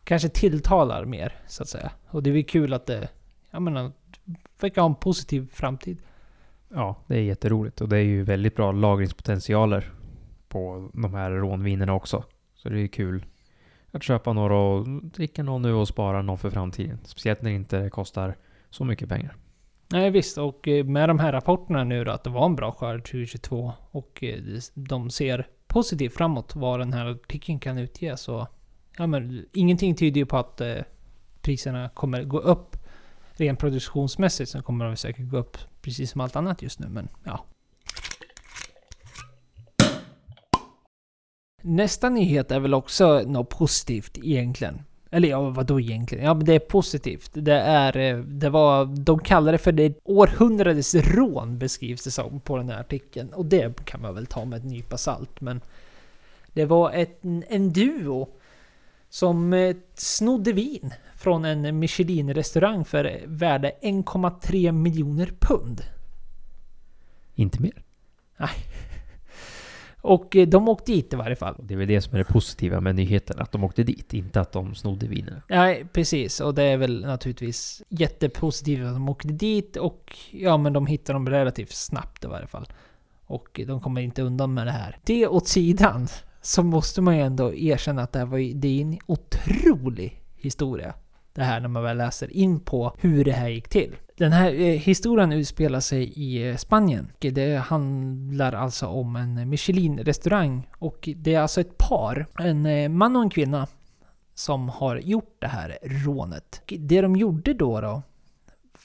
kanske 0.05 0.29
tilltalar 0.29 1.05
mer 1.05 1.37
så 1.47 1.63
att 1.63 1.69
säga. 1.69 1.93
Och 2.07 2.23
det 2.23 2.31
är 2.31 2.35
väl 2.35 2.45
kul 2.45 2.75
att 2.75 2.87
det, 2.87 3.09
jag 3.51 3.63
menar, 3.63 3.93
verkar 4.61 4.83
ha 4.83 4.89
en 4.89 4.95
positiv 4.95 5.49
framtid. 5.53 5.99
Ja, 6.75 6.97
det 7.07 7.17
är 7.17 7.23
jätteroligt 7.23 7.81
och 7.81 7.89
det 7.89 7.97
är 7.97 8.03
ju 8.03 8.23
väldigt 8.23 8.57
bra 8.57 8.73
lagringspotentialer 8.73 9.93
på 10.49 10.91
de 10.95 11.15
här 11.15 11.31
rånvinerna 11.31 11.95
också. 11.95 12.25
Så 12.55 12.69
det 12.69 12.77
är 12.77 12.81
ju 12.81 12.89
kul 12.89 13.27
att 13.91 14.03
köpa 14.03 14.33
några 14.33 14.57
och 14.57 14.89
dricka 14.89 15.43
någon 15.43 15.63
nu 15.63 15.73
och 15.73 15.89
spara 15.89 16.23
någon 16.23 16.39
för 16.39 16.51
framtiden. 16.51 16.99
Speciellt 17.05 17.43
när 17.43 17.51
det 17.51 17.57
inte 17.57 17.91
kostar 17.91 18.37
så 18.71 18.85
mycket 18.85 19.09
pengar. 19.09 19.37
Nej 19.93 20.11
visst, 20.11 20.39
och 20.39 20.69
eh, 20.69 20.85
med 20.85 21.09
de 21.09 21.19
här 21.19 21.33
rapporterna 21.33 21.85
nu 21.85 22.05
då 22.05 22.11
att 22.11 22.25
det 22.25 22.31
var 22.31 22.47
en 22.47 22.57
bra 22.57 22.73
skörd 22.73 23.05
2022 23.05 23.73
och 23.91 24.25
eh, 24.25 24.39
de 24.75 25.11
ser 25.11 25.47
positivt 25.67 26.15
framåt 26.15 26.57
vad 26.57 26.81
den 26.81 26.93
här 26.93 27.07
artikeln 27.07 27.61
kan 27.61 27.79
utge 27.79 28.17
så... 28.17 28.47
Ja 28.97 29.07
men 29.07 29.47
ingenting 29.53 29.97
tyder 29.97 30.21
ju 30.21 30.27
på 30.27 30.37
att 30.37 30.61
eh, 30.61 30.77
priserna 31.43 31.89
kommer 31.89 32.25
gå 32.25 32.39
upp. 32.39 32.77
Rent 33.41 33.59
produktionsmässigt 33.59 34.51
så 34.51 34.63
kommer 34.63 34.85
de 34.85 34.97
säkert 34.97 35.29
gå 35.29 35.37
upp 35.37 35.59
precis 35.83 36.11
som 36.11 36.21
allt 36.21 36.37
annat 36.37 36.63
just 36.63 36.79
nu 36.79 36.89
men 36.89 37.09
ja. 37.25 37.45
Nästa 41.63 42.09
nyhet 42.09 42.51
är 42.51 42.61
väl 42.61 42.75
också 42.75 43.23
något 43.27 43.49
positivt 43.49 44.19
egentligen. 44.19 44.83
Eller 45.11 45.29
ja, 45.29 45.51
vadå 45.51 45.81
egentligen? 45.81 46.25
Ja, 46.25 46.35
men 46.35 46.45
det 46.45 46.55
är 46.55 46.59
positivt. 46.59 47.31
Det 47.35 47.61
är... 47.61 47.97
Eh, 47.97 48.19
det 48.19 48.51
var... 48.51 48.85
De 48.85 49.19
kallar 49.19 49.53
det 49.53 49.59
för 49.59 49.73
det 49.73 49.99
århundradets 50.05 50.95
rån 50.95 51.59
beskrivs 51.59 52.05
det 52.05 52.11
som 52.11 52.41
på 52.41 52.57
den 52.57 52.69
här 52.69 52.81
artikeln. 52.81 53.33
Och 53.33 53.47
det 53.47 53.85
kan 53.85 54.03
man 54.03 54.15
väl 54.15 54.27
ta 54.27 54.45
med 54.45 54.63
en 54.63 54.69
nypa 54.69 54.99
salt, 54.99 55.41
men... 55.41 55.61
Det 56.53 56.65
var 56.65 56.93
ett, 56.93 57.21
en 57.49 57.73
duo 57.73 58.29
som 59.09 59.53
eh, 59.53 59.77
snodde 59.95 60.53
vin 60.53 60.95
från 61.21 61.45
en 61.45 61.79
Michelin-restaurang 61.79 62.85
för 62.85 63.23
värde 63.27 63.73
1,3 63.83 64.73
miljoner 64.73 65.33
pund. 65.41 65.83
Inte 67.35 67.63
mer. 67.63 67.83
Och 70.01 70.37
eh, 70.37 70.49
de 70.49 70.69
åkte 70.69 70.93
dit 70.93 71.13
i 71.13 71.17
varje 71.17 71.37
fall. 71.37 71.55
Det 71.59 71.75
är 71.75 71.79
väl 71.79 71.89
det 71.89 72.01
som 72.01 72.15
är 72.15 72.19
det 72.19 72.25
positiva 72.25 72.81
med 72.81 72.95
nyheten, 72.95 73.39
att 73.39 73.53
de 73.53 73.65
åkte 73.65 73.83
dit, 73.83 74.15
inte 74.15 74.41
att 74.41 74.53
de 74.53 74.75
snodde 74.75 75.07
vinerna. 75.07 75.43
Nej, 75.49 75.87
precis. 75.93 76.41
Och 76.41 76.55
det 76.55 76.63
är 76.63 76.77
väl 76.77 77.05
naturligtvis 77.05 77.83
jättepositivt 77.89 78.87
att 78.87 78.95
de 78.95 79.09
åkte 79.09 79.29
dit 79.29 79.77
och 79.77 80.17
ja, 80.31 80.57
men 80.57 80.73
de 80.73 80.87
hittade 80.87 81.15
dem 81.15 81.29
relativt 81.29 81.73
snabbt 81.73 82.25
i 82.25 82.27
varje 82.27 82.47
fall. 82.47 82.69
Och 83.27 83.61
de 83.67 83.81
kommer 83.81 84.01
inte 84.01 84.23
undan 84.23 84.55
med 84.55 84.67
det 84.67 84.73
här. 84.73 84.99
Det 85.05 85.27
åt 85.27 85.49
sidan 85.49 86.09
så 86.43 86.63
måste 86.63 87.01
man 87.01 87.17
ju 87.17 87.23
ändå 87.23 87.55
erkänna 87.55 88.03
att 88.03 88.13
det 88.13 88.19
här 88.19 88.27
var 88.27 88.39
ju, 88.39 88.53
det 88.53 88.69
är 88.69 88.83
en 88.83 88.99
otrolig 89.07 90.23
historia. 90.37 90.95
Det 91.33 91.43
här 91.43 91.61
när 91.61 91.69
man 91.69 91.83
väl 91.83 91.97
läser 91.97 92.37
in 92.37 92.61
på 92.61 92.97
hur 92.99 93.25
det 93.25 93.33
här 93.33 93.49
gick 93.49 93.69
till. 93.69 93.97
Den 94.17 94.33
här 94.33 94.53
eh, 94.53 94.79
historien 94.79 95.33
utspelar 95.33 95.81
sig 95.81 96.03
i 96.03 96.49
eh, 96.49 96.57
Spanien. 96.57 97.13
Det 97.19 97.57
handlar 97.57 98.53
alltså 98.53 98.87
om 98.87 99.17
en 99.17 99.49
Michelin-restaurang. 99.49 100.69
Och 100.79 101.09
det 101.17 101.35
är 101.35 101.41
alltså 101.41 101.61
ett 101.61 101.79
par, 101.79 102.27
en 102.39 102.67
eh, 102.67 102.89
man 102.89 103.17
och 103.17 103.23
en 103.23 103.31
kvinna, 103.31 103.67
som 104.35 104.69
har 104.69 104.97
gjort 104.97 105.37
det 105.39 105.47
här 105.47 105.79
rånet. 105.83 106.63
Det 106.67 107.01
de 107.01 107.17
gjorde 107.17 107.55
då, 107.55 107.81
då 107.81 108.03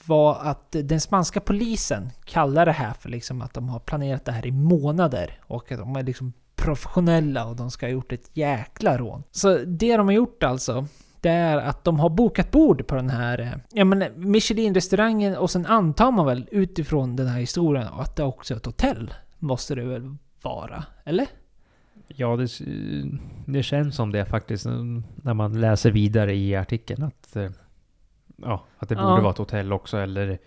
var 0.06 0.38
att 0.42 0.76
den 0.84 1.00
spanska 1.00 1.40
polisen 1.40 2.10
kallar 2.24 2.66
det 2.66 2.72
här 2.72 2.92
för 2.92 3.08
liksom 3.08 3.42
att 3.42 3.54
de 3.54 3.68
har 3.68 3.78
planerat 3.78 4.24
det 4.24 4.32
här 4.32 4.46
i 4.46 4.52
månader 4.52 5.40
och 5.46 5.72
att 5.72 5.78
de 5.78 5.96
är 5.96 6.02
liksom 6.02 6.32
professionella 6.54 7.46
och 7.46 7.56
de 7.56 7.70
ska 7.70 7.86
ha 7.86 7.90
gjort 7.90 8.12
ett 8.12 8.30
jäkla 8.32 8.98
rån. 8.98 9.22
Så 9.30 9.58
det 9.58 9.96
de 9.96 10.06
har 10.06 10.14
gjort 10.14 10.42
alltså, 10.42 10.86
det 11.20 11.28
är 11.28 11.56
att 11.56 11.84
de 11.84 12.00
har 12.00 12.08
bokat 12.10 12.50
bord 12.50 12.86
på 12.86 12.94
den 12.94 13.10
här 13.10 13.40
eh, 13.40 13.52
ja, 13.72 13.84
men 13.84 14.04
Michelin-restaurangen 14.16 15.36
och 15.36 15.50
sen 15.50 15.66
antar 15.66 16.10
man 16.10 16.26
väl 16.26 16.48
utifrån 16.50 17.16
den 17.16 17.26
här 17.26 17.40
historien 17.40 17.88
att 17.92 18.16
det 18.16 18.22
också 18.22 18.54
är 18.54 18.58
ett 18.58 18.66
hotell. 18.66 19.14
Måste 19.38 19.74
det 19.74 19.84
väl 19.84 20.16
vara? 20.42 20.84
Eller? 21.04 21.26
Ja, 22.08 22.36
det, 22.36 22.48
det 23.46 23.62
känns 23.62 23.96
som 23.96 24.12
det 24.12 24.24
faktiskt 24.24 24.66
mm, 24.66 25.04
när 25.16 25.34
man 25.34 25.60
läser 25.60 25.90
vidare 25.90 26.34
i 26.34 26.56
artikeln 26.56 27.02
att, 27.02 27.36
eh, 27.36 27.50
ja, 28.36 28.64
att 28.78 28.88
det 28.88 28.94
borde 28.94 29.08
Ja. 29.08 29.20
vara 29.20 29.30
ett 29.30 29.38
hotell 29.38 29.72
också 29.72 29.98
eller 29.98 30.38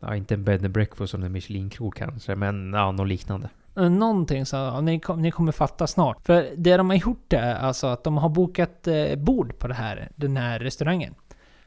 ja, 0.00 0.16
inte 0.16 0.34
en 0.34 0.44
bed 0.44 0.64
and 0.64 0.74
breakfast 0.74 1.10
som 1.10 1.22
en 1.22 1.32
Michelin-krog 1.32 1.94
kanske, 1.96 2.34
men 2.34 2.72
ja, 2.72 2.92
något 2.92 3.08
liknande. 3.08 3.48
Eh, 3.76 3.90
någonting 3.90 4.46
så, 4.46 4.56
ja, 4.56 4.80
ni, 4.80 5.00
kom, 5.00 5.22
ni 5.22 5.30
kommer 5.30 5.52
fatta 5.52 5.86
snart. 5.86 6.26
För 6.26 6.48
det 6.56 6.76
de 6.76 6.90
har 6.90 6.96
gjort 6.96 7.32
är 7.32 7.54
alltså 7.54 7.86
att 7.86 8.04
de 8.04 8.16
har 8.16 8.28
bokat 8.28 8.86
eh, 8.86 9.16
bord 9.16 9.58
på 9.58 9.68
det 9.68 9.74
här, 9.74 10.08
den 10.16 10.36
här 10.36 10.58
restaurangen. 10.58 11.14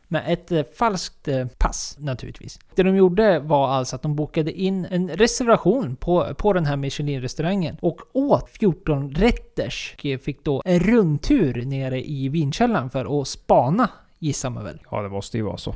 Med 0.09 0.23
ett 0.27 0.51
eh, 0.51 0.63
falskt 0.77 1.27
eh, 1.27 1.47
pass 1.57 1.97
naturligtvis. 1.99 2.59
Det 2.75 2.83
de 2.83 2.95
gjorde 2.95 3.39
var 3.39 3.67
alltså 3.67 3.95
att 3.95 4.01
de 4.01 4.15
bokade 4.15 4.51
in 4.51 4.85
en 4.85 5.09
reservation 5.09 5.95
på, 5.95 6.33
på 6.37 6.53
den 6.53 6.65
här 6.65 6.75
Michelin-restaurangen 6.75 7.77
och 7.81 8.01
åt 8.13 8.49
14 8.49 9.11
rätters. 9.11 9.95
Och 9.97 10.21
fick 10.21 10.43
då 10.43 10.61
en 10.65 10.79
rundtur 10.79 11.65
nere 11.65 12.09
i 12.09 12.29
vinkällaren 12.29 12.89
för 12.89 13.21
att 13.21 13.27
spana, 13.27 13.89
gissar 14.19 14.49
man 14.49 14.63
väl 14.63 14.79
Ja, 14.91 15.01
det 15.01 15.09
måste 15.09 15.37
ju 15.37 15.43
vara 15.43 15.57
så 15.57 15.75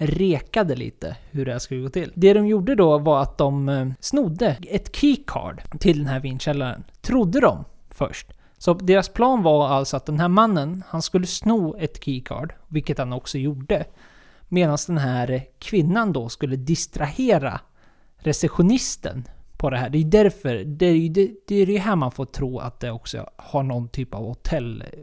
rekade 0.00 0.76
lite 0.76 1.16
hur 1.30 1.44
det 1.44 1.52
här 1.52 1.58
skulle 1.58 1.80
gå 1.80 1.88
till. 1.88 2.12
Det 2.14 2.32
de 2.32 2.46
gjorde 2.46 2.74
då 2.74 2.98
var 2.98 3.22
att 3.22 3.38
de 3.38 3.68
eh, 3.68 3.88
snodde 4.00 4.56
ett 4.62 4.96
keycard 4.96 5.62
till 5.80 5.98
den 5.98 6.06
här 6.06 6.20
vinkällaren. 6.20 6.84
Trodde 7.00 7.40
de 7.40 7.64
först. 7.90 8.32
Så 8.58 8.74
deras 8.74 9.08
plan 9.08 9.42
var 9.42 9.68
alltså 9.68 9.96
att 9.96 10.06
den 10.06 10.20
här 10.20 10.28
mannen, 10.28 10.84
han 10.88 11.02
skulle 11.02 11.26
sno 11.26 11.76
ett 11.78 12.04
keycard, 12.04 12.52
vilket 12.68 12.98
han 12.98 13.12
också 13.12 13.38
gjorde. 13.38 13.84
Medan 14.48 14.78
den 14.86 14.98
här 14.98 15.44
kvinnan 15.58 16.12
då 16.12 16.28
skulle 16.28 16.56
distrahera 16.56 17.60
receptionisten 18.18 19.24
på 19.56 19.70
det 19.70 19.76
här. 19.76 19.90
Det 19.90 19.98
är 19.98 20.04
därför, 20.04 20.64
det 20.64 20.86
är 20.86 20.94
ju 20.94 21.08
det, 21.08 21.30
det, 21.46 21.54
är 21.54 21.66
det 21.66 21.78
här 21.78 21.96
man 21.96 22.12
får 22.12 22.24
tro 22.24 22.58
att 22.58 22.80
det 22.80 22.90
också 22.90 23.30
har 23.36 23.62
någon 23.62 23.88
typ 23.88 24.14
av 24.14 24.24
hotell 24.24 24.84
eh, 24.92 24.98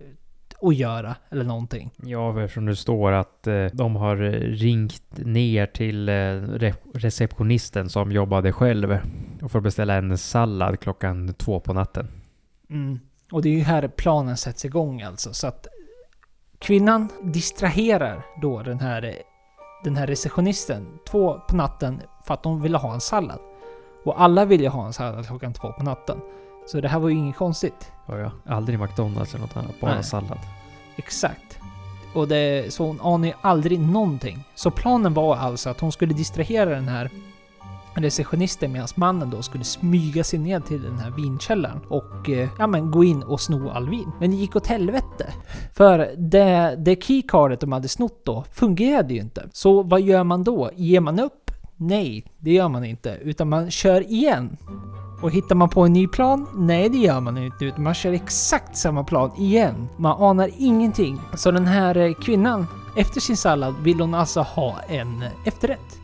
att 0.62 0.76
göra, 0.76 1.16
eller 1.30 1.44
någonting. 1.44 1.92
Ja, 1.98 2.44
eftersom 2.44 2.66
det 2.66 2.76
står 2.76 3.12
att 3.12 3.48
eh, 3.48 3.66
de 3.74 3.96
har 3.96 4.24
eh, 4.24 4.32
ringt 4.40 5.18
ner 5.18 5.66
till 5.66 6.10
eh, 6.10 6.14
re 6.14 6.74
receptionisten 6.94 7.90
som 7.90 8.12
jobbade 8.12 8.52
själv 8.52 9.00
och 9.42 9.52
får 9.52 9.62
beställa 9.62 9.94
en 9.94 10.18
sallad 10.18 10.80
klockan 10.80 11.34
två 11.34 11.60
på 11.60 11.74
natten. 11.74 12.08
Mm. 12.70 13.00
Och 13.32 13.42
det 13.42 13.50
är 13.50 13.54
ju 13.54 13.62
här 13.62 13.88
planen 13.88 14.38
sätts 14.38 14.66
igång 14.66 15.02
alltså. 15.02 15.34
Så 15.34 15.48
att 15.48 15.68
kvinnan 16.60 17.10
distraherar 17.24 18.26
då 18.42 18.64
den 18.64 18.80
här, 18.80 19.14
den 19.84 19.96
här 19.96 20.08
receptionisten 20.08 20.88
två 21.10 21.40
på 21.50 21.56
natten 21.56 22.02
för 22.26 22.34
att 22.34 22.44
de 22.44 22.62
ville 22.62 22.78
ha 22.78 22.94
en 22.94 23.02
sallad. 23.02 23.40
Och 24.04 24.22
alla 24.22 24.46
ville 24.46 24.64
ju 24.64 24.70
ha 24.70 24.86
en 24.86 24.94
sallad 24.94 25.28
klockan 25.28 25.54
två 25.54 25.72
på 25.72 25.84
natten. 25.84 26.22
Så 26.68 26.82
det 26.82 26.88
här 26.88 27.00
var 27.00 27.10
ju 27.10 27.16
inget 27.16 27.36
konstigt. 27.36 27.92
Ja, 28.08 28.18
ja. 28.18 28.32
Aldrig 28.46 28.80
McDonalds 28.80 29.34
eller 29.34 29.46
något 29.46 29.58
annat, 29.58 29.80
bara 29.82 29.94
Nej. 29.94 30.04
sallad. 30.04 30.40
Exakt. 30.96 31.60
Och 32.14 32.28
det, 32.28 32.74
så 32.74 32.86
hon 32.86 33.02
anar 33.02 33.28
ju 33.28 33.34
aldrig 33.42 33.80
någonting. 33.80 34.44
Så 34.56 34.72
planen 34.72 35.14
var 35.14 35.36
alltså 35.36 35.70
att 35.70 35.80
hon 35.80 35.92
skulle 35.92 36.14
distrahera 36.14 36.70
den 36.70 36.88
här 36.88 37.10
receptionisten 37.96 38.72
medan 38.72 38.88
mannen 38.96 39.30
då 39.30 39.42
skulle 39.42 39.64
smyga 39.64 40.24
sig 40.24 40.40
ner 40.40 40.60
till 40.60 40.82
den 40.82 40.98
här 40.98 41.12
vinkällaren 41.12 41.80
och 41.90 42.30
eh, 42.30 42.50
ja, 42.60 42.68
men 42.68 42.92
gå 42.92 43.04
in 43.04 43.24
och 43.24 43.42
sno 43.42 43.70
all 43.70 43.90
vin. 43.90 44.12
Men 44.20 44.32
det 44.32 44.38
gick 44.38 44.56
åt 44.56 44.68
helvete. 44.68 45.34
För 45.74 46.16
det, 46.18 46.76
det 46.78 47.04
keycardet 47.04 47.60
de 47.60 47.72
hade 47.72 47.88
snott 47.88 48.26
då 48.26 48.44
fungerade 48.52 49.14
ju 49.14 49.20
inte. 49.20 49.50
Så 49.54 49.84
vad 49.84 50.02
gör 50.02 50.24
man 50.24 50.44
då? 50.44 50.72
Ger 50.76 51.00
man 51.00 51.20
upp? 51.20 51.52
Nej, 51.76 52.26
det 52.38 52.52
gör 52.54 52.70
man 52.70 52.86
inte. 52.86 53.18
Utan 53.22 53.50
man 53.50 53.72
kör 53.72 54.12
igen. 54.12 54.58
Och 55.22 55.32
hittar 55.32 55.56
man 55.56 55.70
på 55.70 55.82
en 55.82 55.94
ny 55.94 56.08
plan? 56.08 56.48
Nej, 56.54 56.90
det 56.90 56.98
gör 56.98 57.22
man 57.22 57.38
inte. 57.38 57.66
Utan 57.66 57.84
man 57.84 57.94
kör 57.94 58.12
exakt 58.12 58.78
samma 58.78 59.04
plan 59.04 59.32
igen. 59.38 59.90
Man 59.98 60.22
anar 60.22 60.50
ingenting. 60.58 61.22
Så 61.34 61.52
den 61.52 61.68
här 61.68 61.98
eh, 61.98 62.14
kvinnan, 62.14 62.68
efter 62.96 63.22
sin 63.22 63.38
sallad, 63.38 63.76
vill 63.82 64.00
hon 64.00 64.14
alltså 64.14 64.42
ha 64.42 64.80
en 64.88 65.22
eh, 65.22 65.30
efterrätt. 65.46 66.00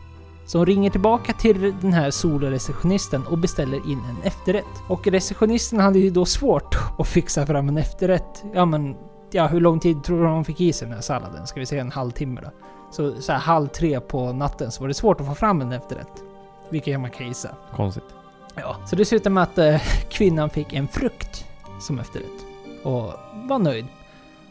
Så 0.46 0.58
hon 0.58 0.66
ringer 0.66 0.90
tillbaka 0.90 1.32
till 1.32 1.74
den 1.80 1.92
här 1.92 2.10
soloreceptionisten 2.10 3.26
och 3.26 3.38
beställer 3.38 3.90
in 3.90 4.02
en 4.10 4.22
efterrätt. 4.22 4.82
Och 4.88 5.06
receptionisten 5.06 5.80
hade 5.80 5.98
ju 5.98 6.10
då 6.10 6.24
svårt 6.24 6.76
att 6.98 7.08
fixa 7.08 7.46
fram 7.46 7.68
en 7.68 7.78
efterrätt. 7.78 8.44
Ja 8.54 8.64
men, 8.64 8.96
ja 9.30 9.46
hur 9.46 9.60
lång 9.60 9.80
tid 9.80 10.04
tror 10.04 10.22
du 10.22 10.28
hon 10.28 10.44
fick 10.44 10.60
i 10.60 10.72
sig 10.72 10.88
den 10.88 10.94
här 10.94 11.02
salladen? 11.02 11.46
Ska 11.46 11.60
vi 11.60 11.66
säga 11.66 11.80
en 11.80 11.92
halvtimme 11.92 12.40
då? 12.40 12.50
Så, 12.90 13.22
så 13.22 13.32
här 13.32 13.38
halv 13.38 13.66
tre 13.66 14.00
på 14.00 14.32
natten 14.32 14.70
så 14.70 14.80
var 14.80 14.88
det 14.88 14.94
svårt 14.94 15.20
att 15.20 15.26
få 15.26 15.34
fram 15.34 15.60
en 15.60 15.72
efterrätt. 15.72 16.22
Vilket 16.70 17.00
man 17.00 17.10
kan 17.10 17.28
gissa. 17.28 17.48
Konstigt. 17.76 18.23
Ja, 18.54 18.76
så 18.86 18.96
det 18.96 19.04
slutade 19.04 19.30
med 19.30 19.42
att 19.42 19.58
eh, 19.58 19.80
kvinnan 20.10 20.50
fick 20.50 20.72
en 20.72 20.88
frukt 20.88 21.46
som 21.80 21.98
efterrätt. 21.98 22.46
Och 22.82 23.12
var 23.48 23.58
nöjd. 23.58 23.86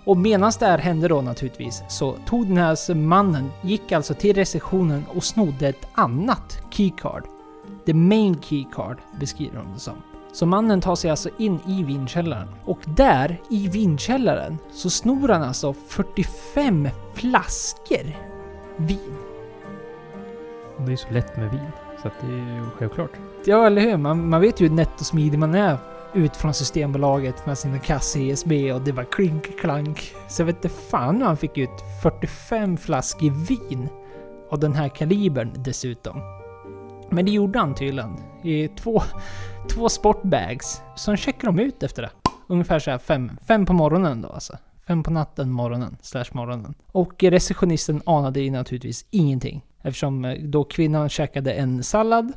Och 0.05 0.17
medan 0.17 0.51
det 0.59 0.65
här 0.65 0.77
hände 0.77 1.07
då 1.07 1.21
naturligtvis 1.21 1.83
så 1.89 2.15
tog 2.25 2.47
den 2.47 2.57
här 2.57 2.93
mannen, 2.93 3.51
gick 3.61 3.91
alltså 3.91 4.13
till 4.13 4.35
receptionen 4.35 5.05
och 5.15 5.23
snodde 5.23 5.67
ett 5.67 5.87
annat 5.93 6.61
keycard. 6.69 7.23
The 7.85 7.93
main 7.93 8.41
keycard 8.41 8.97
beskriver 9.19 9.57
de 9.57 9.73
det 9.73 9.79
som. 9.79 9.93
Så 10.33 10.45
mannen 10.45 10.81
tar 10.81 10.95
sig 10.95 11.09
alltså 11.09 11.29
in 11.37 11.59
i 11.67 11.83
vinkällaren. 11.83 12.47
Och 12.65 12.79
där, 12.85 13.41
i 13.49 13.67
vinkällaren, 13.67 14.57
så 14.71 14.89
snor 14.89 15.29
han 15.29 15.43
alltså 15.43 15.73
45 15.73 16.89
flaskor 17.13 18.17
vin. 18.77 19.17
Det 20.77 20.83
är 20.83 20.89
ju 20.89 20.97
så 20.97 21.09
lätt 21.09 21.37
med 21.37 21.51
vin. 21.51 21.71
Så 22.03 22.07
att 22.07 22.13
det 22.21 22.27
är 22.27 22.55
ju 22.55 22.65
självklart. 22.77 23.11
Ja, 23.45 23.67
eller 23.67 23.81
hur? 23.81 23.97
Man, 23.97 24.29
man 24.29 24.41
vet 24.41 24.61
ju 24.61 24.67
hur 24.67 24.75
nätt 24.75 24.99
och 24.99 25.05
smidig 25.05 25.39
man 25.39 25.55
är 25.55 25.77
ut 26.13 26.35
från 26.35 26.53
Systembolaget 26.53 27.45
med 27.45 27.57
sina 27.57 27.79
kass 27.79 28.15
ESB 28.15 28.51
och 28.73 28.81
det 28.81 28.91
var 28.91 29.03
klink 29.03 29.59
klank. 29.59 30.15
Så 30.27 30.41
jag 30.41 30.45
vet 30.45 30.55
inte 30.55 30.69
fan 30.69 31.17
hur 31.17 31.25
han 31.25 31.37
fick 31.37 31.57
ut 31.57 31.69
45 32.03 32.77
flaskor 32.77 33.29
vin. 33.29 33.89
av 34.49 34.59
den 34.59 34.73
här 34.73 34.89
kalibern 34.89 35.51
dessutom. 35.55 36.21
Men 37.09 37.25
det 37.25 37.31
gjorde 37.31 37.59
han 37.59 37.75
tydligen. 37.75 38.17
I 38.43 38.67
två, 38.67 39.01
två 39.69 39.89
sportbags. 39.89 40.81
Så 40.95 41.15
checkade 41.15 41.45
de 41.45 41.59
ut 41.59 41.83
efter 41.83 42.01
det. 42.01 42.09
Ungefär 42.47 42.79
så 42.79 42.91
här 42.91 42.97
fem, 42.97 43.31
fem 43.47 43.65
på 43.65 43.73
morgonen 43.73 44.21
då 44.21 44.29
alltså. 44.29 44.57
Fem 44.87 45.03
på 45.03 45.11
natten, 45.11 45.51
morgonen, 45.51 45.97
slash 46.01 46.25
morgonen. 46.31 46.73
Och 46.91 47.23
receptionisten 47.23 48.01
anade 48.05 48.41
ju 48.41 48.51
naturligtvis 48.51 49.05
ingenting. 49.09 49.61
Eftersom 49.83 50.25
eh, 50.25 50.43
då 50.43 50.63
kvinnan 50.63 51.09
käkade 51.09 51.53
en 51.53 51.83
sallad. 51.83 52.33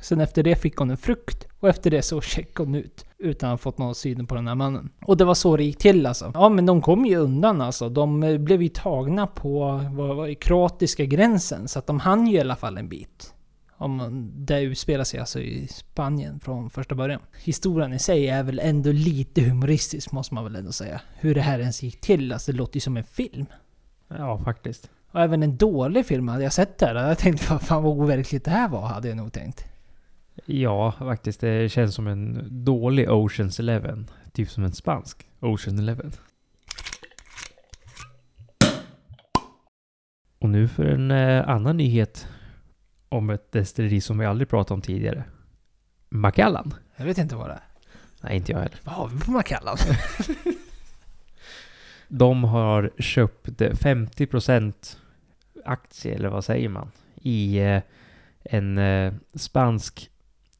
Sen 0.00 0.20
efter 0.20 0.42
det 0.42 0.56
fick 0.56 0.76
hon 0.76 0.90
en 0.90 0.96
frukt. 0.96 1.46
Och 1.60 1.68
efter 1.68 1.90
det 1.90 2.02
så 2.02 2.20
checkade 2.20 2.68
hon 2.68 2.74
ut. 2.74 3.04
Utan 3.18 3.48
att 3.48 3.52
ha 3.52 3.58
fått 3.58 3.78
någon 3.78 3.94
syn 3.94 4.26
på 4.26 4.34
den 4.34 4.48
här 4.48 4.54
mannen. 4.54 4.90
Och 5.06 5.16
det 5.16 5.24
var 5.24 5.34
så 5.34 5.56
det 5.56 5.64
gick 5.64 5.78
till 5.78 6.06
alltså. 6.06 6.30
Ja 6.34 6.48
men 6.48 6.66
de 6.66 6.82
kom 6.82 7.06
ju 7.06 7.16
undan 7.16 7.60
alltså. 7.60 7.88
De 7.88 8.22
eh, 8.22 8.38
blev 8.38 8.62
ju 8.62 8.68
tagna 8.68 9.26
på 9.26 9.80
vad 9.92 10.16
vad, 10.16 10.40
kroatiska 10.40 11.04
gränsen. 11.04 11.68
Så 11.68 11.78
att 11.78 11.86
de 11.86 12.00
hann 12.00 12.26
ju 12.26 12.36
i 12.36 12.40
alla 12.40 12.56
fall 12.56 12.78
en 12.78 12.88
bit. 12.88 13.34
Om 13.80 14.28
det 14.34 14.60
utspelar 14.60 15.04
sig 15.04 15.20
alltså 15.20 15.40
i 15.40 15.68
Spanien 15.68 16.40
från 16.40 16.70
första 16.70 16.94
början. 16.94 17.20
Historien 17.44 17.92
i 17.92 17.98
sig 17.98 18.28
är 18.28 18.42
väl 18.42 18.58
ändå 18.58 18.92
lite 18.92 19.42
humoristisk 19.42 20.12
måste 20.12 20.34
man 20.34 20.44
väl 20.44 20.56
ändå 20.56 20.72
säga. 20.72 21.00
Hur 21.14 21.34
det 21.34 21.40
här 21.40 21.58
ens 21.58 21.82
gick 21.82 22.00
till. 22.00 22.32
Alltså 22.32 22.52
det 22.52 22.58
låter 22.58 22.76
ju 22.76 22.80
som 22.80 22.96
en 22.96 23.04
film. 23.04 23.46
Ja, 24.08 24.38
faktiskt. 24.44 24.90
Och 25.10 25.20
även 25.20 25.42
en 25.42 25.56
dålig 25.56 26.06
film 26.06 26.28
hade 26.28 26.42
jag 26.42 26.52
sett 26.52 26.78
där. 26.78 26.94
Jag 26.94 27.18
tänkte 27.18 27.46
vad 27.52 27.62
fan 27.62 27.82
vad 27.82 27.92
overkligt 27.92 28.44
det 28.44 28.50
här 28.50 28.68
var, 28.68 28.86
hade 28.86 29.08
jag 29.08 29.16
nog 29.16 29.32
tänkt. 29.32 29.64
Ja, 30.44 30.92
faktiskt. 30.98 31.40
Det 31.40 31.72
känns 31.72 31.94
som 31.94 32.06
en 32.06 32.48
dålig 32.64 33.10
Oceans 33.10 33.60
Eleven. 33.60 34.10
Typ 34.32 34.50
som 34.50 34.64
en 34.64 34.72
spansk 34.72 35.26
Ocean 35.40 35.78
Eleven. 35.78 36.12
Och 40.38 40.48
nu 40.48 40.68
för 40.68 40.84
en 40.84 41.10
eh, 41.10 41.48
annan 41.48 41.76
nyhet 41.76 42.26
om 43.08 43.30
ett 43.30 43.52
destilleri 43.52 44.00
som 44.00 44.18
vi 44.18 44.26
aldrig 44.26 44.48
pratat 44.48 44.70
om 44.70 44.82
tidigare. 44.82 45.24
Macallan. 46.08 46.74
Jag 46.96 47.04
vet 47.04 47.18
inte 47.18 47.36
vad 47.36 47.48
det 47.48 47.52
är. 47.52 47.62
Nej, 48.20 48.36
inte 48.36 48.52
jag 48.52 48.58
heller. 48.58 48.80
Vad 48.84 48.94
har 48.94 49.08
vi 49.08 49.20
på 49.20 49.30
Macallan? 49.30 49.76
De 52.08 52.44
har 52.44 52.90
köpt 52.98 53.48
50% 53.48 54.96
aktie, 55.64 56.14
eller 56.14 56.28
vad 56.28 56.44
säger 56.44 56.68
man, 56.68 56.90
i 57.22 57.58
eh, 57.58 57.80
en 58.44 58.78
eh, 58.78 59.12
spansk 59.34 60.10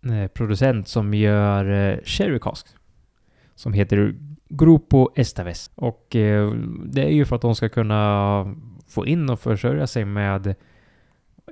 eh, 0.04 0.26
producent 0.28 0.88
som 0.88 1.14
gör 1.14 2.00
Cherry 2.04 2.38
cask. 2.38 2.66
Som 3.54 3.72
heter 3.72 4.14
Grupo 4.48 5.10
Estaves. 5.16 5.70
Och 5.74 6.06
det 6.84 7.02
är 7.02 7.10
ju 7.10 7.24
för 7.24 7.36
att 7.36 7.42
de 7.42 7.54
ska 7.54 7.68
kunna 7.68 8.54
få 8.88 9.06
in 9.06 9.30
och 9.30 9.40
försörja 9.40 9.86
sig 9.86 10.04
med 10.04 10.54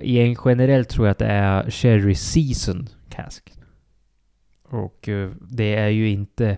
i 0.01 0.19
en 0.19 0.35
generellt 0.45 0.89
tror 0.89 1.07
jag 1.07 1.11
att 1.11 1.17
det 1.17 1.25
är 1.25 1.69
Cherry 1.69 2.15
Season 2.15 2.87
Cask. 3.09 3.53
Och 4.63 5.09
det 5.41 5.75
är 5.75 5.87
ju 5.87 6.09
inte 6.09 6.57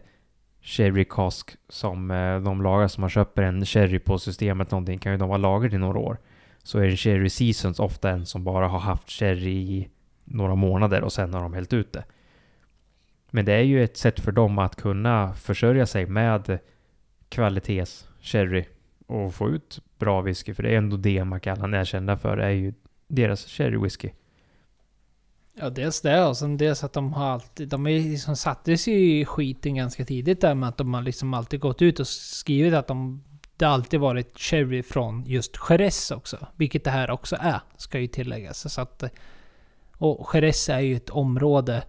Sherry 0.69 1.05
Cask 1.05 1.57
som 1.69 2.11
eh, 2.11 2.39
de 2.39 2.61
lagar 2.61 2.87
som 2.87 3.01
man 3.01 3.09
köper 3.09 3.43
en 3.43 3.65
Sherry 3.65 3.99
på 3.99 4.19
systemet 4.19 4.71
någonting 4.71 4.99
kan 4.99 5.11
ju 5.11 5.17
de 5.17 5.29
vara 5.29 5.37
lagrade 5.37 5.75
i 5.75 5.79
några 5.79 5.99
år. 5.99 6.17
Så 6.63 6.79
är 6.79 6.87
det 6.87 6.97
Sherry 6.97 7.29
Seasons 7.29 7.79
ofta 7.79 8.09
en 8.09 8.25
som 8.25 8.43
bara 8.43 8.67
har 8.67 8.79
haft 8.79 9.09
Sherry 9.09 9.51
i 9.51 9.89
några 10.23 10.55
månader 10.55 11.03
och 11.03 11.13
sen 11.13 11.33
har 11.33 11.41
de 11.41 11.53
hällt 11.53 11.73
ut 11.73 11.93
det. 11.93 12.03
Men 13.31 13.45
det 13.45 13.53
är 13.53 13.61
ju 13.61 13.83
ett 13.83 13.97
sätt 13.97 14.19
för 14.19 14.31
dem 14.31 14.59
att 14.59 14.75
kunna 14.75 15.33
försörja 15.33 15.85
sig 15.85 16.05
med 16.05 16.59
kvalitets 17.29 18.07
Sherry 18.21 18.65
och 19.07 19.33
få 19.33 19.49
ut 19.49 19.79
bra 19.97 20.21
whisky. 20.21 20.53
För 20.53 20.63
det 20.63 20.69
är 20.69 20.77
ändå 20.77 20.97
det 20.97 21.23
Macallan 21.23 21.73
är 21.73 21.85
kända 21.85 22.17
för, 22.17 22.37
är 22.37 22.49
ju 22.49 22.73
deras 23.07 23.45
sherry 23.45 23.77
whisky. 23.77 24.09
Ja, 25.61 25.69
dels 25.69 26.01
det 26.01 26.25
och 26.25 26.37
sen 26.37 26.57
dels 26.57 26.83
att 26.83 26.93
de 26.93 27.13
har 27.13 27.25
alltid... 27.25 27.67
De 27.67 27.87
är 27.87 27.99
liksom 27.99 28.35
sattes 28.35 28.87
ju 28.87 29.19
i 29.19 29.25
skiten 29.25 29.75
ganska 29.75 30.05
tidigt 30.05 30.41
där 30.41 30.55
med 30.55 30.69
att 30.69 30.77
de 30.77 30.93
har 30.93 31.01
liksom 31.01 31.33
alltid 31.33 31.59
gått 31.59 31.81
ut 31.81 31.99
och 31.99 32.07
skrivit 32.07 32.73
att 32.73 32.87
de... 32.87 33.23
Det 33.57 33.65
har 33.65 33.73
alltid 33.73 33.99
varit 33.99 34.39
Cherry 34.39 34.83
från 34.83 35.25
just 35.25 35.55
Jerez 35.69 36.11
också. 36.11 36.47
Vilket 36.55 36.83
det 36.83 36.91
här 36.91 37.11
också 37.11 37.35
är, 37.39 37.59
ska 37.77 37.99
ju 37.99 38.07
tilläggas. 38.07 38.73
Så 38.73 38.81
att... 38.81 39.03
Och 39.97 40.29
Jerez 40.33 40.69
är 40.69 40.79
ju 40.79 40.95
ett 40.95 41.09
område... 41.09 41.83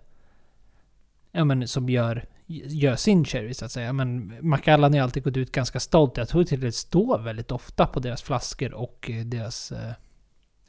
Ja 1.32 1.44
men 1.44 1.68
som 1.68 1.88
gör... 1.88 2.24
Gör 2.46 2.96
sin 2.96 3.24
Cherry 3.24 3.54
så 3.54 3.64
att 3.64 3.72
säga. 3.72 3.92
Men 3.92 4.34
Macallan 4.40 4.94
har 4.94 5.00
alltid 5.00 5.22
gått 5.22 5.36
ut 5.36 5.52
ganska 5.52 5.80
stolt. 5.80 6.16
Jag 6.16 6.28
tror 6.28 6.44
till 6.44 6.58
att 6.58 6.62
det 6.62 6.72
står 6.72 7.18
väldigt 7.18 7.50
ofta 7.50 7.86
på 7.86 8.00
deras 8.00 8.22
flaskor 8.22 8.74
och 8.74 9.10
deras... 9.24 9.72
Eh, 9.72 9.92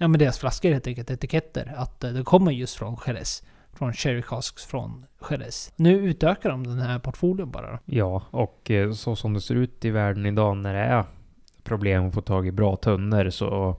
ja 0.02 0.08
men 0.08 0.20
deras 0.20 0.40
flaskor 0.40 0.72
helt 0.72 0.88
enkelt, 0.88 1.12
etiketter. 1.12 1.74
Att 1.78 2.04
eh, 2.04 2.12
det 2.12 2.24
kommer 2.24 2.52
just 2.52 2.76
från 2.76 2.98
Jerez. 3.08 3.44
Från 3.74 3.94
Cherry 3.94 4.22
Casks 4.22 4.66
från 4.66 5.06
Jerez. 5.30 5.74
Nu 5.76 5.94
utökar 5.94 6.50
de 6.50 6.64
den 6.64 6.80
här 6.80 7.00
portföljen 7.00 7.52
bara 7.52 7.72
då. 7.72 7.78
Ja, 7.86 8.24
och 8.32 8.72
eh, 8.72 8.92
så 8.92 9.16
som 9.16 9.34
det 9.34 9.42
ser 9.42 9.56
ut 9.56 9.86
i 9.86 9.90
världen 9.90 10.26
idag 10.26 10.58
när 10.58 10.74
det 10.74 10.80
är 10.80 11.04
problem 11.64 12.08
att 12.08 12.14
få 12.14 12.22
tag 12.22 12.48
i 12.48 12.52
bra 12.52 12.76
tunnor 12.76 13.30
så 13.30 13.76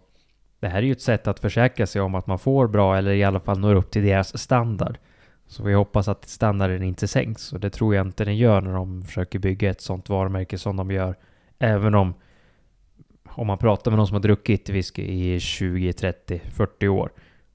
det 0.61 0.69
här 0.69 0.79
är 0.79 0.83
ju 0.83 0.93
ett 0.93 1.03
sätt 1.03 1.27
att 1.27 1.41
försäkra 1.41 1.87
sig 1.87 2.03
om 2.03 2.15
att 2.15 2.27
man 2.27 2.39
får 2.39 2.69
bra 2.69 2.97
eller 2.97 3.13
i 3.13 3.25
alla 3.25 3.41
fall 3.41 3.59
når 3.59 3.75
upp 3.75 3.91
till 3.91 4.05
deras 4.05 4.39
standard. 4.39 4.99
Så 5.47 5.63
vi 5.63 5.73
hoppas 5.73 6.09
att 6.09 6.29
standarden 6.29 6.83
inte 6.83 7.09
sänks 7.09 7.53
och 7.53 7.61
det 7.61 7.71
tror 7.71 7.95
jag 7.95 8.07
inte 8.07 8.25
den 8.25 8.37
gör 8.37 8.61
när 8.61 8.73
de 8.73 9.03
försöker 9.03 9.39
bygga 9.39 9.71
ett 9.71 9.81
sånt 9.81 10.09
varumärke 10.09 10.59
som 10.59 10.77
de 10.77 10.91
gör. 10.91 11.17
Även 11.59 11.95
om 11.95 12.15
om 13.35 13.47
man 13.47 13.59
pratar 13.59 13.91
med 13.91 13.99
någon 13.99 14.07
som 14.07 14.15
har 14.15 14.23
druckit 14.23 14.69
whisky 14.69 15.03
i 15.03 15.41
20, 15.41 15.93
30, 15.93 16.41
40 16.51 16.89
år 16.89 17.13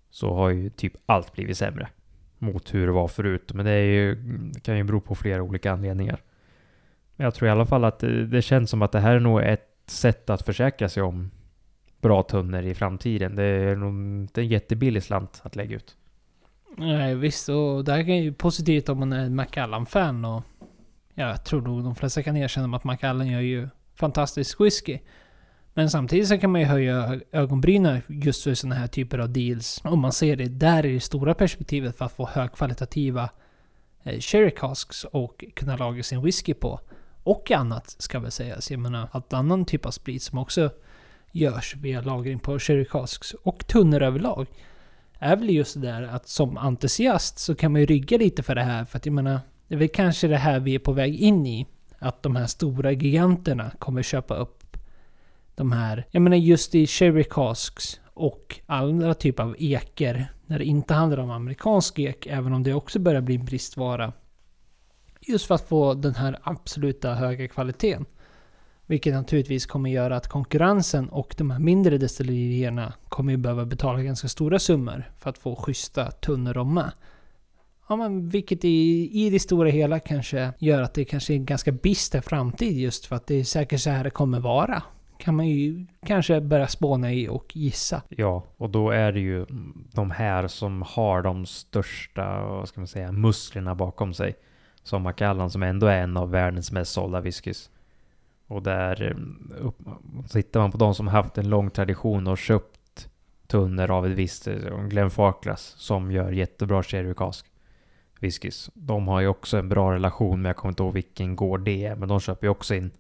så 0.10 0.34
har 0.34 0.50
ju 0.50 0.70
typ 0.70 0.94
allt 1.06 1.34
blivit 1.34 1.58
sämre 1.58 1.90
mot 2.38 2.74
hur 2.74 2.86
det 2.86 2.94
var 2.94 3.08
förut. 3.08 3.54
Men 3.54 3.66
det, 3.66 3.72
är 3.72 3.84
ju, 3.84 4.16
det 4.54 4.60
kan 4.60 4.78
ju 4.78 4.84
bero 4.84 5.02
på 5.02 5.16
flera 5.16 5.44
olika 5.44 5.72
anledningar. 5.72 6.22
Men 7.16 7.24
jag 7.24 7.34
tror 7.34 7.48
i 7.48 7.52
alla 7.52 7.66
fall 7.66 7.84
att 7.84 8.00
det, 8.00 8.28
det 8.28 8.42
känns 8.42 8.70
som 8.70 8.82
att 8.82 8.92
det 8.92 9.00
här 9.00 9.16
är 9.16 9.20
nog 9.20 9.42
ett 9.42 9.70
sätt 9.86 10.30
att 10.30 10.42
försäkra 10.42 10.90
sig 10.90 11.04
om 11.04 11.32
bra 12.02 12.24
tunnor 12.24 12.62
i 12.64 12.76
framtiden. 12.76 13.36
Det 13.36 13.44
är 13.44 13.76
nog 13.76 13.94
inte 13.94 14.42
en 14.42 14.48
jättebillig 14.48 15.04
slant 15.04 15.42
att 15.44 15.56
lägga 15.56 15.76
ut. 15.76 15.98
Nej 16.78 17.16
visst, 17.16 17.50
och 17.50 17.84
det 17.86 17.92
här 17.92 18.10
är 18.10 18.22
ju 18.22 18.34
positivt 18.34 18.90
om 18.90 19.00
man 19.00 19.14
är 19.14 19.26
en 19.26 19.36
Macallan-fan 19.36 20.26
och 20.26 20.44
jag 21.14 21.46
tror 21.46 21.62
nog 21.62 21.84
de 21.84 21.96
flesta 21.96 22.24
kan 22.24 22.38
erkänna 22.38 22.78
att 22.78 22.84
Macallan 22.84 23.28
gör 23.28 23.42
ju 23.42 23.68
fantastisk 23.96 24.62
whisky. 24.62 25.00
Men 25.78 25.90
samtidigt 25.90 26.28
så 26.28 26.38
kan 26.38 26.52
man 26.52 26.62
ju 26.62 26.68
höja 26.68 27.20
ögonbrynen 27.32 28.02
just 28.08 28.44
för 28.44 28.54
sådana 28.54 28.76
här 28.76 28.88
typer 28.88 29.20
av 29.20 29.30
deals. 29.30 29.82
Om 29.84 30.00
man 30.00 30.12
ser 30.12 30.36
det 30.36 30.46
där 30.48 30.86
i 30.86 30.94
det 30.94 31.00
stora 31.00 31.34
perspektivet 31.34 31.98
för 31.98 32.06
att 32.06 32.12
få 32.12 32.28
högkvalitativa 32.28 33.30
eh, 34.04 34.20
sherry 34.20 34.52
casks 34.52 35.04
och 35.04 35.44
kunna 35.56 35.78
lagra 35.78 36.04
sin 36.04 36.22
whisky 36.22 36.54
på. 36.54 36.80
Och 37.24 37.52
annat 37.52 37.96
ska 38.00 38.20
väl 38.20 38.32
sägas. 38.32 38.72
Jag 38.72 38.80
menar, 38.80 39.10
allt 39.12 39.34
annan 39.34 39.66
typ 39.66 39.86
av 39.86 39.92
sprit 39.92 40.24
som 40.24 40.38
också 40.38 40.70
görs 41.32 41.76
via 41.76 42.02
lagring 42.02 42.40
på 42.40 42.60
sherry 42.60 42.86
casks 42.86 43.34
och 43.34 43.68
tunnor 43.68 44.02
överlag. 44.02 44.48
Är 45.20 45.36
väl 45.36 45.50
just 45.50 45.74
det 45.74 45.88
där 45.88 46.04
att 46.04 46.28
som 46.28 46.58
entusiast 46.58 47.40
så 47.40 47.56
kan 47.56 47.72
man 47.72 47.82
ju 47.82 47.88
rygga 47.88 48.18
lite 48.18 48.44
för 48.44 48.56
det 48.56 48.64
här. 48.64 48.86
För 48.86 48.98
att 48.98 49.06
jag 49.06 49.14
menar, 49.14 49.40
det 49.68 49.76
är 49.76 49.80
väl 49.80 49.90
kanske 49.90 50.28
det 50.28 50.38
här 50.38 50.60
vi 50.60 50.76
är 50.76 50.80
på 50.80 50.92
väg 50.92 51.16
in 51.16 51.46
i. 51.46 51.68
Att 52.00 52.24
de 52.24 52.36
här 52.36 52.48
stora 52.48 52.92
giganterna 52.92 53.72
kommer 53.80 54.04
köpa 54.04 54.36
upp 54.36 54.57
de 55.58 55.72
här, 55.72 56.08
jag 56.12 56.22
menar 56.22 56.38
just 56.38 56.76
i 56.76 56.88
Sherry 56.88 57.24
Casks 57.24 58.00
och 58.14 58.60
andra 58.66 59.14
typer 59.14 59.44
av 59.44 59.56
eker, 59.60 60.32
när 60.46 60.60
det 60.60 60.66
inte 60.66 60.94
handlar 60.94 61.18
om 61.18 61.32
amerikansk 61.32 62.00
ek, 62.00 62.28
även 62.28 62.54
om 62.54 62.64
det 62.64 62.74
också 62.74 63.00
börjar 63.00 63.22
bli 63.22 63.36
en 63.36 63.46
bristvara. 63.46 64.14
Just 65.22 65.46
för 65.46 65.56
att 65.56 65.68
få 65.70 65.94
den 65.94 66.16
här 66.16 66.40
absoluta 66.44 67.14
höga 67.14 67.48
kvaliteten. 67.48 68.06
Vilket 68.86 69.14
naturligtvis 69.14 69.66
kommer 69.66 69.90
göra 69.90 70.16
att 70.16 70.28
konkurrensen 70.28 71.10
och 71.10 71.36
de 71.38 71.52
här 71.52 71.60
mindre 71.60 71.98
destillerierna 71.98 72.94
kommer 73.10 73.32
ju 73.32 73.38
behöva 73.38 73.66
betala 73.66 74.04
ganska 74.04 74.28
stora 74.28 74.60
summor 74.60 75.12
för 75.18 75.30
att 75.30 75.38
få 75.38 75.56
schyssta 75.56 76.12
tunnor 76.12 76.58
och 76.58 76.68
med. 76.68 76.92
Ja, 77.90 77.96
men 77.96 78.30
vilket 78.30 78.66
i, 78.66 79.10
i 79.26 79.30
det 79.30 79.40
stora 79.40 79.70
hela 79.70 80.00
kanske 80.00 80.54
gör 80.60 80.82
att 80.82 80.94
det 80.94 81.06
kanske 81.06 81.34
är 81.34 81.36
en 81.36 81.46
ganska 81.46 81.72
bister 81.72 82.22
framtid 82.22 82.78
just 82.78 83.06
för 83.06 83.16
att 83.16 83.28
det 83.28 83.36
är 83.36 83.44
säkert 83.44 83.82
så 83.82 83.90
här 83.90 84.04
det 84.04 84.10
kommer 84.10 84.40
vara 84.40 84.84
kan 85.28 85.36
man 85.36 85.48
ju 85.48 85.86
kanske 86.06 86.42
börja 86.42 86.68
spåna 86.68 87.14
i 87.14 87.28
och 87.28 87.56
gissa. 87.56 88.02
Ja, 88.10 88.44
och 88.58 88.70
då 88.70 88.90
är 88.90 89.12
det 89.12 89.20
ju 89.20 89.46
de 89.94 90.12
här 90.12 90.48
som 90.48 90.82
har 90.82 91.22
de 91.22 91.46
största, 91.46 92.42
vad 92.46 92.68
ska 92.68 92.80
man 92.80 92.88
säga, 92.88 93.12
musklerna 93.12 93.76
bakom 93.76 94.14
sig. 94.14 94.36
Som 94.84 95.02
Macallan 95.02 95.50
som 95.50 95.64
ändå 95.64 95.88
är 95.88 96.02
en 96.02 96.18
av 96.18 96.32
världens 96.32 96.72
mest 96.72 96.92
sålda 96.92 97.22
whiskys. 97.22 97.70
Och 98.48 98.64
där 98.64 99.02
eh, 99.02 99.66
upp, 99.66 99.78
tittar 100.30 100.60
man 100.60 100.72
på 100.72 100.78
de 100.78 100.96
som 100.96 101.08
haft 101.08 101.38
en 101.38 101.50
lång 101.50 101.70
tradition 101.70 102.28
och 102.28 102.38
köpt 102.38 103.10
tunnor 103.48 103.92
av 103.92 104.06
ett 104.06 104.18
visst, 104.18 104.48
Glenfarclas 104.90 105.72
Glenn 105.72 105.80
som 105.80 106.12
gör 106.12 106.32
jättebra 106.32 106.84
sherry 106.84 107.14
cask 107.14 107.46
whiskys. 108.20 108.70
De 108.74 109.08
har 109.08 109.22
ju 109.22 109.28
också 109.28 109.58
en 109.58 109.70
bra 109.70 109.94
relation 109.94 110.42
med, 110.42 110.50
jag 110.50 110.56
kommer 110.56 110.72
inte 110.72 110.84
ihåg 110.84 110.94
vilken 110.94 111.36
gård 111.36 111.62
det 111.62 111.86
är, 111.86 111.96
men 111.96 112.10
de 112.10 112.20
köper 112.20 112.48
ju 112.48 112.52
också 112.52 112.76
in 112.76 112.92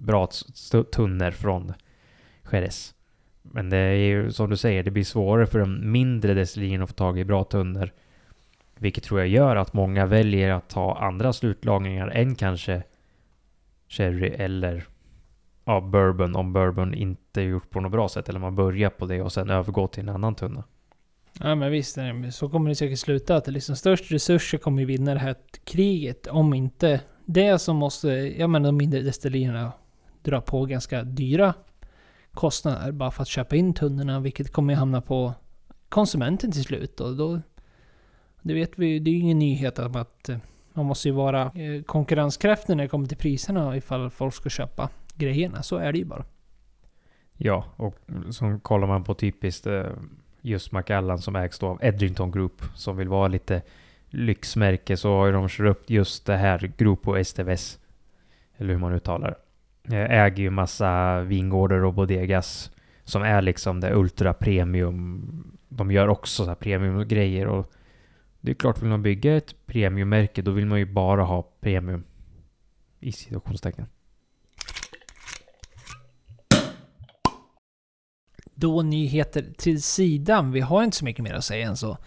bra 0.00 0.28
tunnor 0.92 1.30
från 1.30 1.72
Jerez. 2.52 2.94
Men 3.42 3.70
det 3.70 3.76
är 3.76 3.94
ju 3.94 4.32
som 4.32 4.50
du 4.50 4.56
säger, 4.56 4.82
det 4.82 4.90
blir 4.90 5.04
svårare 5.04 5.46
för 5.46 5.58
de 5.58 5.92
mindre 5.92 6.34
destillerierna 6.34 6.84
att 6.84 6.90
få 6.90 6.96
tag 6.96 7.18
i 7.18 7.24
bra 7.24 7.44
tunnor. 7.44 7.90
Vilket 8.78 9.04
tror 9.04 9.20
jag 9.20 9.28
gör 9.28 9.56
att 9.56 9.72
många 9.72 10.06
väljer 10.06 10.50
att 10.50 10.68
ta 10.68 10.98
andra 10.98 11.32
slutlagringar 11.32 12.08
än 12.08 12.34
kanske 12.34 12.82
sherry 13.88 14.28
eller 14.28 14.84
ja, 15.64 15.80
bourbon 15.80 16.36
om 16.36 16.52
bourbon 16.52 16.94
inte 16.94 17.40
är 17.40 17.44
gjort 17.44 17.70
på 17.70 17.80
något 17.80 17.92
bra 17.92 18.08
sätt. 18.08 18.28
Eller 18.28 18.40
man 18.40 18.56
börjar 18.56 18.90
på 18.90 19.06
det 19.06 19.22
och 19.22 19.32
sen 19.32 19.50
övergår 19.50 19.86
till 19.86 20.02
en 20.02 20.08
annan 20.08 20.34
tunna. 20.34 20.64
Ja 21.40 21.54
men 21.54 21.70
visst, 21.70 21.98
eh, 21.98 22.28
så 22.30 22.48
kommer 22.48 22.68
det 22.68 22.74
säkert 22.74 22.98
sluta. 22.98 23.36
Att 23.36 23.44
det 23.44 23.50
liksom 23.50 23.76
störst 23.76 24.12
resurser 24.12 24.58
kommer 24.58 24.84
vinna 24.84 25.14
det 25.14 25.20
här 25.20 25.34
kriget. 25.64 26.26
Om 26.26 26.54
inte 26.54 27.00
det 27.24 27.58
så 27.58 27.74
måste, 27.74 28.08
ja 28.08 28.46
men 28.46 28.62
de 28.62 28.76
mindre 28.76 29.00
destillerierna 29.00 29.72
dra 30.22 30.40
på 30.40 30.64
ganska 30.66 31.02
dyra 31.02 31.54
kostnader 32.32 32.92
bara 32.92 33.10
för 33.10 33.22
att 33.22 33.28
köpa 33.28 33.56
in 33.56 33.74
tunnorna. 33.74 34.20
Vilket 34.20 34.52
kommer 34.52 34.74
hamna 34.74 35.00
på 35.00 35.34
konsumenten 35.88 36.52
till 36.52 36.64
slut. 36.64 37.00
Och 37.00 37.16
då, 37.16 37.40
det 38.42 38.54
vet 38.54 38.78
vi 38.78 38.98
det 38.98 39.10
är 39.10 39.12
ju 39.12 39.20
ingen 39.20 39.38
nyhet 39.38 39.78
om 39.78 39.96
att 39.96 40.28
eh, 40.28 40.38
man 40.72 40.86
måste 40.86 41.08
ju 41.08 41.14
vara 41.14 41.42
eh, 41.42 41.82
konkurrenskraftig 41.82 42.76
när 42.76 42.84
det 42.84 42.88
kommer 42.88 43.06
till 43.06 43.16
priserna 43.16 43.76
ifall 43.76 44.10
folk 44.10 44.34
ska 44.34 44.48
köpa 44.48 44.88
grejerna. 45.14 45.62
Så 45.62 45.76
är 45.76 45.92
det 45.92 45.98
ju 45.98 46.04
bara. 46.04 46.24
Ja, 47.36 47.64
och 47.76 47.96
så 48.30 48.58
kollar 48.62 48.86
man 48.86 49.04
på 49.04 49.14
typiskt 49.14 49.66
eh, 49.66 49.86
just 50.40 50.72
Macallan 50.72 51.18
som 51.18 51.36
ägs 51.36 51.58
då 51.58 51.66
av 51.66 51.78
Edrington 51.82 52.30
Group 52.30 52.62
som 52.74 52.96
vill 52.96 53.08
vara 53.08 53.28
lite 53.28 53.62
lyxmärke 54.08 54.96
så 54.96 55.16
har 55.16 55.26
ju 55.26 55.32
de 55.32 55.48
kört 55.48 55.66
upp 55.66 55.90
just 55.90 56.26
det 56.26 56.36
här 56.36 56.72
Grupo 56.76 57.24
STVS. 57.24 57.78
Eller 58.56 58.72
hur 58.72 58.80
man 58.80 58.92
uttalar 58.92 59.28
det. 59.28 59.36
Eh, 59.92 60.10
äger 60.10 60.42
ju 60.42 60.50
massa 60.50 61.20
vingårdar 61.20 61.84
och 61.84 61.94
bodegas 61.94 62.70
som 63.04 63.22
är 63.22 63.42
liksom 63.42 63.80
det 63.80 63.94
ultra 63.94 64.34
premium. 64.34 65.58
De 65.68 65.90
gör 65.90 66.08
också 66.08 66.44
så 66.44 66.48
här 66.48 66.54
premiumgrejer 66.54 67.46
och 67.46 67.72
det 68.40 68.50
är 68.50 68.54
klart, 68.54 68.82
vill 68.82 68.88
man 68.88 69.02
bygga 69.02 69.36
ett 69.36 69.66
premiummärke 69.66 70.42
då 70.42 70.50
vill 70.50 70.66
man 70.66 70.78
ju 70.78 70.86
bara 70.86 71.22
ha 71.22 71.42
premium. 71.60 72.04
I 73.00 73.12
situationstecken. 73.12 73.86
Då 78.54 78.82
nyheter 78.82 79.46
till 79.58 79.82
sidan. 79.82 80.52
Vi 80.52 80.60
har 80.60 80.82
inte 80.82 80.96
så 80.96 81.04
mycket 81.04 81.22
mer 81.22 81.34
att 81.34 81.44
säga 81.44 81.68
än 81.68 81.76
så 81.76 81.98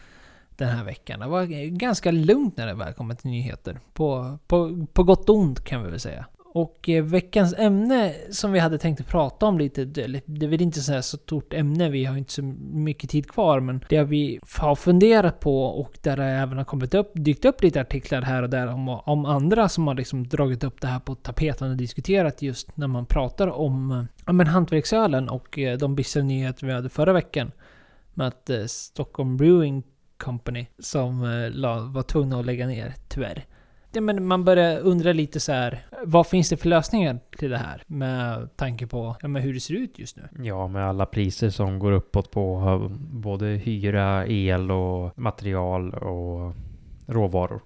den 0.50 0.70
här 0.70 0.84
veckan. 0.84 1.20
Det 1.20 1.28
var 1.28 1.46
ganska 1.78 2.12
lugnt 2.12 2.58
när 2.58 2.68
det 2.68 2.74
väl 2.74 2.94
kom 2.94 3.16
till 3.16 3.30
nyheter. 3.30 3.80
På, 3.94 4.38
på, 4.48 4.86
på 4.94 5.04
gott 5.04 5.30
och 5.30 5.36
ont 5.36 5.64
kan 5.64 5.84
vi 5.84 5.90
väl 5.90 6.00
säga. 6.00 6.26
Och 6.56 6.90
eh, 6.90 7.04
veckans 7.04 7.54
ämne 7.58 8.14
som 8.30 8.52
vi 8.52 8.60
hade 8.60 8.78
tänkt 8.78 9.02
att 9.02 9.08
prata 9.08 9.46
om 9.46 9.58
lite, 9.58 9.86
det 9.86 10.46
är 10.46 10.48
väl 10.48 10.62
inte 10.62 10.80
så, 10.82 10.92
här 10.92 11.02
så 11.02 11.18
stort 11.18 11.54
ämne, 11.54 11.90
vi 11.90 12.06
har 12.06 12.18
inte 12.18 12.34
så 12.34 12.44
mycket 12.72 13.10
tid 13.10 13.32
kvar, 13.32 13.60
men 13.60 13.84
det 13.90 14.04
vi 14.04 14.40
har 14.58 14.76
funderat 14.76 15.40
på 15.40 15.64
och 15.64 15.98
där 16.02 16.18
det 16.18 16.24
även 16.24 16.58
har 16.58 16.66
kommit 16.66 16.94
upp, 16.94 17.12
dykt 17.16 17.46
upp 17.46 17.64
lite 17.64 17.82
artiklar 17.82 18.22
här 18.22 18.44
och 18.44 18.50
där 18.50 18.68
om, 18.68 18.90
om 18.90 19.26
andra 19.26 19.70
som 19.70 19.88
har 19.88 19.96
liksom 19.96 20.28
dragit 20.28 20.64
upp 20.64 20.82
det 20.82 20.88
här 20.88 21.00
på 21.00 21.16
tapeten 21.16 21.72
och 21.72 21.78
diskuterat 21.78 22.42
just 22.42 22.78
när 22.78 22.88
man 22.88 23.06
pratar 23.06 23.48
om 23.48 23.92
eh, 23.92 24.04
ja, 24.26 24.34
men 24.34 24.48
hantverksölen 24.48 25.30
och 25.30 25.60
eh, 25.60 25.78
de 25.78 25.96
bistra 25.96 26.24
nyheter 26.24 26.68
vi 26.68 26.74
hade 26.74 26.90
förra 26.90 27.14
veckan. 27.14 27.52
Med 28.14 28.28
att 28.28 28.50
eh, 28.50 28.66
Stockholm 28.66 29.38
Brewing 29.38 29.84
Company 30.18 30.66
som 30.80 31.24
eh, 31.24 31.92
var 31.94 32.04
tvungna 32.04 32.40
att 32.40 32.46
lägga 32.46 32.68
ner, 32.68 32.94
tyvärr 33.10 33.46
ja, 33.94 34.02
men 34.02 34.28
man 34.28 34.44
börjar 34.44 34.80
undra 34.80 35.14
lite 35.14 35.40
så 35.40 35.52
här. 35.52 35.86
Vad 36.04 36.28
finns 36.28 36.50
det 36.50 36.58
för 36.58 36.70
lösningar 36.70 37.20
till 37.38 37.50
det 37.50 37.58
här? 37.58 37.84
Med 37.88 38.50
tanke 38.56 38.88
på 38.88 39.16
ja, 39.22 39.28
hur 39.28 39.54
det 39.54 39.60
ser 39.60 39.74
ut 39.74 40.00
just 40.00 40.18
nu. 40.18 40.44
Ja, 40.44 40.68
med 40.68 40.86
alla 40.90 41.06
priser 41.06 41.50
som 41.50 41.80
går 41.80 41.92
uppåt 41.92 42.32
på 42.32 42.92
både 43.12 43.46
hyra, 43.46 44.28
el 44.28 44.72
och 44.72 45.20
material 45.20 45.94
och 45.94 46.56
råvaror. 47.08 47.62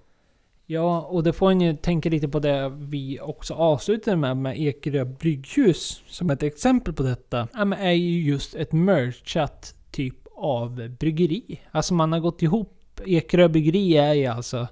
Ja, 0.70 1.00
och 1.00 1.22
det 1.22 1.32
får 1.32 1.50
en 1.50 1.60
ju 1.60 1.76
tänka 1.76 2.08
lite 2.08 2.28
på 2.28 2.38
det 2.38 2.68
vi 2.68 3.20
också 3.20 3.54
avslutade 3.54 4.16
med, 4.16 4.36
med 4.36 4.60
Ekerö 4.60 5.04
brygghus. 5.04 6.02
Som 6.06 6.30
ett 6.30 6.42
exempel 6.42 6.94
på 6.94 7.02
detta. 7.02 7.48
Ja, 7.54 7.64
men 7.64 7.78
är 7.78 7.92
ju 7.92 8.22
just 8.22 8.54
ett 8.54 8.72
merchat 8.72 9.74
typ 9.90 10.14
av 10.36 10.88
bryggeri. 10.88 11.60
Alltså 11.70 11.94
man 11.94 12.12
har 12.12 12.20
gått 12.20 12.42
ihop. 12.42 13.00
Ekerö 13.06 13.48
bryggeri 13.48 13.96
är 13.96 14.14
ju 14.14 14.26
alltså 14.26 14.68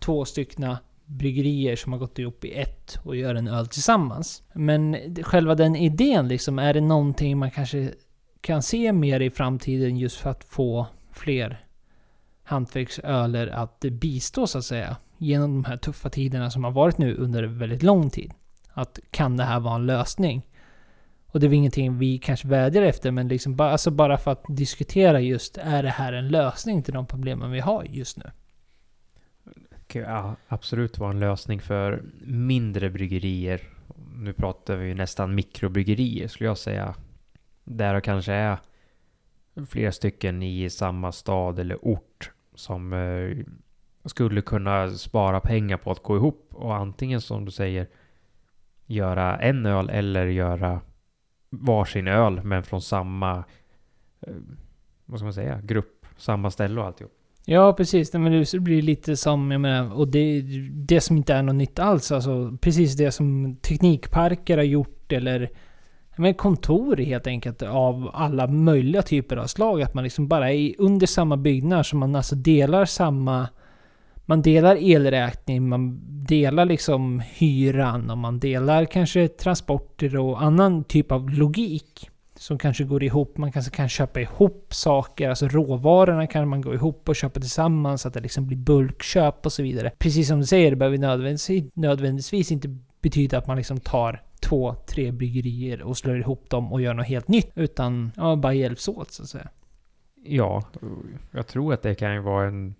två 0.00 0.24
styckna 0.24 0.78
bryggerier 1.04 1.76
som 1.76 1.92
har 1.92 1.98
gått 1.98 2.18
ihop 2.18 2.44
i 2.44 2.52
ett 2.52 2.98
och 3.04 3.16
gör 3.16 3.34
en 3.34 3.48
öl 3.48 3.66
tillsammans. 3.66 4.42
Men 4.54 4.96
själva 5.22 5.54
den 5.54 5.76
idén 5.76 6.28
liksom, 6.28 6.58
är 6.58 6.74
det 6.74 6.80
någonting 6.80 7.38
man 7.38 7.50
kanske 7.50 7.92
kan 8.40 8.62
se 8.62 8.92
mer 8.92 9.20
i 9.20 9.30
framtiden 9.30 9.96
just 9.96 10.16
för 10.16 10.30
att 10.30 10.44
få 10.44 10.86
fler 11.12 11.64
hantverksöler 12.42 13.46
att 13.46 13.80
bistå 13.80 14.46
så 14.46 14.58
att 14.58 14.64
säga. 14.64 14.96
Genom 15.18 15.62
de 15.62 15.64
här 15.64 15.76
tuffa 15.76 16.10
tiderna 16.10 16.50
som 16.50 16.64
har 16.64 16.70
varit 16.70 16.98
nu 16.98 17.14
under 17.14 17.42
väldigt 17.42 17.82
lång 17.82 18.10
tid. 18.10 18.32
Att 18.72 18.98
kan 19.10 19.36
det 19.36 19.44
här 19.44 19.60
vara 19.60 19.74
en 19.74 19.86
lösning? 19.86 20.46
Och 21.26 21.40
det 21.40 21.46
är 21.46 21.48
väl 21.48 21.56
ingenting 21.56 21.98
vi 21.98 22.18
kanske 22.18 22.48
vädjar 22.48 22.82
efter, 22.82 23.10
men 23.10 23.28
liksom 23.28 23.56
bara, 23.56 23.72
alltså 23.72 23.90
bara 23.90 24.18
för 24.18 24.30
att 24.30 24.44
diskutera 24.48 25.20
just, 25.20 25.58
är 25.58 25.82
det 25.82 25.88
här 25.90 26.12
en 26.12 26.28
lösning 26.28 26.82
till 26.82 26.94
de 26.94 27.06
problemen 27.06 27.50
vi 27.50 27.60
har 27.60 27.84
just 27.84 28.16
nu? 28.16 28.30
Ja, 29.94 30.36
absolut 30.48 30.98
vara 30.98 31.10
en 31.10 31.20
lösning 31.20 31.60
för 31.60 32.02
mindre 32.24 32.90
bryggerier. 32.90 33.60
Nu 34.14 34.32
pratar 34.32 34.76
vi 34.76 34.94
nästan 34.94 35.34
mikrobryggerier 35.34 36.28
skulle 36.28 36.48
jag 36.48 36.58
säga. 36.58 36.94
Där 37.64 37.94
det 37.94 38.00
kanske 38.00 38.32
är 38.32 38.58
flera 39.68 39.92
stycken 39.92 40.42
i 40.42 40.70
samma 40.70 41.12
stad 41.12 41.58
eller 41.58 41.78
ort 41.82 42.30
som 42.54 42.92
eh, 42.92 43.36
skulle 44.04 44.42
kunna 44.42 44.90
spara 44.90 45.40
pengar 45.40 45.76
på 45.76 45.90
att 45.90 46.02
gå 46.02 46.16
ihop 46.16 46.48
och 46.54 46.74
antingen 46.74 47.20
som 47.20 47.44
du 47.44 47.50
säger 47.50 47.86
göra 48.86 49.38
en 49.38 49.66
öl 49.66 49.90
eller 49.90 50.26
göra 50.26 50.80
varsin 51.50 52.08
öl 52.08 52.42
men 52.44 52.62
från 52.62 52.82
samma 52.82 53.44
eh, 54.20 54.34
vad 55.04 55.18
ska 55.18 55.24
man 55.24 55.34
säga, 55.34 55.60
grupp, 55.60 56.06
samma 56.16 56.50
ställe 56.50 56.80
och 56.80 56.86
alltihop. 56.86 57.19
Ja, 57.44 57.72
precis. 57.72 58.12
Men 58.12 58.32
det 58.32 58.60
blir 58.60 58.82
lite 58.82 59.16
som, 59.16 59.50
jag 59.50 59.60
menar, 59.60 59.94
och 59.94 60.08
det, 60.08 60.42
det 60.70 61.00
som 61.00 61.16
inte 61.16 61.34
är 61.34 61.42
något 61.42 61.54
nytt 61.54 61.78
alls. 61.78 62.12
Alltså 62.12 62.56
precis 62.60 62.96
det 62.96 63.12
som 63.12 63.56
teknikparker 63.56 64.56
har 64.56 64.64
gjort 64.64 65.12
eller 65.12 65.50
men 66.16 66.34
kontor 66.34 66.96
helt 66.96 67.26
enkelt 67.26 67.62
av 67.62 68.10
alla 68.12 68.46
möjliga 68.46 69.02
typer 69.02 69.36
av 69.36 69.46
slag. 69.46 69.82
Att 69.82 69.94
man 69.94 70.04
liksom 70.04 70.28
bara 70.28 70.52
är 70.52 70.74
under 70.78 71.06
samma 71.06 71.36
byggnad 71.36 71.86
så 71.86 71.96
man 71.96 72.16
alltså 72.16 72.34
delar 72.34 72.84
samma... 72.84 73.48
Man 74.24 74.42
delar 74.42 74.76
elräkning, 74.76 75.68
man 75.68 76.00
delar 76.26 76.64
liksom 76.64 77.22
hyran 77.34 78.10
och 78.10 78.18
man 78.18 78.38
delar 78.38 78.84
kanske 78.84 79.28
transporter 79.28 80.16
och 80.16 80.42
annan 80.42 80.84
typ 80.84 81.12
av 81.12 81.30
logik 81.30 82.09
som 82.40 82.58
kanske 82.58 82.84
går 82.84 83.02
ihop. 83.02 83.36
Man 83.36 83.52
kanske 83.52 83.76
kan 83.76 83.88
köpa 83.88 84.20
ihop 84.20 84.74
saker, 84.74 85.28
alltså 85.28 85.48
råvarorna 85.48 86.26
kan 86.26 86.48
man 86.48 86.60
gå 86.60 86.74
ihop 86.74 87.08
och 87.08 87.16
köpa 87.16 87.40
tillsammans 87.40 88.02
så 88.02 88.08
att 88.08 88.14
det 88.14 88.20
liksom 88.20 88.46
blir 88.46 88.56
bulkköp 88.56 89.46
och 89.46 89.52
så 89.52 89.62
vidare. 89.62 89.92
Precis 89.98 90.28
som 90.28 90.40
du 90.40 90.46
säger, 90.46 90.70
det 90.70 90.76
behöver 90.76 90.98
nödvändigtvis, 90.98 91.64
nödvändigtvis 91.74 92.52
inte 92.52 92.76
betyda 93.00 93.38
att 93.38 93.46
man 93.46 93.56
liksom 93.56 93.80
tar 93.80 94.22
två, 94.40 94.74
tre 94.74 95.12
bryggerier 95.12 95.82
och 95.82 95.96
slår 95.96 96.18
ihop 96.18 96.50
dem 96.50 96.72
och 96.72 96.80
gör 96.80 96.94
något 96.94 97.06
helt 97.06 97.28
nytt. 97.28 97.50
Utan 97.54 98.12
ja, 98.16 98.36
bara 98.36 98.54
hjälps 98.54 98.88
åt 98.88 99.12
så 99.12 99.22
att 99.22 99.28
säga. 99.28 99.48
Ja, 100.24 100.62
jag 101.30 101.46
tror 101.46 101.74
att 101.74 101.82
det 101.82 101.94
kan 101.94 102.14
ju 102.14 102.20
vara 102.20 102.46
en, 102.46 102.74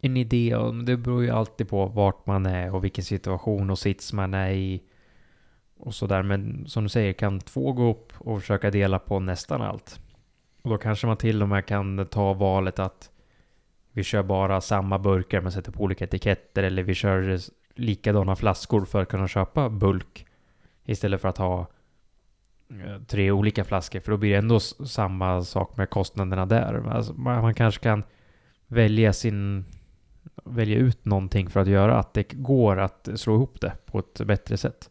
en 0.00 0.16
idé. 0.16 0.56
Det 0.86 0.96
beror 0.96 1.22
ju 1.22 1.30
alltid 1.30 1.68
på 1.68 1.86
vart 1.86 2.26
man 2.26 2.46
är 2.46 2.74
och 2.74 2.84
vilken 2.84 3.04
situation 3.04 3.70
och 3.70 3.78
sits 3.78 4.12
man 4.12 4.34
är 4.34 4.50
i 4.50 4.82
och 5.82 5.94
sådär. 5.94 6.22
Men 6.22 6.66
som 6.66 6.82
du 6.82 6.88
säger, 6.88 7.12
kan 7.12 7.40
två 7.40 7.72
gå 7.72 7.90
upp 7.90 8.12
och 8.18 8.40
försöka 8.40 8.70
dela 8.70 8.98
på 8.98 9.20
nästan 9.20 9.62
allt. 9.62 10.00
Och 10.62 10.70
då 10.70 10.78
kanske 10.78 11.06
man 11.06 11.16
till 11.16 11.42
och 11.42 11.48
med 11.48 11.66
kan 11.66 12.06
ta 12.06 12.32
valet 12.32 12.78
att 12.78 13.10
vi 13.92 14.02
kör 14.02 14.22
bara 14.22 14.60
samma 14.60 14.98
burkar 14.98 15.40
men 15.40 15.52
sätter 15.52 15.72
på 15.72 15.82
olika 15.82 16.04
etiketter 16.04 16.62
eller 16.62 16.82
vi 16.82 16.94
kör 16.94 17.38
likadana 17.74 18.36
flaskor 18.36 18.84
för 18.84 19.02
att 19.02 19.08
kunna 19.08 19.28
köpa 19.28 19.68
bulk 19.68 20.26
istället 20.84 21.20
för 21.20 21.28
att 21.28 21.38
ha 21.38 21.60
eh, 22.70 23.02
tre 23.06 23.30
olika 23.30 23.64
flaskor 23.64 24.00
för 24.00 24.12
då 24.12 24.18
blir 24.18 24.30
det 24.30 24.38
ändå 24.38 24.60
samma 24.60 25.42
sak 25.42 25.76
med 25.76 25.90
kostnaderna 25.90 26.46
där. 26.46 26.88
Alltså 26.88 27.12
man 27.12 27.54
kanske 27.54 27.82
kan 27.82 28.04
välja 28.66 29.12
sin 29.12 29.64
välja 30.44 30.78
ut 30.78 31.04
någonting 31.04 31.50
för 31.50 31.60
att 31.60 31.68
göra 31.68 31.98
att 31.98 32.14
det 32.14 32.32
går 32.32 32.78
att 32.78 33.08
slå 33.14 33.34
ihop 33.34 33.60
det 33.60 33.72
på 33.86 33.98
ett 33.98 34.20
bättre 34.26 34.56
sätt. 34.56 34.90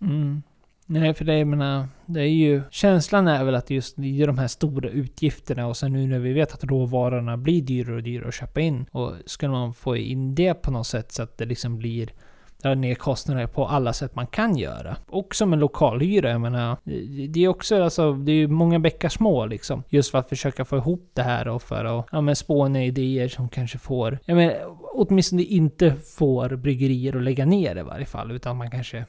Mm. 0.00 0.42
Nej, 0.86 1.14
för 1.14 1.24
det, 1.24 1.38
jag 1.38 1.48
menar, 1.48 1.88
det 2.06 2.20
är 2.20 2.26
ju... 2.26 2.62
Känslan 2.70 3.28
är 3.28 3.44
väl 3.44 3.54
att 3.54 3.70
just 3.70 3.98
i 3.98 4.26
de 4.26 4.38
här 4.38 4.48
stora 4.48 4.88
utgifterna 4.88 5.66
och 5.66 5.76
sen 5.76 5.92
nu 5.92 6.06
när 6.06 6.18
vi 6.18 6.32
vet 6.32 6.52
att 6.52 6.64
råvarorna 6.64 7.36
blir 7.36 7.62
dyrare 7.62 7.96
och 7.96 8.02
dyrare 8.02 8.28
att 8.28 8.34
köpa 8.34 8.60
in. 8.60 8.86
Och 8.92 9.12
skulle 9.26 9.52
man 9.52 9.74
få 9.74 9.96
in 9.96 10.34
det 10.34 10.54
på 10.54 10.70
något 10.70 10.86
sätt 10.86 11.12
så 11.12 11.22
att 11.22 11.38
det 11.38 11.44
liksom 11.44 11.78
blir 11.78 12.10
dra 12.62 12.74
ner 12.74 12.94
kostnader 12.94 13.46
på 13.46 13.66
alla 13.66 13.92
sätt 13.92 14.14
man 14.14 14.26
kan 14.26 14.56
göra. 14.56 14.96
Och 15.08 15.34
som 15.34 15.52
en 15.52 15.58
lokalhyra, 15.58 16.30
jag 16.30 16.40
menar. 16.40 16.76
Det 17.28 17.44
är 17.44 17.48
också, 17.48 17.82
alltså, 17.82 18.12
det 18.12 18.32
är 18.32 18.36
ju 18.36 18.48
många 18.48 18.78
bäckar 18.78 19.08
små 19.08 19.46
liksom. 19.46 19.82
Just 19.88 20.10
för 20.10 20.18
att 20.18 20.28
försöka 20.28 20.64
få 20.64 20.76
ihop 20.76 21.10
det 21.14 21.22
här 21.22 21.48
och 21.48 21.62
för 21.62 21.84
att, 21.84 22.06
ja 22.12 22.20
men 22.20 22.36
spåna 22.36 22.84
idéer 22.84 23.28
som 23.28 23.48
kanske 23.48 23.78
får, 23.78 24.18
jag 24.24 24.36
menar, 24.36 24.54
åtminstone 24.94 25.42
inte 25.42 25.94
får 26.18 26.56
bryggerier 26.56 27.16
att 27.16 27.22
lägga 27.22 27.46
ner 27.46 27.78
i 27.78 27.82
varje 27.82 28.06
fall. 28.06 28.30
Utan 28.30 28.56
man 28.56 28.70
kanske 28.70 29.04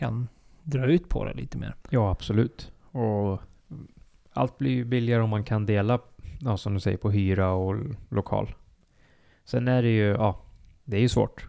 kan 0.00 0.28
dra 0.62 0.86
ut 0.86 1.08
på 1.08 1.24
det 1.24 1.34
lite 1.34 1.58
mer. 1.58 1.74
Ja, 1.90 2.10
absolut. 2.10 2.72
Och 2.92 3.40
allt 4.32 4.58
blir 4.58 4.70
ju 4.70 4.84
billigare 4.84 5.22
om 5.22 5.30
man 5.30 5.44
kan 5.44 5.66
dela, 5.66 5.98
ja, 6.40 6.56
som 6.56 6.74
du 6.74 6.80
säger, 6.80 6.96
på 6.96 7.10
hyra 7.10 7.52
och 7.52 7.76
lokal. 8.08 8.54
Sen 9.44 9.68
är 9.68 9.82
det 9.82 9.88
ju, 9.88 10.06
ja, 10.06 10.42
det 10.84 10.96
är 10.96 11.00
ju 11.00 11.08
svårt. 11.08 11.48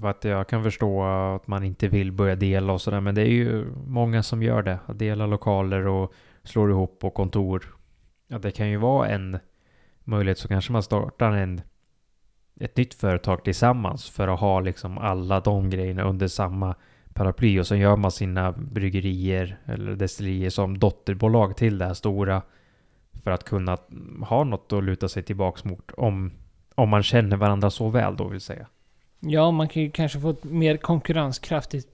För 0.00 0.06
att 0.06 0.24
jag 0.24 0.48
kan 0.48 0.62
förstå 0.62 1.04
att 1.04 1.46
man 1.46 1.64
inte 1.64 1.88
vill 1.88 2.12
börja 2.12 2.36
dela 2.36 2.72
och 2.72 2.80
sådär, 2.80 3.00
men 3.00 3.14
det 3.14 3.22
är 3.22 3.32
ju 3.32 3.66
många 3.86 4.22
som 4.22 4.42
gör 4.42 4.62
det. 4.62 4.78
Att 4.86 4.98
dela 4.98 5.26
lokaler 5.26 5.86
och 5.86 6.12
slår 6.42 6.70
ihop 6.70 6.98
på 6.98 7.10
kontor. 7.10 7.76
Ja, 8.28 8.38
det 8.38 8.50
kan 8.50 8.70
ju 8.70 8.76
vara 8.76 9.08
en 9.08 9.38
möjlighet 10.04 10.38
så 10.38 10.48
kanske 10.48 10.72
man 10.72 10.82
startar 10.82 11.32
en, 11.32 11.60
ett 12.60 12.76
nytt 12.76 12.94
företag 12.94 13.44
tillsammans 13.44 14.10
för 14.10 14.28
att 14.28 14.40
ha 14.40 14.60
liksom 14.60 14.98
alla 14.98 15.40
de 15.40 15.70
grejerna 15.70 16.02
under 16.02 16.28
samma 16.28 16.74
paraply 17.14 17.60
och 17.60 17.66
så 17.66 17.76
gör 17.76 17.96
man 17.96 18.10
sina 18.10 18.52
bryggerier 18.52 19.58
eller 19.66 19.96
destillerier 19.96 20.50
som 20.50 20.78
dotterbolag 20.78 21.56
till 21.56 21.78
det 21.78 21.86
här 21.86 21.94
stora 21.94 22.42
för 23.24 23.30
att 23.30 23.44
kunna 23.44 23.78
ha 24.26 24.44
något 24.44 24.72
att 24.72 24.84
luta 24.84 25.08
sig 25.08 25.22
tillbaks 25.22 25.64
mot 25.64 25.92
om, 25.96 26.32
om 26.74 26.88
man 26.88 27.02
känner 27.02 27.36
varandra 27.36 27.70
så 27.70 27.88
väl 27.88 28.16
då 28.16 28.28
vill 28.28 28.40
säga. 28.40 28.66
Ja, 29.20 29.50
man 29.50 29.68
kan 29.68 29.82
ju 29.82 29.90
kanske 29.90 30.20
få 30.20 30.30
ett 30.30 30.44
mer 30.44 30.76
konkurrenskraftigt 30.76 31.88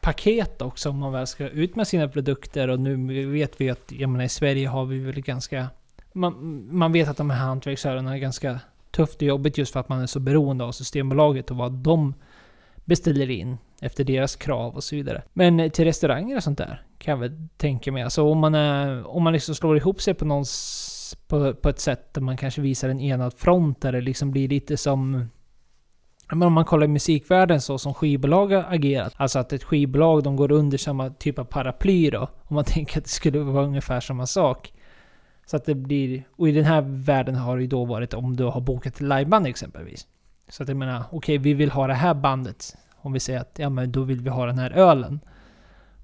paket 0.00 0.62
också 0.62 0.90
om 0.90 0.98
man 0.98 1.12
väl 1.12 1.26
ska 1.26 1.48
ut 1.48 1.76
med 1.76 1.88
sina 1.88 2.08
produkter 2.08 2.68
och 2.68 2.80
nu 2.80 3.26
vet 3.26 3.60
vi 3.60 3.70
att, 3.70 3.92
jag 3.92 4.10
menar 4.10 4.24
i 4.24 4.28
Sverige 4.28 4.68
har 4.68 4.84
vi 4.84 4.98
väl 4.98 5.20
ganska... 5.20 5.66
Man, 6.12 6.66
man 6.70 6.92
vet 6.92 7.08
att 7.08 7.16
de 7.16 7.30
här 7.30 7.38
hantverksörerna 7.38 8.14
är 8.14 8.18
ganska 8.18 8.60
tufft 8.90 9.16
och 9.16 9.22
jobbigt 9.22 9.58
just 9.58 9.72
för 9.72 9.80
att 9.80 9.88
man 9.88 10.00
är 10.00 10.06
så 10.06 10.20
beroende 10.20 10.64
av 10.64 10.72
Systembolaget 10.72 11.50
och 11.50 11.56
vad 11.56 11.72
de 11.72 12.14
beställer 12.86 13.30
in 13.30 13.58
efter 13.80 14.04
deras 14.04 14.36
krav 14.36 14.74
och 14.74 14.84
så 14.84 14.96
vidare. 14.96 15.22
Men 15.32 15.70
till 15.70 15.84
restauranger 15.84 16.36
och 16.36 16.42
sånt 16.42 16.58
där 16.58 16.82
kan 16.98 17.12
jag 17.12 17.18
väl 17.18 17.48
tänka 17.56 17.92
mig. 17.92 18.02
Alltså 18.02 18.22
om 18.22 18.38
man, 18.38 18.54
är, 18.54 19.06
om 19.06 19.22
man 19.22 19.32
liksom 19.32 19.54
slår 19.54 19.76
ihop 19.76 20.00
sig 20.00 20.14
på 20.14 20.24
någons, 20.24 21.16
på, 21.26 21.54
på 21.54 21.68
ett 21.68 21.80
sätt 21.80 22.14
där 22.14 22.20
man 22.20 22.36
kanske 22.36 22.60
visar 22.60 22.88
en 22.88 23.00
enad 23.00 23.34
front 23.34 23.80
där 23.80 23.92
det 23.92 24.00
liksom 24.00 24.30
blir 24.30 24.48
lite 24.48 24.76
som 24.76 25.28
men 26.30 26.42
om 26.42 26.52
man 26.52 26.64
kollar 26.64 26.84
i 26.84 26.88
musikvärlden 26.88 27.60
så 27.60 27.78
som 27.78 27.94
skivbolag 27.94 28.52
har 28.52 28.74
agerat. 28.74 29.12
Alltså 29.16 29.38
att 29.38 29.52
ett 29.52 29.64
skivbolag 29.64 30.22
de 30.22 30.36
går 30.36 30.52
under 30.52 30.78
samma 30.78 31.10
typ 31.10 31.38
av 31.38 31.44
paraply 31.44 32.10
då. 32.10 32.28
Om 32.42 32.54
man 32.54 32.64
tänker 32.66 32.98
att 32.98 33.04
det 33.04 33.10
skulle 33.10 33.38
vara 33.38 33.64
ungefär 33.64 34.00
samma 34.00 34.26
sak. 34.26 34.72
Så 35.46 35.56
att 35.56 35.64
det 35.64 35.74
blir... 35.74 36.24
Och 36.36 36.48
i 36.48 36.52
den 36.52 36.64
här 36.64 36.84
världen 36.86 37.34
har 37.34 37.56
det 37.56 37.62
ju 37.62 37.68
då 37.68 37.84
varit 37.84 38.14
om 38.14 38.36
du 38.36 38.44
har 38.44 38.60
bokat 38.60 39.00
liveband 39.00 39.46
exempelvis. 39.46 40.06
Så 40.48 40.62
att 40.62 40.68
jag 40.68 40.76
menar, 40.76 40.98
okej 41.00 41.16
okay, 41.16 41.38
vi 41.38 41.54
vill 41.54 41.70
ha 41.70 41.86
det 41.86 41.94
här 41.94 42.14
bandet. 42.14 42.76
Om 42.96 43.12
vi 43.12 43.20
säger 43.20 43.40
att 43.40 43.58
ja 43.58 43.70
men 43.70 43.92
då 43.92 44.02
vill 44.02 44.20
vi 44.20 44.30
ha 44.30 44.46
den 44.46 44.58
här 44.58 44.70
ölen. 44.70 45.20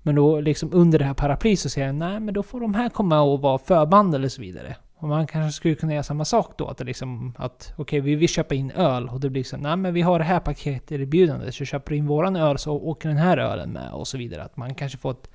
Men 0.03 0.14
då 0.14 0.40
liksom 0.40 0.68
under 0.72 0.99
det 0.99 1.05
här 1.05 1.14
paraplyet 1.14 1.59
så 1.59 1.68
säger 1.68 1.86
jag 1.86 1.97
nej 1.97 2.20
men 2.20 2.34
då 2.34 2.43
får 2.43 2.61
de 2.61 2.74
här 2.74 2.88
komma 2.88 3.20
och 3.20 3.40
vara 3.40 3.59
förband 3.59 4.14
eller 4.14 4.28
så 4.28 4.40
vidare. 4.40 4.76
Och 4.95 5.09
man 5.09 5.26
kanske 5.26 5.57
skulle 5.57 5.74
kunna 5.74 5.93
göra 5.93 6.03
samma 6.03 6.24
sak 6.24 6.55
då. 6.59 6.68
Att 6.68 6.78
det 6.78 6.84
liksom 6.84 7.34
att 7.38 7.72
okej 7.72 7.82
okay, 7.82 8.01
vi 8.01 8.14
vill 8.14 8.28
köpa 8.28 8.55
in 8.55 8.70
öl 8.70 9.09
och 9.09 9.20
det 9.20 9.30
blir 9.30 9.45
så 9.45 9.57
nej 9.57 9.76
men 9.76 9.95
vi 9.95 10.03
har 10.03 10.18
det 10.18 10.24
här 10.24 10.40
paketerbjudandet. 10.40 11.55
Så 11.55 11.64
köper 11.64 11.90
du 11.90 11.97
in 11.97 12.07
våran 12.07 12.36
öl 12.36 12.59
så 12.59 12.72
åker 12.72 13.09
den 13.09 13.18
här 13.18 13.38
ölen 13.38 13.70
med 13.70 13.93
och 13.93 14.09
så 14.09 14.18
vidare. 14.18 14.43
Att 14.43 14.57
man 14.57 14.74
kanske 14.74 14.99
får 14.99 15.11
ett 15.11 15.30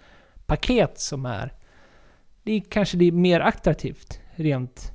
paket 0.46 1.00
som 1.00 1.26
är 1.26 1.54
det 2.44 2.52
är 2.52 2.60
kanske 2.60 2.98
det 2.98 3.06
är 3.06 3.12
mer 3.12 3.40
attraktivt 3.40 4.20
rent, 4.36 4.92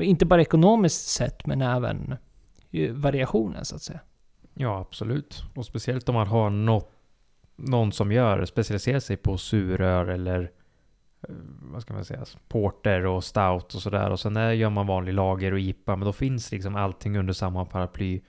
inte 0.00 0.26
bara 0.26 0.40
ekonomiskt 0.40 1.08
sett 1.08 1.46
men 1.46 1.62
även 1.62 2.16
variationen 2.92 3.64
så 3.64 3.76
att 3.76 3.82
säga. 3.82 4.00
Ja, 4.54 4.80
absolut. 4.80 5.42
Och 5.54 5.66
speciellt 5.66 6.08
om 6.08 6.14
man 6.14 6.26
har 6.26 6.50
något, 6.50 6.92
någon 7.56 7.92
som 7.92 8.12
gör, 8.12 8.44
specialiserar 8.44 9.00
sig 9.00 9.16
på 9.16 9.38
surör 9.38 10.06
eller 10.06 10.50
eh, 11.28 11.34
vad 11.72 11.82
ska 11.82 11.94
man 11.94 12.04
säga, 12.04 12.24
porter 12.48 13.06
och 13.06 13.24
stout 13.24 13.74
och 13.74 13.82
sådär. 13.82 14.10
Och 14.10 14.20
sen 14.20 14.36
eh, 14.36 14.56
gör 14.56 14.70
man 14.70 14.86
vanlig 14.86 15.14
lager 15.14 15.52
och 15.52 15.60
IPA, 15.60 15.96
men 15.96 16.06
då 16.06 16.12
finns 16.12 16.52
liksom 16.52 16.76
allting 16.76 17.18
under 17.18 17.32
samma 17.32 17.64
paraply. 17.64 18.20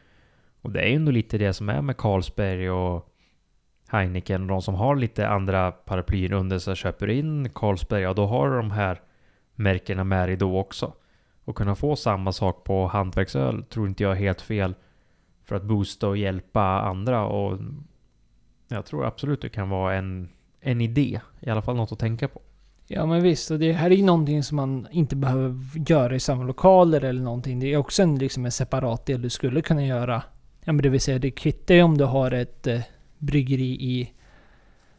Och 0.61 0.71
det 0.71 0.81
är 0.81 0.87
ju 0.87 0.95
ändå 0.95 1.11
lite 1.11 1.37
det 1.37 1.53
som 1.53 1.69
är 1.69 1.81
med 1.81 1.97
Carlsberg 1.97 2.71
och 2.71 3.09
Heineken 3.87 4.41
och 4.41 4.47
de 4.47 4.61
som 4.61 4.75
har 4.75 4.95
lite 4.95 5.27
andra 5.27 5.71
paraplyer 5.71 6.33
under 6.33 6.59
sig 6.59 6.75
köper 6.75 7.09
in 7.09 7.49
Carlsberg, 7.49 8.01
ja 8.01 8.13
då 8.13 8.25
har 8.25 8.57
de 8.57 8.71
här 8.71 9.01
märkena 9.55 10.03
med 10.03 10.29
i 10.29 10.35
då 10.35 10.59
också. 10.59 10.93
Och 11.45 11.55
kunna 11.55 11.75
få 11.75 11.95
samma 11.95 12.31
sak 12.31 12.63
på 12.63 12.87
hantverksöl 12.87 13.63
tror 13.63 13.87
inte 13.87 14.03
jag 14.03 14.11
är 14.11 14.15
helt 14.15 14.41
fel 14.41 14.75
för 15.43 15.55
att 15.55 15.63
boosta 15.63 16.07
och 16.07 16.17
hjälpa 16.17 16.61
andra. 16.61 17.25
Och 17.25 17.59
jag 18.67 18.85
tror 18.85 19.05
absolut 19.05 19.41
det 19.41 19.49
kan 19.49 19.69
vara 19.69 19.95
en, 19.95 20.29
en 20.61 20.81
idé. 20.81 21.19
I 21.39 21.49
alla 21.49 21.61
fall 21.61 21.75
något 21.75 21.91
att 21.91 21.99
tänka 21.99 22.27
på. 22.27 22.41
Ja 22.87 23.05
men 23.05 23.23
visst, 23.23 23.51
och 23.51 23.59
det 23.59 23.73
här 23.73 23.91
är 23.91 23.95
ju 23.95 24.03
någonting 24.03 24.43
som 24.43 24.55
man 24.55 24.87
inte 24.91 25.15
behöver 25.15 25.89
göra 25.89 26.15
i 26.15 26.19
samma 26.19 26.43
lokaler 26.43 27.03
eller 27.03 27.21
någonting. 27.21 27.59
Det 27.59 27.73
är 27.73 27.77
också 27.77 28.03
en, 28.03 28.15
liksom 28.15 28.45
en 28.45 28.51
separat 28.51 29.05
del 29.05 29.21
du 29.21 29.29
skulle 29.29 29.61
kunna 29.61 29.85
göra. 29.85 30.23
Ja 30.63 30.73
men 30.73 30.83
det 30.83 30.89
vill 30.89 31.01
säga, 31.01 31.19
det 31.19 31.31
kvittar 31.31 31.75
ju 31.75 31.83
om 31.83 31.97
du 31.97 32.03
har 32.03 32.31
ett 32.31 32.67
eh, 32.67 32.79
bryggeri 33.17 33.63
i 33.63 34.13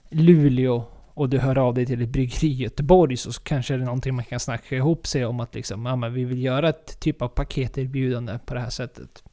Luleå 0.09 0.85
och 1.15 1.29
du 1.29 1.39
hör 1.39 1.59
av 1.59 1.75
dig 1.75 1.87
till 1.87 2.03
ett 2.03 2.09
bryggeri 2.09 2.47
i 2.47 2.55
Göteborg 2.55 3.17
så 3.17 3.33
kanske 3.33 3.77
det 3.77 3.83
är 3.83 3.85
någonting 3.85 4.15
man 4.15 4.25
kan 4.25 4.41
snacka 4.41 4.77
ihop 4.77 5.07
sig 5.07 5.25
om 5.25 5.41
att 5.41 5.55
liksom, 5.55 5.87
ja 5.87 5.97
men 5.97 6.15
vi 6.15 6.25
vill 6.25 6.43
göra 6.43 6.69
ett 6.69 7.01
typ 7.01 7.23
av 7.23 7.29
paketerbjudande 7.29 8.39
på 8.47 8.55
det 8.55 8.61
här 8.61 8.71
sättet. 8.71 9.25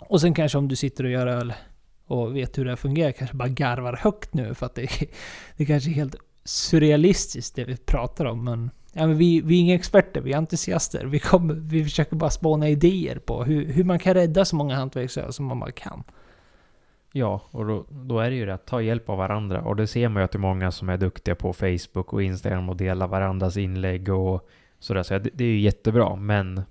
Och 0.00 0.20
sen 0.20 0.34
kanske 0.34 0.58
om 0.58 0.68
du 0.68 0.76
sitter 0.76 1.04
och 1.04 1.10
gör 1.10 1.26
öl 1.26 1.52
och 2.06 2.36
vet 2.36 2.58
hur 2.58 2.64
det 2.64 2.70
här 2.70 2.76
fungerar, 2.76 3.12
kanske 3.12 3.36
bara 3.36 3.48
garvar 3.48 3.96
högt 4.02 4.34
nu 4.34 4.54
för 4.54 4.66
att 4.66 4.74
det, 4.74 4.88
det 5.56 5.66
kanske 5.66 5.90
är 5.90 5.94
helt 5.94 6.16
surrealistiskt 6.44 7.56
det 7.56 7.64
vi 7.64 7.76
pratar 7.76 8.24
om. 8.24 8.44
Men, 8.44 8.70
ja, 8.92 9.06
men 9.06 9.18
vi, 9.18 9.40
vi 9.40 9.56
är 9.56 9.60
inga 9.60 9.74
experter, 9.74 10.20
vi 10.20 10.32
är 10.32 10.36
entusiaster. 10.36 11.04
Vi, 11.04 11.18
kommer, 11.18 11.54
vi 11.54 11.84
försöker 11.84 12.16
bara 12.16 12.30
spåna 12.30 12.68
idéer 12.68 13.18
på 13.18 13.44
hur, 13.44 13.72
hur 13.72 13.84
man 13.84 13.98
kan 13.98 14.14
rädda 14.14 14.44
så 14.44 14.56
många 14.56 14.76
hantverksöl 14.76 15.32
som 15.32 15.44
man 15.44 15.60
bara 15.60 15.72
kan. 15.72 16.04
Ja, 17.12 17.42
och 17.50 17.66
då, 17.66 17.86
då, 17.90 18.20
är 18.20 18.30
det 18.30 18.36
ju 18.36 18.46
det 18.46 18.54
att 18.54 18.66
ta 18.66 18.82
hjälp 18.82 19.08
av 19.08 19.18
varandra. 19.18 19.62
Och 19.62 19.76
det 19.76 19.86
ser 19.86 20.08
man 20.08 20.20
ju 20.20 20.24
att 20.24 20.32
det 20.32 20.36
är 20.36 20.40
många 20.40 20.70
som 20.70 20.88
är 20.88 20.96
duktiga 20.96 21.34
på 21.34 21.52
Facebook 21.52 22.12
och 22.12 22.22
Instagram 22.22 22.68
och 22.68 22.76
delar 22.76 23.08
varandras 23.08 23.56
inlägg 23.56 24.08
och 24.08 24.48
sådär. 24.78 25.02
Så 25.02 25.18
det, 25.18 25.30
det 25.34 25.44
är 25.44 25.48
ju 25.48 25.60
jättebra, 25.60 26.16
men 26.16 26.62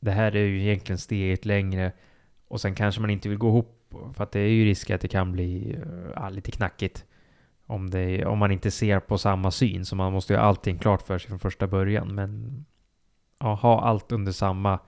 det 0.00 0.10
här 0.10 0.36
är 0.36 0.44
ju 0.44 0.62
egentligen 0.62 0.98
steget 0.98 1.44
längre 1.44 1.92
och 2.48 2.60
sen 2.60 2.74
kanske 2.74 3.00
man 3.00 3.10
inte 3.10 3.28
vill 3.28 3.38
gå 3.38 3.48
ihop 3.48 3.94
för 4.14 4.24
att 4.24 4.32
det 4.32 4.40
är 4.40 4.48
ju 4.48 4.64
risk 4.64 4.90
att 4.90 5.00
det 5.00 5.08
kan 5.08 5.32
bli 5.32 5.78
äh, 6.16 6.30
lite 6.30 6.50
knackigt. 6.50 7.04
Om, 7.66 7.90
det, 7.90 8.26
om 8.26 8.38
man 8.38 8.52
inte 8.52 8.70
ser 8.70 9.00
på 9.00 9.18
samma 9.18 9.50
syn. 9.50 9.84
Så 9.84 9.96
man 9.96 10.12
måste 10.12 10.32
ju 10.32 10.38
ha 10.38 10.46
allting 10.46 10.78
klart 10.78 11.02
för 11.02 11.18
sig 11.18 11.28
från 11.28 11.38
första 11.38 11.66
början. 11.66 12.14
Men 12.14 12.64
ja, 13.38 13.54
ha 13.54 13.80
allt 13.80 14.12
under 14.12 14.32
samma. 14.32 14.78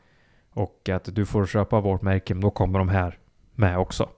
Och 0.51 0.89
att 0.89 1.15
du 1.15 1.27
får 1.27 1.47
köpa 1.47 1.81
vårt 1.81 2.03
märke, 2.03 2.35
då 2.35 2.51
kommer 2.51 2.79
de 2.79 2.89
här 2.89 3.19
med 3.55 3.79
också. 3.79 4.09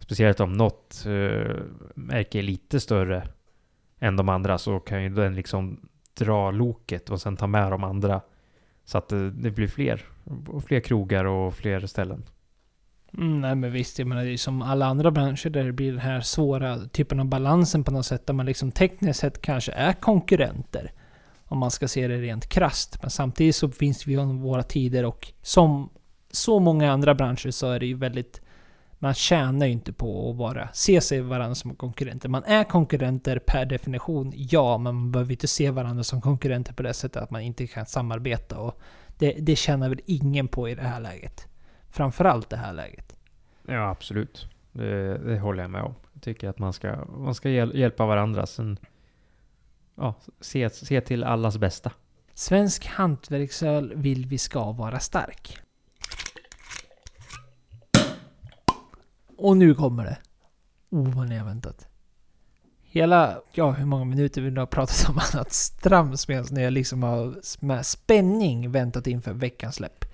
Speciellt 0.00 0.40
om 0.40 0.52
något 0.52 1.04
uh, 1.06 1.56
märke 1.94 2.38
är 2.38 2.42
lite 2.42 2.80
större 2.80 3.28
än 3.98 4.16
de 4.16 4.28
andra 4.28 4.58
så 4.58 4.80
kan 4.80 5.02
ju 5.02 5.08
den 5.08 5.34
liksom 5.34 5.88
dra 6.14 6.50
loket 6.50 7.10
och 7.10 7.20
sen 7.20 7.36
ta 7.36 7.46
med 7.46 7.70
de 7.70 7.84
andra. 7.84 8.20
Så 8.84 8.98
att 8.98 9.08
det, 9.08 9.30
det 9.30 9.50
blir 9.50 9.68
fler, 9.68 10.04
fler 10.66 10.80
krogar 10.80 11.24
och 11.24 11.54
fler 11.54 11.86
ställen. 11.86 12.24
Mm, 13.18 13.40
nej 13.40 13.54
men 13.54 13.72
visst, 13.72 13.98
jag 13.98 14.08
menar 14.08 14.24
det 14.24 14.32
är 14.32 14.36
som 14.36 14.62
alla 14.62 14.86
andra 14.86 15.10
branscher 15.10 15.50
där 15.50 15.64
det 15.64 15.72
blir 15.72 15.90
den 15.90 16.00
här 16.00 16.20
svåra 16.20 16.78
typen 16.78 17.20
av 17.20 17.26
balansen 17.26 17.84
på 17.84 17.90
något 17.90 18.06
sätt. 18.06 18.26
Där 18.26 18.34
man 18.34 18.46
liksom 18.46 18.72
tekniskt 18.72 19.20
sett 19.20 19.42
kanske 19.42 19.72
är 19.72 19.92
konkurrenter. 19.92 20.92
Om 21.44 21.58
man 21.58 21.70
ska 21.70 21.88
se 21.88 22.08
det 22.08 22.20
rent 22.20 22.48
krast. 22.48 22.98
Men 23.02 23.10
samtidigt 23.10 23.56
så 23.56 23.68
finns 23.70 24.06
vi 24.06 24.18
om 24.18 24.40
våra 24.40 24.62
tider 24.62 25.04
och 25.04 25.32
som 25.42 25.90
så 26.30 26.58
många 26.58 26.92
andra 26.92 27.14
branscher 27.14 27.50
så 27.50 27.70
är 27.70 27.80
det 27.80 27.86
ju 27.86 27.94
väldigt... 27.94 28.40
Man 29.02 29.14
tjänar 29.14 29.66
ju 29.66 29.72
inte 29.72 29.92
på 29.92 30.30
att 30.30 30.36
vara, 30.36 30.68
se 30.72 31.00
sig 31.00 31.20
varandra 31.20 31.54
som 31.54 31.74
konkurrenter. 31.74 32.28
Man 32.28 32.44
är 32.44 32.64
konkurrenter 32.64 33.38
per 33.38 33.66
definition, 33.66 34.32
ja, 34.34 34.78
men 34.78 34.94
man 34.94 35.12
behöver 35.12 35.32
inte 35.32 35.48
se 35.48 35.70
varandra 35.70 36.04
som 36.04 36.20
konkurrenter 36.20 36.72
på 36.72 36.82
det 36.82 36.94
sättet 36.94 37.22
att 37.22 37.30
man 37.30 37.40
inte 37.40 37.66
kan 37.66 37.86
samarbeta. 37.86 38.58
Och 38.58 38.80
det, 39.18 39.32
det 39.32 39.56
tjänar 39.56 39.88
väl 39.88 40.00
ingen 40.06 40.48
på 40.48 40.68
i 40.68 40.74
det 40.74 40.82
här 40.82 41.00
läget. 41.00 41.48
Framförallt 41.88 42.50
det 42.50 42.56
här 42.56 42.72
läget. 42.72 43.16
Ja, 43.66 43.90
absolut. 43.90 44.48
Det, 44.72 45.18
det 45.18 45.38
håller 45.38 45.62
jag 45.62 45.70
med 45.70 45.82
om. 45.82 45.94
Jag 46.12 46.22
tycker 46.22 46.48
att 46.48 46.58
man 46.58 46.72
ska, 46.72 47.04
man 47.04 47.34
ska 47.34 47.50
hjäl 47.50 47.78
hjälpa 47.78 48.06
varandra. 48.06 48.46
Sen 48.46 48.78
ja, 49.94 50.14
se, 50.40 50.70
se 50.70 51.00
till 51.00 51.24
allas 51.24 51.58
bästa. 51.58 51.92
Svensk 52.34 52.86
hantverksöl 52.86 53.92
vill 53.96 54.26
vi 54.26 54.38
ska 54.38 54.72
vara 54.72 55.00
stark. 55.00 55.58
Och 59.40 59.56
nu 59.56 59.74
kommer 59.74 60.04
det. 60.04 60.18
Oh, 60.90 61.14
vad 61.16 61.28
ni 61.28 61.36
har 61.36 61.46
väntat. 61.46 61.86
Hela, 62.82 63.40
ja 63.52 63.70
hur 63.70 63.86
många 63.86 64.04
minuter 64.04 64.42
vi 64.42 64.50
nu 64.50 64.60
har 64.60 64.66
pratat 64.66 65.08
om 65.08 65.20
annat 65.32 65.52
strams 65.52 66.28
medan 66.28 66.46
ni 66.50 66.70
liksom 66.70 67.02
har 67.02 67.34
med 67.60 67.86
spänning 67.86 68.70
väntat 68.70 69.06
inför 69.06 69.32
veckans 69.32 69.74
släpp. 69.74 70.04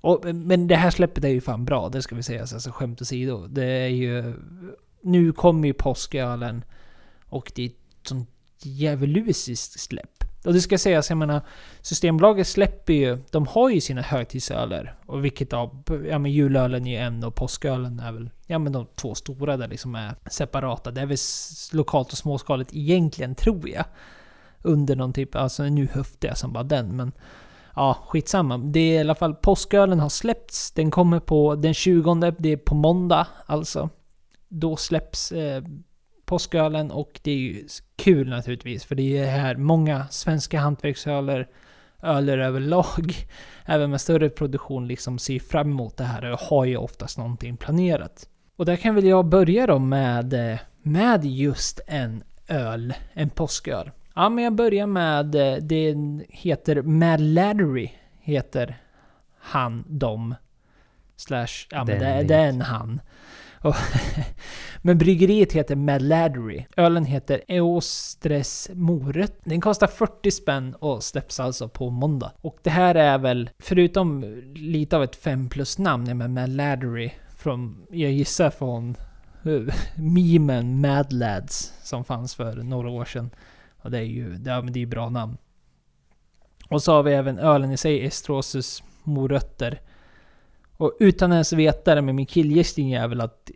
Och, 0.00 0.34
men 0.34 0.66
det 0.66 0.76
här 0.76 0.90
släppet 0.90 1.24
är 1.24 1.28
ju 1.28 1.40
fan 1.40 1.64
bra, 1.64 1.88
det 1.88 2.02
ska 2.02 2.14
vi 2.14 2.22
säga. 2.22 2.40
Alltså 2.40 2.70
skämt 2.70 3.02
åsido. 3.02 3.46
Det 3.46 3.64
är 3.64 3.88
ju... 3.88 4.34
Nu 5.00 5.32
kommer 5.32 5.68
ju 5.68 5.74
påskölen. 5.74 6.64
Och 7.24 7.52
det 7.54 7.62
är 7.62 7.66
ett 7.66 8.08
sånt 8.08 8.30
djävulusiskt 8.62 9.80
släpp. 9.80 10.24
Och 10.44 10.52
det 10.52 10.60
ska 10.60 10.78
sägas, 10.78 11.10
jag 11.10 11.16
menar, 11.16 11.40
Systembolaget 11.80 12.46
släpper 12.46 12.92
ju, 12.92 13.18
de 13.30 13.46
har 13.46 13.70
ju 13.70 13.80
sina 13.80 14.02
högtidsöler. 14.02 14.94
Och 15.06 15.24
vilket 15.24 15.52
av, 15.52 15.82
ja 16.08 16.18
men 16.18 16.32
julölen 16.32 16.86
är 16.86 16.90
ju 16.90 16.96
en 16.96 17.24
och 17.24 17.34
påskölen 17.34 18.00
är 18.00 18.12
väl, 18.12 18.30
ja 18.46 18.58
men 18.58 18.72
de 18.72 18.86
två 18.94 19.14
stora 19.14 19.56
där 19.56 19.68
liksom 19.68 19.94
är 19.94 20.14
separata. 20.30 20.90
Det 20.90 21.00
är 21.00 21.06
väl 21.06 21.16
lokalt 21.72 22.12
och 22.12 22.18
småskaligt 22.18 22.70
egentligen, 22.74 23.34
tror 23.34 23.68
jag. 23.68 23.84
Under 24.62 24.96
någon 24.96 25.12
typ, 25.12 25.36
alltså 25.36 25.62
nu 25.62 25.88
höftar 25.92 26.28
jag 26.28 26.38
som 26.38 26.52
bara 26.52 26.64
den, 26.64 26.96
men 26.96 27.12
ja, 27.76 27.96
skitsamma. 28.06 28.58
Det 28.58 28.80
är 28.80 28.94
i 28.94 28.98
alla 28.98 29.14
fall, 29.14 29.34
påskölen 29.34 30.00
har 30.00 30.08
släppts. 30.08 30.72
Den 30.72 30.90
kommer 30.90 31.20
på 31.20 31.54
den 31.54 31.74
20, 31.74 32.34
det 32.38 32.52
är 32.52 32.56
på 32.56 32.74
måndag 32.74 33.26
alltså. 33.46 33.90
Då 34.48 34.76
släpps 34.76 35.32
eh, 35.32 35.62
påskölen 36.26 36.90
och 36.90 37.20
det 37.22 37.30
är 37.30 37.36
ju 37.36 37.68
kul 37.96 38.28
naturligtvis 38.28 38.84
för 38.84 38.94
det 38.94 39.18
är 39.18 39.26
här 39.26 39.56
många 39.56 40.08
svenska 40.08 40.60
hantverksöler, 40.60 41.48
öler 42.02 42.38
överlag, 42.38 43.14
även 43.64 43.90
med 43.90 44.00
större 44.00 44.28
produktion 44.28 44.88
liksom 44.88 45.18
ser 45.18 45.38
fram 45.38 45.70
emot 45.70 45.96
det 45.96 46.04
här 46.04 46.32
och 46.32 46.40
har 46.40 46.64
ju 46.64 46.76
oftast 46.76 47.18
någonting 47.18 47.56
planerat. 47.56 48.28
Och 48.56 48.64
där 48.64 48.76
kan 48.76 48.94
väl 48.94 49.04
jag 49.04 49.26
börja 49.26 49.66
då 49.66 49.78
med, 49.78 50.58
med 50.82 51.24
just 51.24 51.80
en 51.86 52.22
öl, 52.48 52.94
en 53.12 53.30
påsköl. 53.30 53.90
Ja, 54.14 54.28
men 54.28 54.44
jag 54.44 54.54
börjar 54.54 54.86
med, 54.86 55.26
det 55.62 55.96
heter 56.28 56.82
Mad 56.82 57.20
Laddery, 57.20 57.90
heter 58.20 58.76
han, 59.38 59.84
dom. 59.88 60.34
Slash, 61.16 61.66
ja 61.70 61.84
men 61.84 61.98
det, 61.98 62.22
det 62.22 62.34
är 62.34 62.48
en 62.48 62.60
han. 62.60 63.00
Men 64.82 64.98
bryggeriet 64.98 65.52
heter 65.52 65.76
Maladry. 65.76 66.64
Ölen 66.76 67.04
heter 67.04 67.42
Eostres 67.48 68.70
Morot. 68.74 69.32
Den 69.44 69.60
kostar 69.60 69.86
40 69.86 70.30
spänn 70.30 70.74
och 70.74 71.04
släpps 71.04 71.40
alltså 71.40 71.68
på 71.68 71.90
måndag. 71.90 72.32
Och 72.40 72.58
det 72.62 72.70
här 72.70 72.94
är 72.94 73.18
väl, 73.18 73.50
förutom 73.58 74.24
lite 74.54 74.96
av 74.96 75.02
ett 75.02 75.16
5 75.16 75.48
plus 75.48 75.78
namn, 75.78 76.18
med 76.18 76.30
Maladry 76.30 77.10
från, 77.36 77.86
jag 77.90 78.10
gissar 78.10 78.50
från 78.50 78.96
eh, 79.44 79.74
memen 79.96 80.80
Mad 80.80 81.12
Lads 81.12 81.72
som 81.82 82.04
fanns 82.04 82.34
för 82.34 82.56
några 82.56 82.90
år 82.90 83.04
sedan. 83.04 83.30
Och 83.82 83.90
det 83.90 83.98
är 83.98 84.02
ju, 84.02 84.34
det 84.34 84.50
är, 84.50 84.62
det 84.62 84.82
är 84.82 84.86
bra 84.86 85.08
namn. 85.08 85.36
Och 86.68 86.82
så 86.82 86.92
har 86.92 87.02
vi 87.02 87.12
även 87.12 87.38
ölen 87.38 87.72
i 87.72 87.76
sig, 87.76 88.06
Estrosus 88.06 88.82
morötter. 89.02 89.80
Och 90.76 90.96
utan 91.00 91.32
ens 91.32 91.52
veta 91.52 91.94
det 91.94 92.02
med 92.02 92.14
min 92.14 92.26
killgissning 92.26 92.92
är 92.92 93.08
väl 93.08 93.20
att 93.20 93.50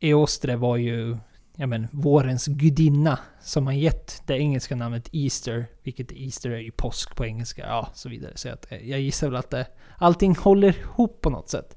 Eostre 0.00 0.56
var 0.56 0.76
ju 0.76 1.16
ja 1.60 1.66
men, 1.66 1.88
vårens 1.92 2.46
gudinna 2.46 3.18
som 3.40 3.66
har 3.66 3.72
gett 3.72 4.22
det 4.26 4.38
engelska 4.38 4.76
namnet 4.76 5.08
Easter, 5.12 5.66
vilket 5.82 6.12
Easter 6.12 6.50
är 6.50 6.58
ju 6.58 6.70
påsk 6.70 7.16
på 7.16 7.26
engelska, 7.26 7.66
ja 7.66 7.88
så 7.94 8.08
vidare. 8.08 8.32
Så 8.34 8.48
att, 8.48 8.72
eh, 8.72 8.90
jag 8.90 9.00
gissar 9.00 9.28
väl 9.28 9.36
att 9.36 9.50
det, 9.50 9.66
allting 9.96 10.36
håller 10.36 10.78
ihop 10.78 11.20
på 11.20 11.30
något 11.30 11.48
sätt. 11.48 11.76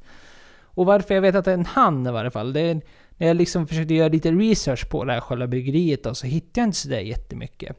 Och 0.62 0.86
varför 0.86 1.14
jag 1.14 1.22
vet 1.22 1.36
att 1.36 1.45
det 1.45 1.51
är 1.51 1.55
en 1.55 1.66
han 1.66 2.07
i 2.07 2.12
varje 2.12 2.32
fall, 2.32 2.53
det 2.53 2.62
är 2.62 2.82
när 3.18 3.28
jag 3.28 3.38
liksom 3.38 3.68
försökte 3.68 3.93
göra 3.93 4.07
lite 4.07 4.32
research 4.32 4.89
på 4.89 5.05
det 5.05 5.14
här 5.14 5.20
själva 5.20 5.47
bryggeriet 5.47 6.03
då, 6.03 6.16
så 6.16 6.28
hittade 6.28 6.62
jag 6.62 6.68
inte 6.68 6.78
sådär 6.78 6.99
jättemycket. 6.99 7.78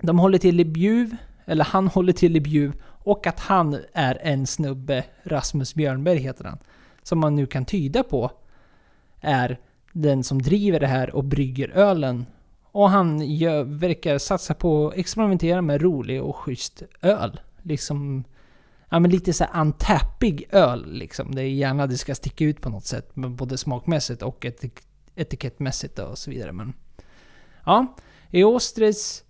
De 0.00 0.18
håller 0.18 0.38
till 0.38 0.60
i 0.60 0.64
Bjuv, 0.64 1.16
eller 1.44 1.64
han 1.64 1.88
håller 1.88 2.12
till 2.12 2.36
i 2.36 2.40
Bjuv, 2.40 2.72
och 3.06 3.26
att 3.26 3.40
han 3.40 3.78
är 3.92 4.18
en 4.22 4.46
snubbe, 4.46 5.04
Rasmus 5.22 5.74
Björnberg 5.74 6.18
heter 6.18 6.44
han, 6.44 6.58
som 7.02 7.18
man 7.18 7.34
nu 7.34 7.46
kan 7.46 7.64
tyda 7.64 8.02
på 8.02 8.30
är 9.20 9.58
den 9.92 10.24
som 10.24 10.42
driver 10.42 10.80
det 10.80 10.86
här 10.86 11.14
och 11.14 11.24
brygger 11.24 11.68
ölen. 11.68 12.26
Och 12.62 12.90
han 12.90 13.20
gör, 13.20 13.64
verkar 13.64 14.18
satsa 14.18 14.54
på 14.54 14.88
att 14.88 14.94
experimentera 14.94 15.62
med 15.62 15.82
rolig 15.82 16.22
och 16.22 16.36
schysst 16.36 16.82
öl. 17.02 17.40
Liksom... 17.62 18.24
Ja 18.88 18.98
men 18.98 19.10
lite 19.10 19.32
så 19.32 19.44
antappig 19.44 20.48
öl 20.50 20.92
liksom. 20.92 21.34
Det 21.34 21.42
är 21.42 21.48
gärna 21.48 21.86
det 21.86 21.98
ska 21.98 22.14
sticka 22.14 22.44
ut 22.44 22.60
på 22.60 22.68
något 22.68 22.86
sätt. 22.86 23.14
Både 23.14 23.58
smakmässigt 23.58 24.22
och 24.22 24.44
etik 24.44 24.80
etikettmässigt 25.16 25.98
och 25.98 26.18
så 26.18 26.30
vidare. 26.30 26.52
Men... 26.52 26.72
Ja. 27.64 27.96
Eostres 28.30 29.24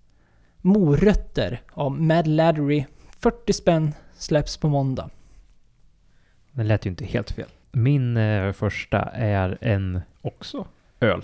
morötter 0.61 1.62
av 1.72 2.01
Mad 2.01 2.27
Laddery. 2.27 2.85
40 3.19 3.53
spänn 3.53 3.95
släpps 4.12 4.57
på 4.57 4.69
måndag. 4.69 5.11
Det 6.53 6.64
lät 6.64 6.87
ju 6.87 6.91
inte 6.91 7.05
helt 7.05 7.31
fel. 7.31 7.49
Min 7.73 8.17
eh, 8.17 8.53
första 8.53 9.01
är 9.03 9.59
en 9.61 10.01
också 10.23 10.67
öl. 11.01 11.23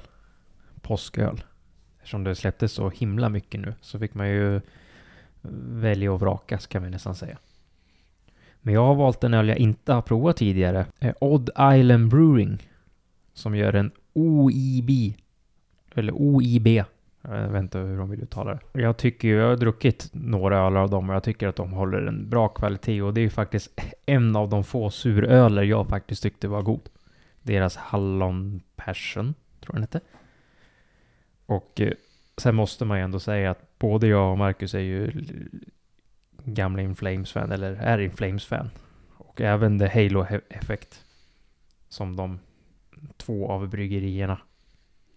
Påsköl. 0.80 1.44
Eftersom 1.96 2.24
det 2.24 2.34
släpptes 2.34 2.72
så 2.72 2.90
himla 2.90 3.28
mycket 3.28 3.60
nu 3.60 3.74
så 3.80 3.98
fick 3.98 4.14
man 4.14 4.28
ju 4.28 4.56
eh, 4.56 4.62
välja 5.68 6.12
och 6.12 6.20
vraka 6.20 6.58
kan 6.58 6.82
vi 6.82 6.90
nästan 6.90 7.14
säga. 7.14 7.38
Men 8.60 8.74
jag 8.74 8.86
har 8.86 8.94
valt 8.94 9.24
en 9.24 9.34
öl 9.34 9.48
jag 9.48 9.58
inte 9.58 9.92
har 9.92 10.02
provat 10.02 10.36
tidigare. 10.36 10.86
Eh, 11.00 11.14
Odd 11.20 11.50
Island 11.74 12.08
Brewing. 12.08 12.68
Som 13.34 13.56
gör 13.56 13.72
en 13.72 13.90
OIB. 14.12 14.90
Eller 15.94 16.12
OIB 16.12 16.84
jag 17.22 17.48
vet 17.48 17.62
inte 17.62 17.78
hur 17.78 17.98
de 17.98 18.10
vill 18.10 18.22
uttala 18.22 18.54
det. 18.54 18.80
Jag 18.80 18.96
tycker 18.96 19.28
ju, 19.28 19.34
jag 19.34 19.48
har 19.48 19.56
druckit 19.56 20.10
några 20.12 20.58
öl 20.58 20.76
av 20.76 20.90
dem 20.90 21.08
och 21.10 21.14
jag 21.14 21.22
tycker 21.22 21.48
att 21.48 21.56
de 21.56 21.72
håller 21.72 22.02
en 22.02 22.28
bra 22.28 22.48
kvalitet 22.48 23.02
och 23.02 23.14
det 23.14 23.20
är 23.20 23.22
ju 23.22 23.30
faktiskt 23.30 23.80
en 24.06 24.36
av 24.36 24.48
de 24.48 24.64
få 24.64 24.90
suröler 24.90 25.62
jag 25.62 25.88
faktiskt 25.88 26.22
tyckte 26.22 26.48
var 26.48 26.62
god. 26.62 26.88
Deras 27.42 27.76
Hallon 27.76 28.60
Passion, 28.76 29.34
tror 29.60 29.74
jag 29.74 29.74
den 29.74 29.82
hette. 29.82 30.00
Och 31.46 31.80
eh, 31.80 31.92
sen 32.36 32.54
måste 32.54 32.84
man 32.84 32.98
ju 32.98 33.04
ändå 33.04 33.20
säga 33.20 33.50
att 33.50 33.78
både 33.78 34.06
jag 34.06 34.30
och 34.30 34.38
Marcus 34.38 34.74
är 34.74 34.78
ju 34.78 35.24
gamla 36.44 36.82
Inflames-fan, 36.82 37.52
eller 37.52 37.72
är 37.72 37.98
Inflames-fan. 37.98 38.70
Och 39.08 39.40
även 39.40 39.78
The 39.78 39.86
Halo 39.86 40.26
Effect. 40.48 41.04
Som 41.88 42.16
de 42.16 42.38
två 43.16 43.50
av 43.50 43.68
bryggerierna 43.68 44.38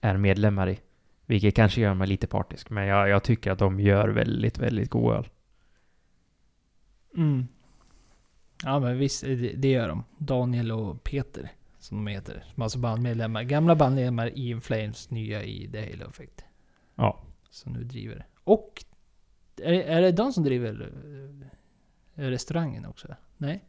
är 0.02 0.18
medlemmar 0.18 0.70
i. 0.70 0.80
Vilket 1.26 1.56
kanske 1.56 1.82
gör 1.82 1.94
mig 1.94 2.08
lite 2.08 2.28
partisk, 2.28 2.70
men 2.70 2.88
jag, 2.88 3.10
jag 3.10 3.24
tycker 3.24 3.52
att 3.52 3.60
de 3.60 3.80
gör 3.80 4.08
väldigt, 4.08 4.58
väldigt 4.58 4.90
god 4.90 5.14
öl. 5.14 5.28
Mm. 7.18 7.48
Ja 8.64 8.80
men 8.80 8.98
visst, 8.98 9.24
det, 9.24 9.36
det 9.36 9.68
gör 9.68 9.88
de. 9.88 10.04
Daniel 10.18 10.72
och 10.72 11.04
Peter, 11.04 11.50
som 11.80 12.06
de 12.06 12.12
heter. 12.12 12.44
Som 12.54 12.64
alltså 12.64 12.80
bandmedlemmar. 12.80 13.44
Gamla 13.44 13.76
bandmedlemmar 13.76 14.28
i 14.28 14.50
Inflames, 14.50 15.10
nya 15.10 15.44
i 15.44 15.70
The 15.72 15.80
Halo 15.80 16.10
Effect. 16.10 16.46
Ja. 16.96 17.22
Som 17.50 17.74
nu 17.74 17.84
driver. 17.84 18.26
Och... 18.44 18.86
Är, 19.62 19.74
är 19.74 20.02
det 20.02 20.12
de 20.12 20.34
som 20.34 20.44
driver 20.44 20.92
eh, 22.16 22.22
restaurangen 22.22 22.86
också? 22.86 23.08
Nej? 23.38 23.64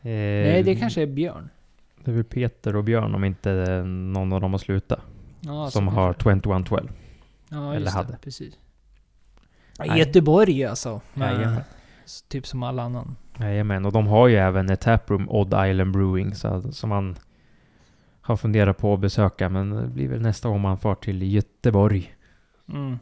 Eh, 0.00 0.10
Nej, 0.10 0.62
det 0.62 0.76
kanske 0.76 1.02
är 1.02 1.06
Björn. 1.06 1.48
Det 2.04 2.10
är 2.10 2.14
väl 2.14 2.24
Peter 2.24 2.76
och 2.76 2.84
Björn 2.84 3.14
om 3.14 3.24
inte 3.24 3.82
någon 3.84 4.32
av 4.32 4.40
dem 4.40 4.52
har 4.52 4.58
slutat. 4.58 5.00
Ja, 5.44 5.70
som 5.70 5.88
har 5.88 6.12
2112. 6.12 6.88
Ja, 7.48 7.74
Eller 7.74 7.90
hade. 7.90 8.12
Det, 8.12 8.18
precis. 8.18 8.54
Göteborg 9.96 10.64
alltså. 10.64 11.00
Jajamän. 11.14 11.60
Typ 12.28 12.46
som 12.46 12.62
alla 12.62 12.82
annan. 12.82 13.16
Jajamän, 13.38 13.84
och 13.84 13.92
de 13.92 14.06
har 14.06 14.28
ju 14.28 14.36
även 14.36 14.70
ett 14.70 14.80
taproom, 14.80 15.30
Odd 15.30 15.68
Island 15.70 15.92
Brewing, 15.92 16.34
så, 16.34 16.72
som 16.72 16.90
man 16.90 17.16
har 18.20 18.36
funderat 18.36 18.78
på 18.78 18.94
att 18.94 19.00
besöka. 19.00 19.48
Men 19.48 19.70
det 19.70 19.86
blir 19.86 20.08
väl 20.08 20.20
nästa 20.20 20.48
gång 20.48 20.60
man 20.60 20.78
far 20.78 20.94
till 20.94 21.34
Göteborg. 21.34 22.14
Mm. 22.68 22.98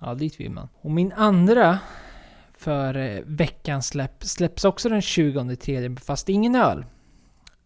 Ja, 0.00 0.14
dit 0.14 0.40
vill 0.40 0.50
man. 0.50 0.68
Och 0.80 0.90
min 0.90 1.12
andra 1.12 1.78
för 2.58 2.96
eh, 2.96 3.20
veckans 3.26 3.86
släpp 3.86 4.24
släpps 4.24 4.64
också 4.64 4.88
den 4.88 5.02
20 5.02 5.56
tredje, 5.56 5.96
fast 5.96 6.28
ingen 6.28 6.54
öl. 6.54 6.84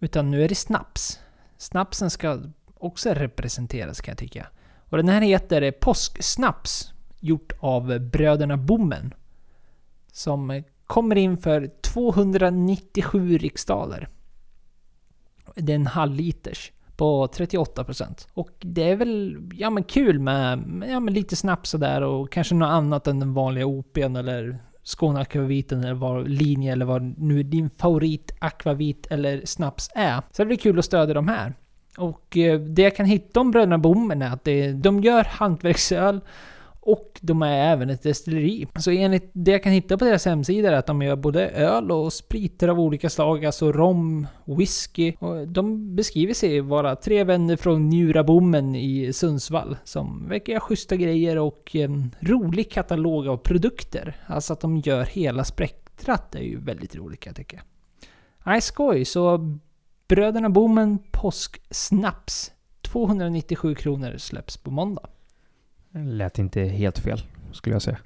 Utan 0.01 0.31
nu 0.31 0.45
är 0.45 0.49
det 0.49 0.55
snaps. 0.55 1.21
Snapsen 1.57 2.11
ska 2.11 2.41
också 2.85 3.11
representeras 3.11 4.01
kan 4.01 4.13
jag 4.13 4.19
tycka. 4.19 4.47
Och 4.89 4.97
den 4.97 5.09
här 5.09 5.21
heter 5.21 5.71
Påsksnaps, 5.71 6.93
gjort 7.21 7.53
av 7.61 7.99
bröderna 7.99 8.57
Bommen. 8.57 9.15
Som 10.13 10.63
kommer 10.87 11.17
in 11.17 11.39
för 11.39 11.71
297 11.83 13.39
riksdaler. 13.39 14.09
Det 15.55 15.73
är 15.73 15.77
en 15.77 15.87
halvliters. 15.87 16.73
på 16.97 17.27
38%. 17.27 18.29
Och 18.35 18.51
det 18.61 18.91
är 18.91 18.97
väl, 18.97 19.39
ja 19.53 19.71
men 19.71 19.85
kul 19.85 20.19
med, 20.19 20.59
ja 20.89 21.01
men 21.01 21.15
lite 21.15 21.37
snaps 21.37 21.71
sådär 21.71 22.03
och 22.03 22.33
kanske 22.33 22.55
något 22.55 22.67
annat 22.67 23.07
än 23.07 23.21
den 23.21 23.35
vanliga 23.35 23.67
OPn 23.67 24.17
eller 24.17 24.59
Skåne 24.83 25.21
Akvaviten 25.21 25.85
eller 25.85 25.95
vad 25.95 26.29
linje 26.29 26.73
eller 26.73 26.85
vad 26.85 27.03
nu 27.19 27.43
din 27.43 27.71
favorit 27.71 28.35
akvavit 28.39 29.07
eller 29.07 29.47
snaps 29.47 29.91
är. 29.95 30.23
Så 30.31 30.43
det 30.43 30.47
blir 30.47 30.57
kul 30.57 30.79
att 30.79 30.85
stödja 30.85 31.15
de 31.15 31.29
här. 31.29 31.55
Och 31.97 32.37
eh, 32.37 32.61
det 32.61 32.83
jag 32.83 32.97
kan 32.97 33.07
hitta 33.07 33.41
om 33.41 33.51
Bröderna 33.51 33.79
Bommen 33.79 34.23
är 34.23 34.31
att 34.31 34.45
det, 34.45 34.73
de 34.73 35.01
gör 35.01 35.25
hantverksöl 35.25 36.21
och 36.87 37.19
de 37.21 37.43
är 37.43 37.73
även 37.73 37.91
ett 37.91 38.03
destilleri. 38.03 38.67
Så 38.77 38.91
enligt 38.91 39.31
det 39.33 39.51
jag 39.51 39.63
kan 39.63 39.73
hitta 39.73 39.99
på 39.99 40.05
deras 40.05 40.25
hemsida 40.25 40.69
är 40.69 40.73
att 40.73 40.87
de 40.87 41.03
gör 41.03 41.17
både 41.17 41.49
öl 41.49 41.91
och 41.91 42.13
spriter 42.13 42.69
av 42.69 42.81
olika 42.81 43.11
slag, 43.11 43.45
alltså 43.45 43.73
rom, 43.73 44.27
whisky. 44.45 45.13
Och 45.19 45.49
de 45.49 45.97
beskriver 45.97 46.35
sig 46.35 46.61
vara 46.61 46.97
tre 46.97 47.25
vänner 47.25 47.57
från 47.57 47.89
Njurabommen 47.89 48.75
i 48.75 49.13
Sundsvall 49.13 49.77
som 49.85 50.29
verkar 50.29 50.53
göra 50.53 50.61
schyssta 50.61 50.97
grejer 50.97 51.39
och 51.39 51.71
en 51.77 52.15
rolig 52.21 52.71
katalog 52.71 53.29
av 53.29 53.37
produkter. 53.37 54.17
Alltså 54.27 54.53
att 54.53 54.61
de 54.61 54.77
gör 54.77 55.05
hela 55.05 55.45
spektrat 55.45 56.35
är 56.35 56.43
ju 56.43 56.61
väldigt 56.61 56.97
roligt 56.97 57.21
kan 57.21 57.31
jag 57.31 57.37
tycka. 57.37 57.63
Nej, 58.47 58.61
skoj! 58.61 59.05
Så 59.05 59.59
Bröderna 60.15 60.51
Bommen 60.51 60.99
Påsksnaps 61.11 62.53
297 62.83 63.75
kronor 63.75 64.17
släpps 64.19 64.57
på 64.57 64.71
måndag. 64.71 65.09
Lät 65.91 66.39
inte 66.39 66.61
helt 66.61 66.99
fel, 66.99 67.23
skulle 67.53 67.75
jag 67.75 67.83
säga. 67.83 67.99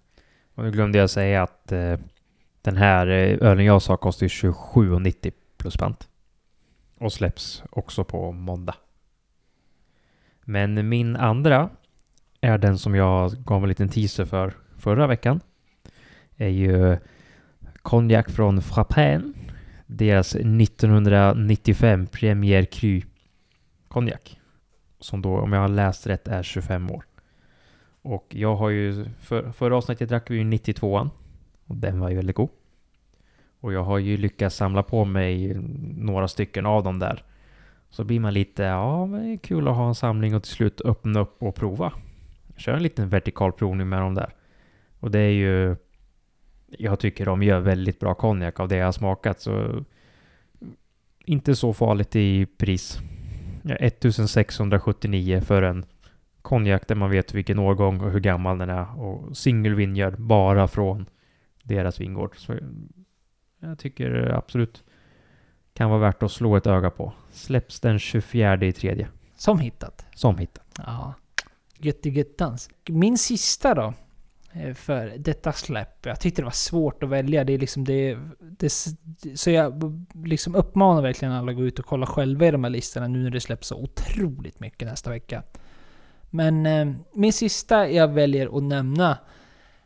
Och 0.55 0.65
nu 0.65 0.71
glömde 0.71 0.99
jag 0.99 1.11
säga 1.11 1.43
att 1.43 1.73
eh, 1.73 1.99
den 2.63 2.77
här 2.77 3.07
eh, 3.07 3.49
ölen 3.49 3.65
jag 3.65 3.83
sa 3.83 3.97
kostar 3.97 4.27
27,90 4.27 5.33
plus 5.57 5.77
pant. 5.77 6.09
Och 6.99 7.13
släpps 7.13 7.63
också 7.71 8.05
på 8.05 8.33
måndag. 8.33 8.75
Men 10.41 10.89
min 10.89 11.17
andra 11.17 11.71
är 12.41 12.59
den 12.59 12.79
som 12.79 12.95
jag 12.95 13.33
gav 13.33 13.63
en 13.63 13.69
liten 13.69 13.89
teaser 13.89 14.25
för 14.25 14.53
förra 14.77 15.07
veckan. 15.07 15.41
Är 16.37 16.49
ju 16.49 16.97
konjak 17.83 18.31
från 18.31 18.63
Frappin. 18.63 19.35
Deras 19.91 20.35
1995 20.35 22.07
Premier 22.07 22.65
Cru 22.65 23.03
konjak. 23.89 24.41
Som 25.01 25.23
då, 25.23 25.39
om 25.39 25.53
jag 25.53 25.61
har 25.61 25.69
läst 25.69 26.07
rätt, 26.07 26.29
är 26.29 26.43
25 26.43 26.91
år. 26.91 27.05
Och 28.03 28.27
jag 28.31 28.57
har 28.57 28.69
ju, 28.69 29.05
för, 29.21 29.53
förra 29.53 29.77
avsnittet 29.77 30.09
drack 30.09 30.31
vi 30.31 30.37
ju 30.37 30.45
92an. 30.45 31.11
Och 31.67 31.77
den 31.77 32.01
var 32.01 32.09
ju 32.11 32.17
väldigt 32.17 32.37
god. 32.37 32.49
Och 33.61 33.73
jag 33.73 33.83
har 33.83 33.99
ju 33.99 34.17
lyckats 34.17 34.57
samla 34.57 34.83
på 34.83 35.05
mig 35.05 35.55
några 35.97 36.29
stycken 36.29 36.67
av 36.67 36.83
dem 36.83 36.99
där. 36.99 37.25
Så 37.91 38.05
blir 38.05 38.21
man 38.21 38.35
lite, 38.35 38.63
ja 38.63 39.07
men 39.07 39.23
det 39.23 39.33
är 39.33 39.37
kul 39.37 39.69
att 39.69 39.77
ha 39.77 39.89
en 39.89 39.95
samling 39.95 40.35
och 40.35 40.43
till 40.43 40.53
slut 40.53 40.81
öppna 40.81 41.21
upp 41.21 41.43
och 41.43 41.55
prova. 41.55 41.93
Kör 42.57 42.73
en 42.73 42.83
liten 42.83 43.09
vertikal 43.09 43.53
provning 43.53 43.89
med 43.89 44.01
dem 44.01 44.15
där. 44.15 44.35
Och 45.01 45.11
det 45.11 45.19
är 45.19 45.31
ju, 45.31 45.77
jag 46.69 47.01
tycker 47.01 47.27
de 47.27 47.43
gör 47.43 47.61
väldigt 47.61 48.01
bra 48.01 48.15
konjak 48.15 48.61
av 48.61 48.69
det 48.69 48.77
jag 48.77 48.85
har 48.85 48.93
smakat 48.93 49.41
så 49.41 49.85
inte 51.25 51.57
så 51.57 51.73
farligt 51.73 52.17
i 52.17 52.47
pris. 52.47 52.99
1679 53.65 55.41
för 55.41 55.63
en 55.63 55.85
konjak 56.43 56.89
där 56.89 56.95
man 56.95 57.11
vet 57.11 57.35
vilken 57.35 57.59
årgång 57.59 58.01
och 58.01 58.11
hur 58.11 58.21
gammal 58.21 58.59
den 58.59 58.71
är 58.71 59.01
och 59.01 59.37
single 59.37 59.75
vineyard 59.75 60.21
bara 60.21 60.69
från 60.69 61.07
deras 61.63 62.01
vingård. 62.01 62.37
Så 62.37 62.59
jag 63.61 63.79
tycker 63.79 64.33
absolut 64.35 64.85
kan 65.73 65.91
vara 65.91 66.01
värt 66.01 66.23
att 66.23 66.33
slå 66.33 66.57
ett 66.57 66.67
öga 66.67 66.91
på. 66.91 67.13
Släpps 67.31 67.81
den 67.81 67.99
24 67.99 68.67
i 68.67 68.73
tredje. 68.73 69.09
Som 69.37 69.59
hittat. 69.59 70.07
Som 70.15 70.39
hittat. 70.39 70.81
Ja. 70.87 71.15
Göttigettans. 71.79 72.71
Min 72.89 73.19
sista 73.19 73.75
då. 73.75 73.95
Eh, 74.59 74.75
för 74.75 75.15
detta 75.19 75.53
släpp. 75.53 76.07
Jag 76.07 76.21
tyckte 76.21 76.43
det 76.43 76.45
var 76.45 76.53
svårt 76.53 77.03
att 77.03 77.09
välja. 77.09 77.45
Det 77.45 77.53
är 77.53 77.59
liksom 77.59 77.85
det, 77.85 78.19
det... 78.41 78.73
Så 79.35 79.51
jag 79.51 80.07
liksom 80.25 80.55
uppmanar 80.55 81.03
verkligen 81.03 81.35
alla 81.35 81.51
att 81.51 81.57
gå 81.57 81.65
ut 81.65 81.79
och 81.79 81.87
kolla 81.87 82.07
själva 82.07 82.47
i 82.47 82.51
de 82.51 82.65
här 82.65 82.71
listorna 82.71 83.09
nu 83.09 83.23
när 83.23 83.31
det 83.31 83.41
släpps 83.41 83.69
så 83.69 83.77
otroligt 83.77 84.61
mycket 84.61 84.89
nästa 84.89 85.11
vecka. 85.11 85.43
Men 86.31 86.67
eh, 86.67 86.95
min 87.13 87.33
sista 87.33 87.89
jag 87.89 88.09
väljer 88.09 88.57
att 88.57 88.63
nämna 88.63 89.19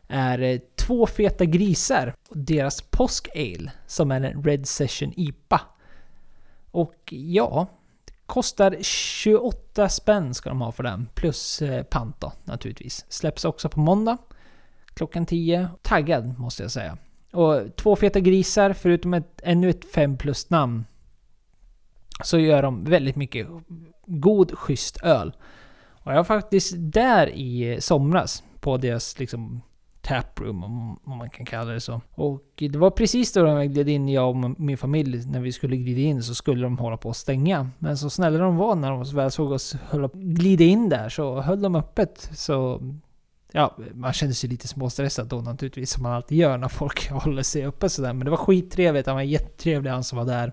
är 0.09 0.39
eh, 0.43 0.61
Två 0.77 1.07
feta 1.07 1.45
grisar 1.45 2.15
och 2.29 2.39
deras 2.39 2.83
påsk-ale 2.83 3.73
som 3.87 4.11
är 4.11 4.21
en 4.21 4.45
Red 4.45 4.69
Session 4.69 5.13
IPA. 5.17 5.61
Och 6.71 7.13
ja, 7.13 7.67
kostar 8.27 8.77
28 8.81 9.89
spänn 9.89 10.35
ska 10.35 10.49
de 10.49 10.61
ha 10.61 10.73
för 10.73 10.83
den. 10.83 11.09
Plus 11.15 11.63
eh, 11.63 11.83
pant 11.83 12.21
då, 12.21 12.33
naturligtvis. 12.45 13.07
Släpps 13.09 13.45
också 13.45 13.69
på 13.69 13.81
måndag. 13.81 14.19
Klockan 14.95 15.27
10. 15.27 15.69
Taggad 15.83 16.39
måste 16.39 16.63
jag 16.63 16.71
säga. 16.71 16.99
Och 17.33 17.77
två 17.77 17.97
feta 17.97 18.21
grisar, 18.21 18.73
förutom 18.73 19.15
ett, 19.15 19.41
ännu 19.43 19.71
ett 19.71 19.93
5 19.93 20.17
plus 20.17 20.51
namn. 20.51 20.85
Så 22.25 22.39
gör 22.39 22.63
de 22.63 22.85
väldigt 22.85 23.17
mycket 23.17 23.47
god, 24.07 24.59
schysst 24.59 24.97
öl. 25.03 25.33
Och 26.05 26.13
jag 26.13 26.17
var 26.17 26.25
faktiskt 26.25 26.75
där 26.77 27.29
i 27.29 27.77
somras 27.81 28.43
på 28.61 28.77
deras 28.77 29.19
liksom 29.19 29.63
taproom 30.03 30.65
om 30.65 31.19
man 31.19 31.31
kan 31.31 31.47
kalla 31.47 31.73
det 31.73 31.81
så. 31.81 32.01
Och 32.15 32.43
det 32.57 32.77
var 32.77 32.91
precis 32.91 33.33
då 33.33 33.43
de 33.43 33.67
gled 33.67 33.89
in, 33.89 34.09
jag 34.09 34.29
och 34.29 34.61
min 34.61 34.79
familj, 34.79 35.27
när 35.27 35.41
vi 35.41 35.53
skulle 35.53 35.77
glida 35.77 36.01
in 36.01 36.23
så 36.23 36.35
skulle 36.35 36.63
de 36.63 36.79
hålla 36.79 36.97
på 36.97 37.11
att 37.11 37.17
stänga. 37.17 37.71
Men 37.79 37.99
så 37.99 38.11
snälla 38.11 38.39
de 38.39 38.57
var 38.57 38.75
när 38.75 38.91
de 38.91 39.05
väl 39.05 39.31
såg 39.31 39.53
oss 39.53 39.77
hålla, 39.91 40.11
glida 40.13 40.65
in 40.65 40.89
där 40.89 41.09
så 41.09 41.41
höll 41.41 41.63
de 41.63 41.75
öppet. 41.75 42.31
Så 42.33 42.81
ja, 43.53 43.77
man 43.95 44.13
kände 44.13 44.35
sig 44.35 44.51
lite 44.51 44.69
småstressad 44.69 45.27
då 45.27 45.41
naturligtvis 45.41 45.91
som 45.91 46.03
man 46.03 46.13
alltid 46.13 46.39
gör 46.39 46.59
när 46.59 46.69
folk 46.69 47.11
håller 47.11 47.43
sig 47.43 47.67
uppe 47.67 47.89
sådär. 47.89 48.13
Men 48.13 48.25
det 48.25 48.31
var 48.31 48.37
skittrevligt, 48.37 49.07
han 49.07 49.17
var 49.17 49.23
jättetrevlig 49.23 49.91
han 49.91 50.05
som 50.05 50.19
var 50.19 50.25
där. 50.25 50.53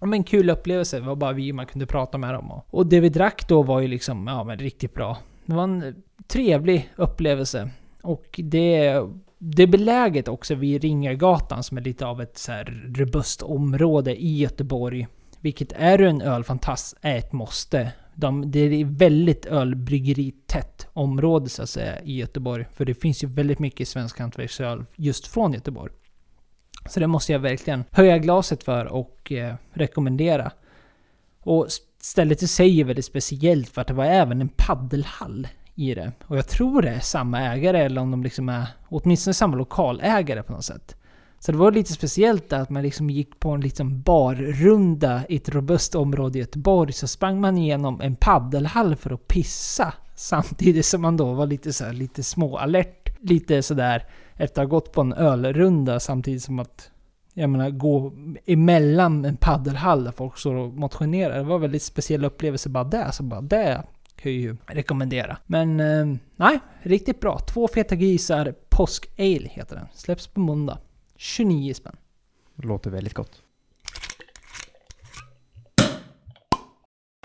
Ja, 0.00 0.06
men 0.06 0.24
kul 0.24 0.50
upplevelse, 0.50 0.98
det 0.98 1.06
var 1.06 1.16
bara 1.16 1.32
vi 1.32 1.52
man 1.52 1.66
kunde 1.66 1.86
prata 1.86 2.18
med 2.18 2.34
dem. 2.34 2.50
Och, 2.50 2.64
och 2.70 2.86
det 2.86 3.00
vi 3.00 3.08
drack 3.08 3.48
då 3.48 3.62
var 3.62 3.80
ju 3.80 3.88
liksom, 3.88 4.26
ja 4.26 4.44
men 4.44 4.58
riktigt 4.58 4.94
bra. 4.94 5.18
Det 5.46 5.54
var 5.54 5.64
en 5.64 6.02
trevlig 6.26 6.92
upplevelse. 6.96 7.70
Och 8.02 8.40
det, 8.42 9.02
det 9.38 9.62
är 9.62 9.66
beläget 9.66 10.28
också 10.28 10.54
vid 10.54 10.82
Ringargatan 10.82 11.62
som 11.62 11.78
är 11.78 11.82
lite 11.82 12.06
av 12.06 12.20
ett 12.22 12.38
så 12.38 12.52
här 12.52 12.92
robust 12.96 13.42
område 13.42 14.22
i 14.22 14.36
Göteborg. 14.36 15.06
Vilket 15.40 15.72
är 15.72 15.98
en 16.02 16.22
ölfantast, 16.22 16.96
är 17.00 17.16
ett 17.16 17.32
måste. 17.32 17.92
De, 18.20 18.50
det 18.50 18.60
är 18.60 18.84
väldigt 18.84 19.46
ölbryggeritätt 19.46 20.86
område 20.92 21.48
så 21.48 21.62
att 21.62 21.68
säga 21.68 22.02
i 22.02 22.16
Göteborg. 22.16 22.66
För 22.72 22.84
det 22.84 22.94
finns 22.94 23.24
ju 23.24 23.28
väldigt 23.28 23.58
mycket 23.58 23.88
svensk 23.88 24.18
hantverksöl 24.18 24.84
just 24.96 25.26
från 25.26 25.52
Göteborg. 25.52 25.92
Så 26.88 27.00
det 27.00 27.06
måste 27.06 27.32
jag 27.32 27.38
verkligen 27.38 27.84
höja 27.90 28.18
glaset 28.18 28.64
för 28.64 28.86
och 28.86 29.32
eh, 29.32 29.54
rekommendera. 29.72 30.52
Och 31.40 31.66
stället 32.00 32.42
i 32.42 32.46
sig 32.48 32.80
är 32.80 32.84
väldigt 32.84 33.04
speciellt 33.04 33.68
för 33.68 33.80
att 33.80 33.88
det 33.88 33.94
var 33.94 34.04
även 34.04 34.40
en 34.40 34.48
paddelhall 34.48 35.48
i 35.74 35.94
det. 35.94 36.12
Och 36.26 36.36
jag 36.36 36.48
tror 36.48 36.82
det 36.82 36.90
är 36.90 37.00
samma 37.00 37.40
ägare 37.40 37.78
eller 37.78 38.00
om 38.00 38.10
de 38.10 38.22
liksom 38.22 38.48
är 38.48 38.66
åtminstone 38.88 39.34
samma 39.34 39.56
lokalägare 39.56 40.42
på 40.42 40.52
något 40.52 40.64
sätt. 40.64 40.96
Så 41.40 41.52
det 41.52 41.58
var 41.58 41.72
lite 41.72 41.92
speciellt 41.92 42.52
att 42.52 42.70
man 42.70 42.82
liksom 42.82 43.10
gick 43.10 43.40
på 43.40 43.50
en 43.50 43.60
liksom 43.60 44.02
barrunda 44.02 45.22
i 45.28 45.36
ett 45.36 45.48
robust 45.48 45.94
område 45.94 46.38
i 46.38 46.40
Göteborg. 46.40 46.92
Så 46.92 47.08
sprang 47.08 47.40
man 47.40 47.58
igenom 47.58 48.00
en 48.00 48.16
paddelhall 48.16 48.96
för 48.96 49.10
att 49.10 49.28
pissa. 49.28 49.94
Samtidigt 50.14 50.86
som 50.86 51.02
man 51.02 51.16
då 51.16 51.32
var 51.32 51.46
lite 51.46 51.72
så 51.72 51.84
här, 51.84 51.92
lite 51.92 52.22
småalert. 52.22 53.08
Lite 53.20 53.62
sådär 53.62 54.06
efter 54.36 54.62
att 54.62 54.68
ha 54.68 54.76
gått 54.76 54.92
på 54.92 55.00
en 55.00 55.12
ölrunda 55.12 56.00
samtidigt 56.00 56.42
som 56.42 56.58
att 56.58 56.90
jag 57.34 57.50
menar 57.50 57.70
gå 57.70 58.12
emellan 58.46 59.24
en 59.24 59.36
paddelhall 59.36 60.04
där 60.04 60.12
folk 60.12 60.38
står 60.38 60.54
och 60.54 60.72
motionerar. 60.72 61.36
Det 61.36 61.44
var 61.44 61.54
en 61.54 61.60
väldigt 61.60 61.82
speciell 61.82 62.24
upplevelse 62.24 62.68
bara 62.68 62.84
det. 62.84 63.12
Så 63.12 63.22
bara 63.22 63.40
det 63.40 63.82
kan 64.16 64.32
jag 64.32 64.40
ju 64.40 64.56
rekommendera. 64.66 65.38
Men 65.46 65.80
eh, 65.80 66.18
nej, 66.36 66.58
riktigt 66.82 67.20
bra. 67.20 67.38
Två 67.38 67.68
feta 67.68 67.96
grisar, 67.96 68.54
Påsk 68.68 69.08
Ale 69.18 69.48
heter 69.48 69.76
den. 69.76 69.86
Släpps 69.94 70.26
på 70.26 70.40
måndag. 70.40 70.78
29 71.20 71.74
spänn. 71.74 71.96
Låter 72.54 72.90
väldigt 72.90 73.14
gott. 73.14 73.42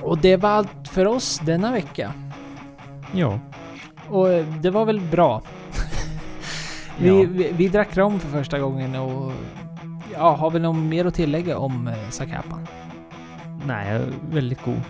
Och 0.02 0.18
det 0.18 0.38
var 0.38 0.50
allt 0.50 0.88
för 0.88 1.06
oss 1.06 1.40
denna 1.46 1.72
vecka. 1.72 2.14
Ja. 3.14 3.40
Och 4.10 4.30
eh, 4.30 4.46
det 4.62 4.70
var 4.70 4.86
väl 4.86 5.00
bra. 5.00 5.42
vi, 7.00 7.08
Ja. 7.08 7.16
vi, 7.30 7.52
vi 7.52 7.68
drack 7.68 7.98
rom 7.98 8.20
för 8.20 8.30
första 8.30 8.60
gången 8.60 8.96
och 8.96 9.32
ja, 10.14 10.36
har 10.36 10.52
vi 10.52 10.60
något 10.60 10.78
mer 10.78 11.06
att 11.06 11.16
tillägga 11.16 11.58
om 11.58 11.88
eh, 11.88 12.10
Zacapa? 12.10 12.60
Nej, 13.66 14.02
väldigt 14.32 14.64
god. 14.66 14.82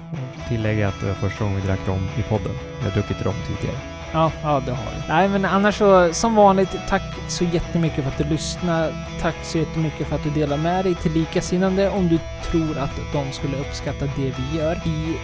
Tillägga 0.50 0.88
att 0.88 1.00
det 1.02 1.08
var 1.08 1.14
första 1.14 1.44
gången 1.44 1.62
vi 1.62 1.68
drack 1.68 1.88
rom 1.88 2.08
i 2.18 2.22
podden. 2.30 2.52
Vi 2.80 2.86
har 2.86 2.92
druckit 2.92 3.26
rom 3.26 3.34
tidigare. 3.48 3.78
Ja, 4.14 4.32
ja 4.44 4.62
det 4.66 4.72
har 4.72 4.86
vi. 4.86 5.08
Nej, 5.08 5.30
men 5.30 5.46
annars 5.46 5.78
så 5.78 6.14
som 6.14 6.36
vanligt, 6.36 6.76
tack 6.90 7.02
så 7.28 7.44
jättemycket 7.44 8.04
för 8.04 8.12
att 8.12 8.18
du 8.18 8.24
lyssnar. 8.24 9.08
Tack 9.22 9.36
så 9.44 9.58
jättemycket 9.58 10.08
för 10.08 10.16
att 10.16 10.24
du 10.24 10.30
delar 10.30 10.58
med 10.58 10.86
dig 10.86 10.96
till 10.96 11.12
likasinnande 11.12 11.90
om 11.90 12.08
du 12.08 12.20
tror 12.44 12.78
att 12.78 13.00
de 13.14 13.32
skulle 13.32 13.58
uppskatta 13.58 14.06
det 14.06 14.34
vi 14.38 14.58
gör. 14.58 14.82
Vi 14.86 15.18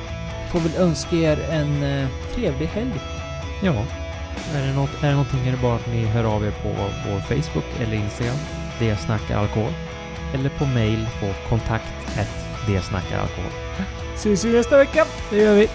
får 0.51 0.59
väl 0.59 0.75
önska 0.75 1.15
er 1.15 1.39
en 1.51 1.83
eh, 1.83 2.07
trevlig 2.35 2.67
helg. 2.67 2.93
Ja. 3.63 3.73
Är 4.55 4.67
det, 4.67 4.73
något, 4.73 5.03
är 5.03 5.07
det 5.07 5.11
någonting 5.11 5.47
är 5.47 5.51
det 5.51 5.61
bara 5.61 5.75
att 5.75 5.87
ni 5.87 6.05
hör 6.05 6.23
av 6.23 6.45
er 6.45 6.51
på 6.51 6.69
vår 7.09 7.19
Facebook 7.19 7.65
eller 7.81 7.93
Instagram, 7.93 8.37
det 8.79 8.95
snackar 8.95 9.37
alkohol. 9.37 9.71
Eller 10.33 10.49
på 10.49 10.65
mail 10.65 11.07
på 11.19 11.49
kontakt 11.49 11.85
det 12.67 12.81
snackar 12.81 13.19
alkohol. 13.19 13.51
Ses 14.15 14.45
vi 14.45 14.51
nästa 14.51 14.77
vecka. 14.77 15.05
Det 15.29 15.37
gör 15.37 15.55
vi. 15.55 15.69